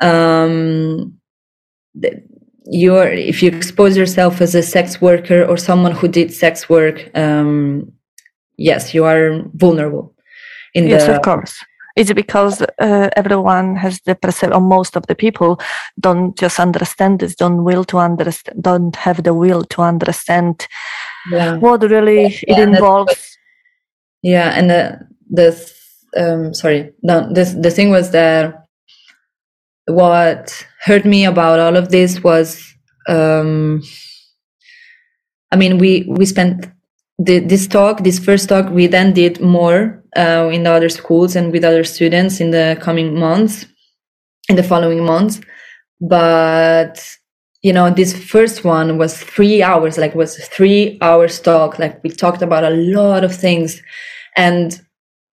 [0.00, 1.18] Um,
[2.64, 7.10] you're if you expose yourself as a sex worker or someone who did sex work,
[7.16, 7.92] um,
[8.56, 10.14] yes, you are vulnerable.
[10.74, 11.54] In yes, the, of course.
[11.96, 15.60] It's because uh, everyone has the perception, or most of the people
[15.98, 20.68] don't just understand this, don't will to understand, don't have the will to understand
[21.32, 21.56] yeah.
[21.56, 23.30] what really yeah, it involves
[24.22, 25.72] yeah, and the the
[26.16, 28.66] um, sorry, no, this the thing was that
[29.86, 32.74] what hurt me about all of this was,
[33.08, 33.82] um,
[35.50, 36.66] I mean, we we spent
[37.18, 41.36] the, this talk, this first talk, we then did more uh, in the other schools
[41.36, 43.66] and with other students in the coming months,
[44.48, 45.40] in the following months,
[46.00, 47.04] but
[47.62, 52.10] you know this first one was three hours like was three hours talk like we
[52.10, 53.82] talked about a lot of things
[54.36, 54.80] and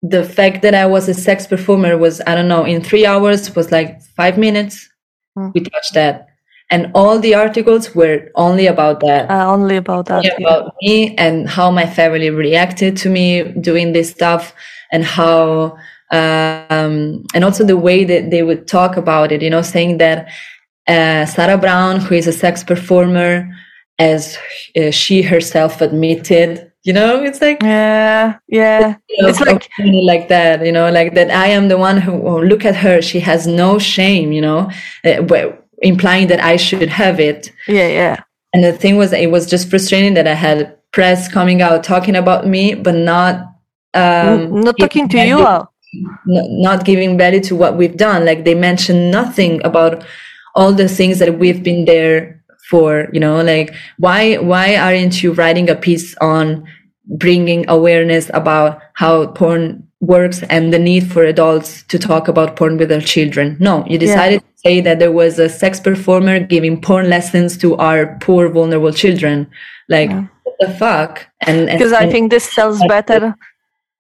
[0.02, 3.56] the fact that i was a sex performer was i don't know in three hours
[3.56, 4.90] was like five minutes
[5.38, 5.54] mm.
[5.54, 6.28] we touched that
[6.72, 10.90] and all the articles were only about that uh, only about that only about yeah.
[10.90, 14.54] me and how my family reacted to me doing this stuff
[14.92, 15.78] and how
[16.12, 20.30] um, and also the way that they would talk about it you know saying that
[20.88, 23.50] uh, Sara Brown, who is a sex performer,
[24.00, 24.38] as
[24.76, 30.28] uh, she herself admitted, you know, it's like yeah, yeah, you know, it's like like
[30.28, 31.32] that, you know, like that.
[31.32, 34.70] I am the one who look at her; she has no shame, you know,
[35.06, 35.52] uh,
[35.82, 37.54] implying that I should have it.
[37.70, 38.24] Yeah, yeah.
[38.54, 42.18] And the thing was, it was just frustrating that I had press coming out talking
[42.18, 43.48] about me, but not
[43.94, 45.38] um, not talking to you.
[46.26, 48.26] Not giving value to what we've done.
[48.26, 50.04] Like they mentioned nothing about
[50.56, 55.34] all the things that we've been there for you know like why why aren't you
[55.34, 56.66] writing a piece on
[57.06, 62.78] bringing awareness about how porn works and the need for adults to talk about porn
[62.78, 64.40] with their children no you decided yeah.
[64.40, 68.94] to say that there was a sex performer giving porn lessons to our poor vulnerable
[68.94, 69.50] children
[69.90, 70.26] like yeah.
[70.44, 73.36] what the fuck and because i think this sells better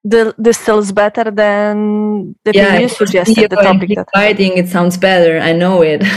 [0.03, 4.97] the, this sells better than the yeah, you suggested the topic that writing it sounds
[4.97, 5.39] better.
[5.39, 6.03] I know it.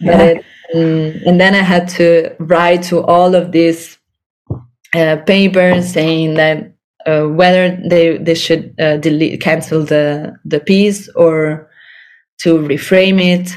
[0.00, 0.40] Yeah.
[0.74, 3.98] um, and then i had to write to all of these
[4.96, 6.74] uh, papers saying that
[7.06, 11.70] uh, whether they they should uh, delete cancel the the piece or
[12.40, 13.56] to reframe it.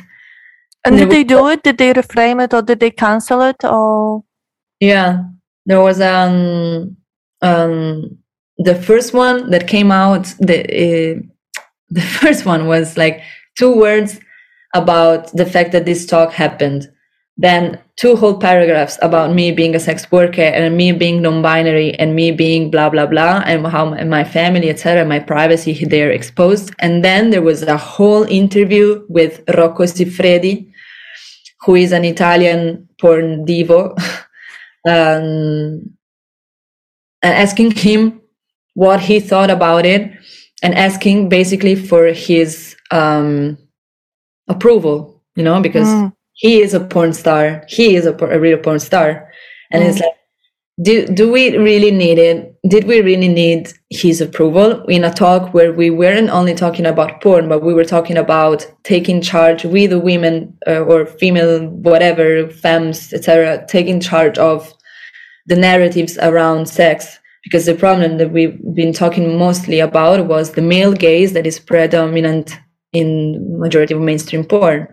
[0.86, 1.64] And, and did they do it?
[1.64, 4.24] Did they reframe it or did they cancel it or
[4.80, 5.24] yeah.
[5.66, 6.98] There was um
[7.42, 8.18] um
[8.58, 11.22] the first one that came out the uh,
[11.90, 13.22] the first one was like
[13.58, 14.20] two words
[14.74, 16.92] about the fact that this talk happened.
[17.38, 22.16] Then two whole paragraphs about me being a sex worker and me being non-binary and
[22.16, 26.74] me being blah blah blah and how my, family etc my privacy they're exposed.
[26.80, 30.72] And then there was a whole interview with rocco siffredi
[31.62, 33.98] who is an italian porn divo
[34.88, 35.98] um,
[37.24, 38.22] asking him
[38.76, 40.12] what he thought about it
[40.64, 43.58] and asking basically for his um,
[44.48, 46.14] approval you know because mm.
[46.34, 47.64] he is a porn star.
[47.68, 49.30] He is a, a real porn star.
[49.72, 49.90] And mm.
[49.90, 50.12] it's like,
[50.82, 52.58] do, do we really need it?
[52.68, 57.22] Did we really need his approval in a talk where we weren't only talking about
[57.22, 62.50] porn, but we were talking about taking charge with the women uh, or female, whatever,
[62.50, 64.74] femmes, etc., taking charge of
[65.46, 67.20] the narratives around sex?
[67.46, 71.60] Because the problem that we've been talking mostly about was the male gaze that is
[71.60, 72.58] predominant
[72.92, 74.88] in majority of mainstream porn.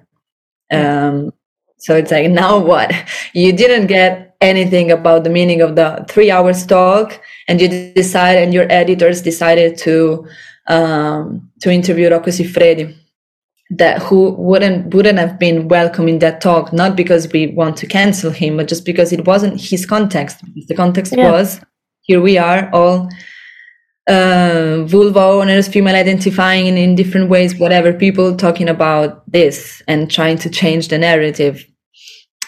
[0.70, 1.32] Um,
[1.78, 2.92] so it's like, now what?
[3.34, 8.36] You didn't get anything about the meaning of the three hours talk and you decide
[8.36, 10.26] and your editors decided to
[10.66, 12.94] um, to interview Rocco Siffredi
[13.70, 17.86] that who wouldn't wouldn't have been welcome in that talk not because we want to
[17.86, 20.38] cancel him but just because it wasn't his context
[20.68, 21.30] the context yeah.
[21.30, 21.60] was
[22.02, 23.08] here we are all
[24.08, 30.10] uh, vulva owners, female identifying in, in different ways, whatever, people talking about this and
[30.10, 31.64] trying to change the narrative.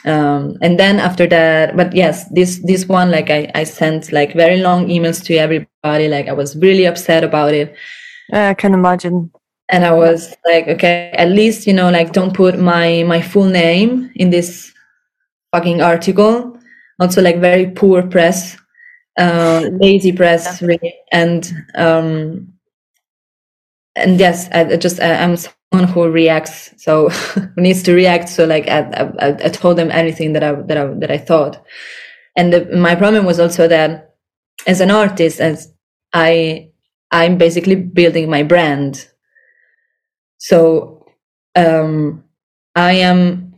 [0.05, 4.35] Um, and then after that, but yes, this, this one, like I, I sent like
[4.35, 6.09] very long emails to everybody.
[6.09, 7.75] Like I was really upset about it.
[8.33, 9.31] I can imagine.
[9.71, 13.47] And I was like, okay, at least, you know, like don't put my, my full
[13.47, 14.73] name in this
[15.53, 16.59] fucking article.
[17.01, 18.59] Also like very poor press
[19.19, 20.95] uh, lazy press really.
[21.13, 22.55] And um
[23.97, 27.11] and yes i just I, am someone who reacts so
[27.57, 28.29] needs to react.
[28.29, 28.81] So like I,
[29.19, 31.65] I, I told them anything that i that i that i thought.
[32.37, 34.15] And the, my problem was also that
[34.67, 35.73] as an artist as
[36.13, 36.71] i
[37.11, 39.09] i'm basically building my brand.
[40.39, 41.07] So
[41.57, 42.25] um
[42.75, 43.55] i am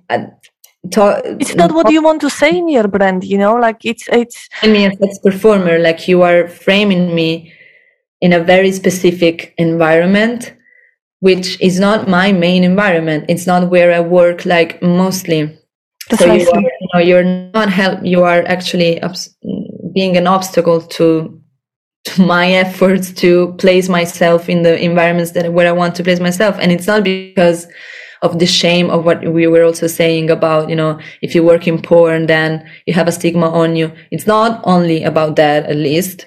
[0.90, 4.08] talk, it's not what you want to say in your brand you know like it's
[4.08, 7.52] it's i mean as performer like you are framing me
[8.20, 10.56] in a very specific environment
[11.20, 13.24] which is not my main environment.
[13.28, 15.58] It's not where i work like mostly.
[16.16, 19.00] So you, are, you know you're not help you are actually
[19.92, 21.40] being an obstacle to
[22.04, 26.20] to my efforts to place myself in the environments that where i want to place
[26.20, 26.56] myself.
[26.60, 27.66] And it's not because
[28.26, 31.66] of the shame of what we were also saying about, you know, if you work
[31.66, 33.92] in porn, then you have a stigma on you.
[34.10, 36.26] It's not only about that, at least,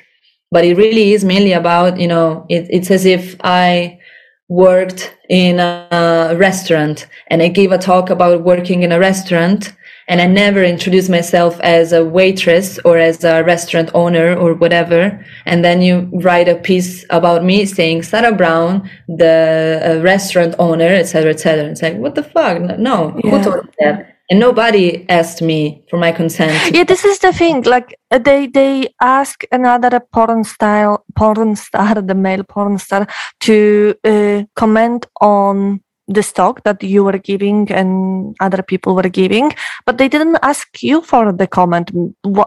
[0.52, 4.00] but it really is mainly about, you know, it, it's as if I
[4.48, 9.74] worked in a restaurant and I gave a talk about working in a restaurant
[10.10, 15.24] and I never introduce myself as a waitress or as a restaurant owner or whatever.
[15.46, 20.88] And then you write a piece about me saying Sara Brown, the uh, restaurant owner,
[20.88, 21.66] etc., etc.
[21.66, 22.60] It's like, what the fuck?
[22.80, 23.30] No, yeah.
[23.30, 24.16] who told that?
[24.32, 26.76] And nobody asked me for my consent.
[26.76, 27.64] Yeah, this is the thing.
[27.64, 33.08] Like uh, they they ask another porn style porn star, the male porn star,
[33.42, 39.54] to uh, comment on the stock that you were giving and other people were giving,
[39.86, 41.92] but they didn't ask you for the comment.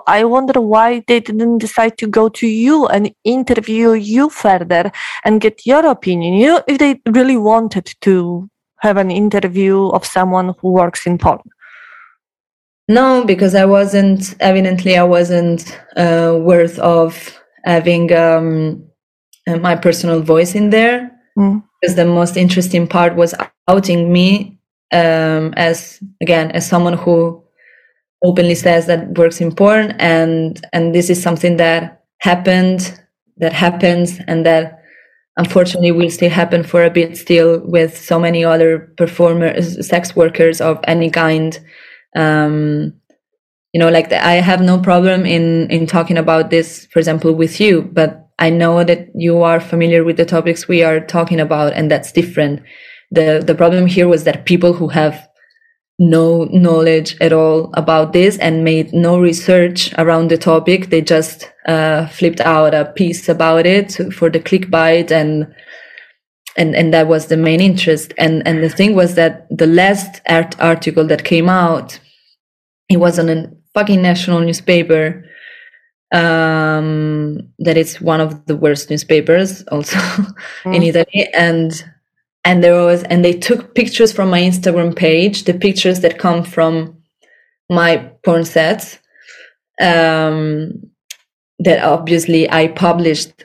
[0.06, 4.90] I wonder why they didn't decide to go to you and interview you further
[5.24, 6.34] and get your opinion.
[6.34, 11.16] You know, if they really wanted to have an interview of someone who works in
[11.16, 11.38] porn.
[12.88, 18.84] No, because I wasn't, evidently, I wasn't uh, worth of having um,
[19.46, 21.10] my personal voice in there.
[21.38, 21.62] Mm.
[21.80, 23.34] Because the most interesting part was
[23.68, 24.58] outing me
[24.92, 27.42] um, as again as someone who
[28.22, 33.00] openly says that works in porn and and this is something that happened
[33.38, 34.82] that happens and that
[35.38, 40.60] unfortunately will still happen for a bit still with so many other performers sex workers
[40.60, 41.58] of any kind.
[42.14, 42.92] Um,
[43.72, 47.32] you know like the, i have no problem in in talking about this for example
[47.32, 51.38] with you but I know that you are familiar with the topics we are talking
[51.38, 52.60] about, and that's different.
[53.12, 55.28] The, the problem here was that people who have
[56.00, 61.52] no knowledge at all about this and made no research around the topic, they just
[61.66, 65.46] uh, flipped out a piece about it for the clickbait and
[66.56, 70.20] and and that was the main interest and and the thing was that the last
[70.28, 71.98] art article that came out
[72.90, 75.24] it was on a fucking national newspaper
[76.12, 79.96] um, that it's one of the worst newspapers also
[80.64, 80.74] mm.
[80.74, 81.28] in Italy.
[81.34, 81.72] And
[82.44, 86.44] and there was and they took pictures from my Instagram page, the pictures that come
[86.44, 86.96] from
[87.68, 88.98] my porn sets.
[89.80, 90.90] Um,
[91.58, 93.44] that obviously I published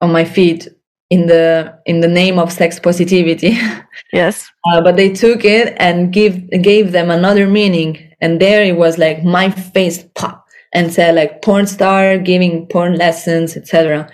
[0.00, 0.74] on my feed
[1.10, 3.56] in the in the name of sex positivity.
[4.12, 4.48] Yes.
[4.64, 8.96] Uh, but they took it and give gave them another meaning, and there it was
[8.96, 14.10] like my face pop and said like porn star giving porn lessons, etc.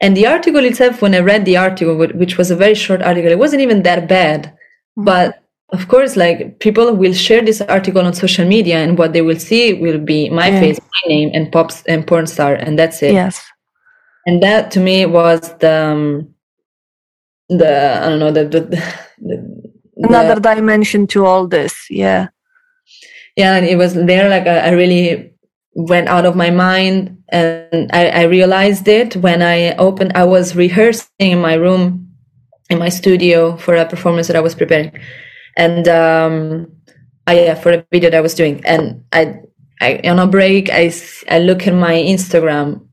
[0.00, 3.30] And the article itself, when I read the article, which was a very short article,
[3.30, 4.44] it wasn't even that bad.
[4.44, 5.04] Mm-hmm.
[5.04, 9.22] But of course, like people will share this article on social media, and what they
[9.22, 10.60] will see will be my Yeah.
[10.60, 13.12] face, my name, and pops and porn star, and that's it.
[13.12, 13.44] Yes.
[14.26, 16.34] And that to me was the um,
[17.48, 18.78] the I don't know the the, the,
[19.18, 21.74] the Another dimension to all this.
[21.90, 22.28] Yeah.
[23.36, 25.32] yeah and it was there like I, I really
[25.78, 30.56] went out of my mind and I, I realized it when i opened i was
[30.56, 32.08] rehearsing in my room
[32.68, 34.92] in my studio for a performance that i was preparing.
[35.56, 36.66] And um
[37.26, 38.64] I, yeah for a video that i was doing.
[38.64, 39.40] And i
[39.80, 40.92] i on a break i
[41.30, 42.84] i look at my instagram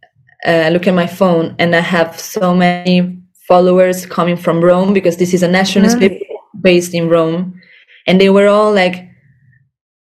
[0.45, 3.17] uh, I look at my phone and i have so many
[3.47, 6.25] followers coming from rome because this is a nationalist paper
[6.61, 7.61] based in rome.
[8.07, 9.07] And they were all like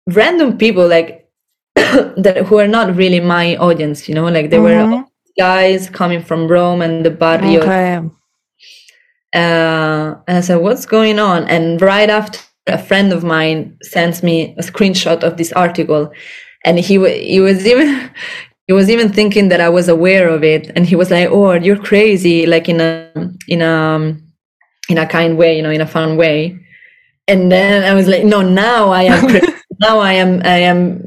[0.07, 1.24] random people like
[2.17, 5.05] that who are not really my audience you know like they were Mhm.
[5.37, 7.99] guys coming from rome and the barrio Okay.
[9.33, 14.23] uh, and i said what's going on and right after a friend of mine sends
[14.23, 16.11] me a screenshot of this article
[16.63, 18.09] and he wa- he was even
[18.67, 21.53] he was even thinking that i was aware of it and he was like oh
[21.53, 22.91] you're crazy like in a
[23.47, 24.15] in a
[24.89, 26.57] in a kind way you know in a fun way
[27.27, 30.99] and then i was like no now i am cra- now i am i am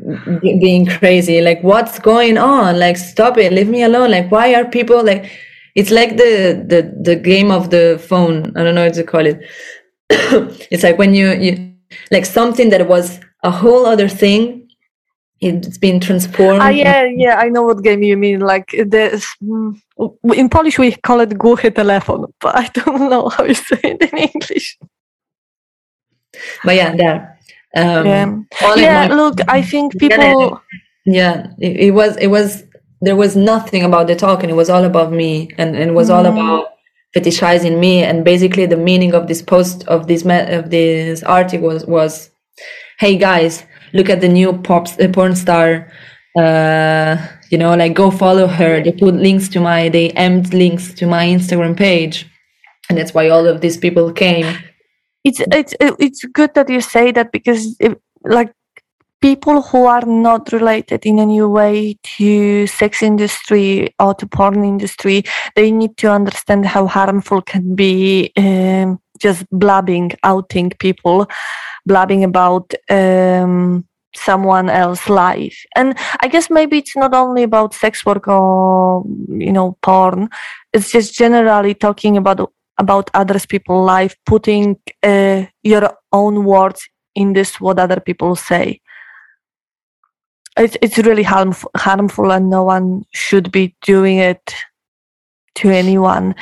[0.43, 1.41] being crazy.
[1.41, 2.79] Like what's going on?
[2.79, 3.53] Like stop it.
[3.53, 4.11] Leave me alone.
[4.11, 5.31] Like why are people like
[5.75, 8.57] it's like the the the game of the phone.
[8.57, 9.41] I don't know what to call it.
[10.71, 11.75] It's like when you you
[12.11, 14.65] like something that was a whole other thing
[15.41, 16.61] it's been transformed.
[16.61, 18.41] Ah, yeah, yeah, I know what game you mean.
[18.41, 19.81] Like this, mm,
[20.35, 24.03] in Polish we call it głuchy telefon, but I don't know how you say it
[24.03, 24.77] in English.
[26.65, 27.38] but yeah there
[27.77, 28.27] um yeah,
[28.77, 29.07] yeah.
[29.15, 30.61] Look, I think people.
[31.05, 32.65] yeah it, it was it was
[33.01, 35.95] there was nothing about the talk and it was all about me and, and it
[35.95, 36.33] was all Mhm.
[36.33, 36.67] about
[37.17, 41.87] fetishizing me and basically the meaning of this post of this of this article was,
[41.87, 42.31] was
[42.99, 43.65] hey guys
[43.95, 45.91] look at the new pop uh, porn star
[46.39, 47.17] uh
[47.51, 51.07] you know like go follow her they put links to my they emmed links to
[51.07, 52.27] my instagram page
[52.89, 54.47] and that's why all of these people came
[55.25, 58.53] it's it's it's good that you say that because it, like
[59.21, 65.25] people who are not related in any way to sex industry or to porn industry
[65.57, 71.27] they need to understand how harmful can be um, just blabbing outing people
[71.85, 73.85] blabbing about um,
[74.15, 75.59] someone else's life.
[75.77, 80.29] And i guess maybe it's not only about sex work or you know porn.
[80.73, 87.33] It's just generally talking about about others people's life putting uh, your own words in
[87.33, 88.81] this what other people say
[90.57, 94.55] it's, it's really harmful, harmful and no one should be doing it
[95.55, 96.35] to anyone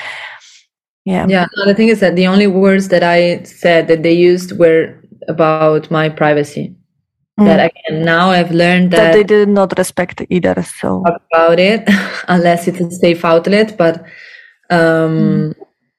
[1.04, 4.58] yeah Yeah, the thing is that the only words that I said that they used
[4.58, 4.94] were
[5.28, 6.74] about my privacy.
[7.38, 7.70] That Mm.
[7.70, 11.84] again, now I've learned that that, they did not respect either so about it
[12.28, 13.76] unless it's a safe outlet.
[13.76, 14.04] But
[14.70, 15.54] um,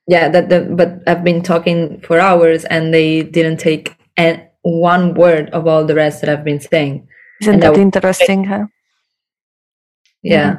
[0.08, 5.14] yeah, that the, but I've been talking for hours and they didn't take an, one
[5.14, 7.08] word of all the rest that I've been saying.
[7.42, 8.66] isn't and that that interesting huh?
[10.24, 10.58] Yeah,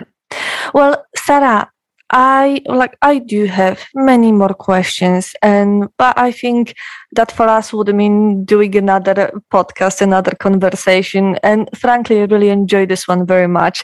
[0.73, 1.71] Well, Sara,
[2.11, 6.75] I like I do have many more questions, and but I think
[7.13, 11.37] that for us would mean doing another podcast, another conversation.
[11.43, 13.83] And frankly, I really enjoy this one very much,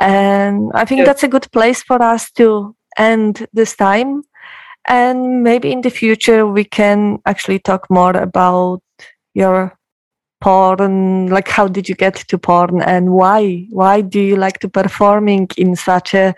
[0.00, 1.06] and I think Yeah.
[1.06, 4.22] that's a good place for us to end this time.
[4.86, 8.82] And maybe in the future we can actually talk more about
[9.34, 9.76] your
[10.42, 14.68] porn like how did you get to porn and why why do you like to
[14.68, 16.34] performing in such a,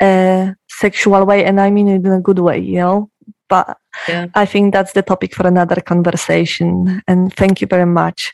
[0.00, 3.10] a sexual way and i mean it in a good way you know
[3.50, 3.76] but
[4.08, 4.28] Yeah.
[4.34, 8.32] i think that's the topic for another conversation and thank you very much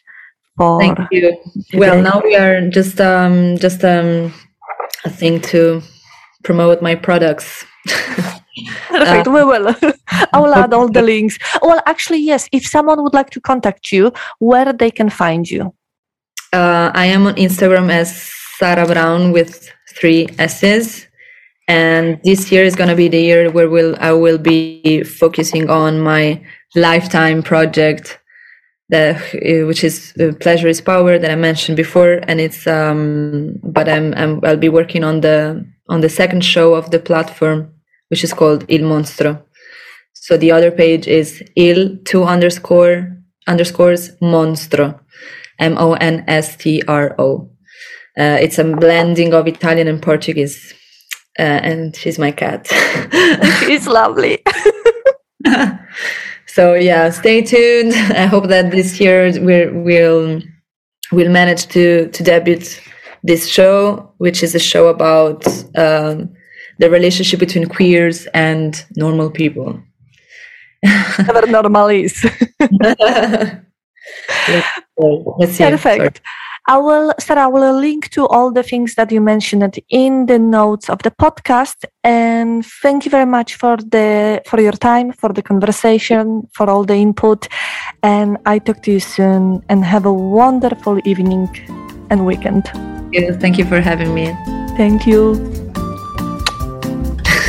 [0.56, 1.36] for thank you.
[1.74, 4.32] Well, now we are just um just um
[5.04, 5.82] a thing to
[6.44, 7.64] promote my products.
[8.88, 9.26] Perfect.
[9.26, 9.74] we will.
[10.32, 11.38] I will add all the links.
[11.62, 12.48] Well, actually, yes.
[12.52, 15.74] If someone would like to contact you, where they can find you?
[16.52, 21.06] Uh, I am on Instagram as Sarah Brown with three S's,
[21.68, 26.00] and this year is gonna be the year where will I will be focusing on
[26.00, 26.44] my
[26.74, 28.18] lifetime project,
[28.88, 33.54] that uh, which is uh, Pleasure is Power that I mentioned before, and it's um,
[33.62, 37.72] but I'm, I'm I'll be working on the on the second show of the platform,
[38.10, 39.42] which is called Il Monstro.
[40.12, 43.16] So the other page is il two underscore
[43.46, 45.00] underscores monstro.
[45.58, 47.50] M O N S T R O.
[48.18, 50.74] Uh, it's a blending of Italian and Portuguese.
[51.38, 52.66] Uh, and she's my cat.
[53.66, 54.42] she's lovely.
[56.46, 57.94] so yeah, stay tuned.
[57.94, 60.42] I hope that this year we're, we'll
[61.12, 62.60] we'll manage to to debut
[63.22, 65.46] this show, which is a show about
[65.76, 66.30] um,
[66.80, 69.80] the relationship between queers and normal people.
[71.18, 72.24] Never normal is.
[75.38, 75.64] let's, see.
[75.64, 75.76] Perfect.
[75.76, 76.10] Sorry.
[76.68, 80.38] I will, Sara, I will link to all the things that you mentioned in the
[80.38, 81.84] notes of the podcast.
[82.02, 86.84] And thank you very much for the for your time, for the conversation, for all
[86.84, 87.48] the input.
[88.02, 89.62] And I talk to you soon.
[89.68, 91.48] And have a wonderful evening
[92.08, 92.70] and weekend.
[93.40, 94.34] Thank you for having me.
[94.76, 95.59] Thank you.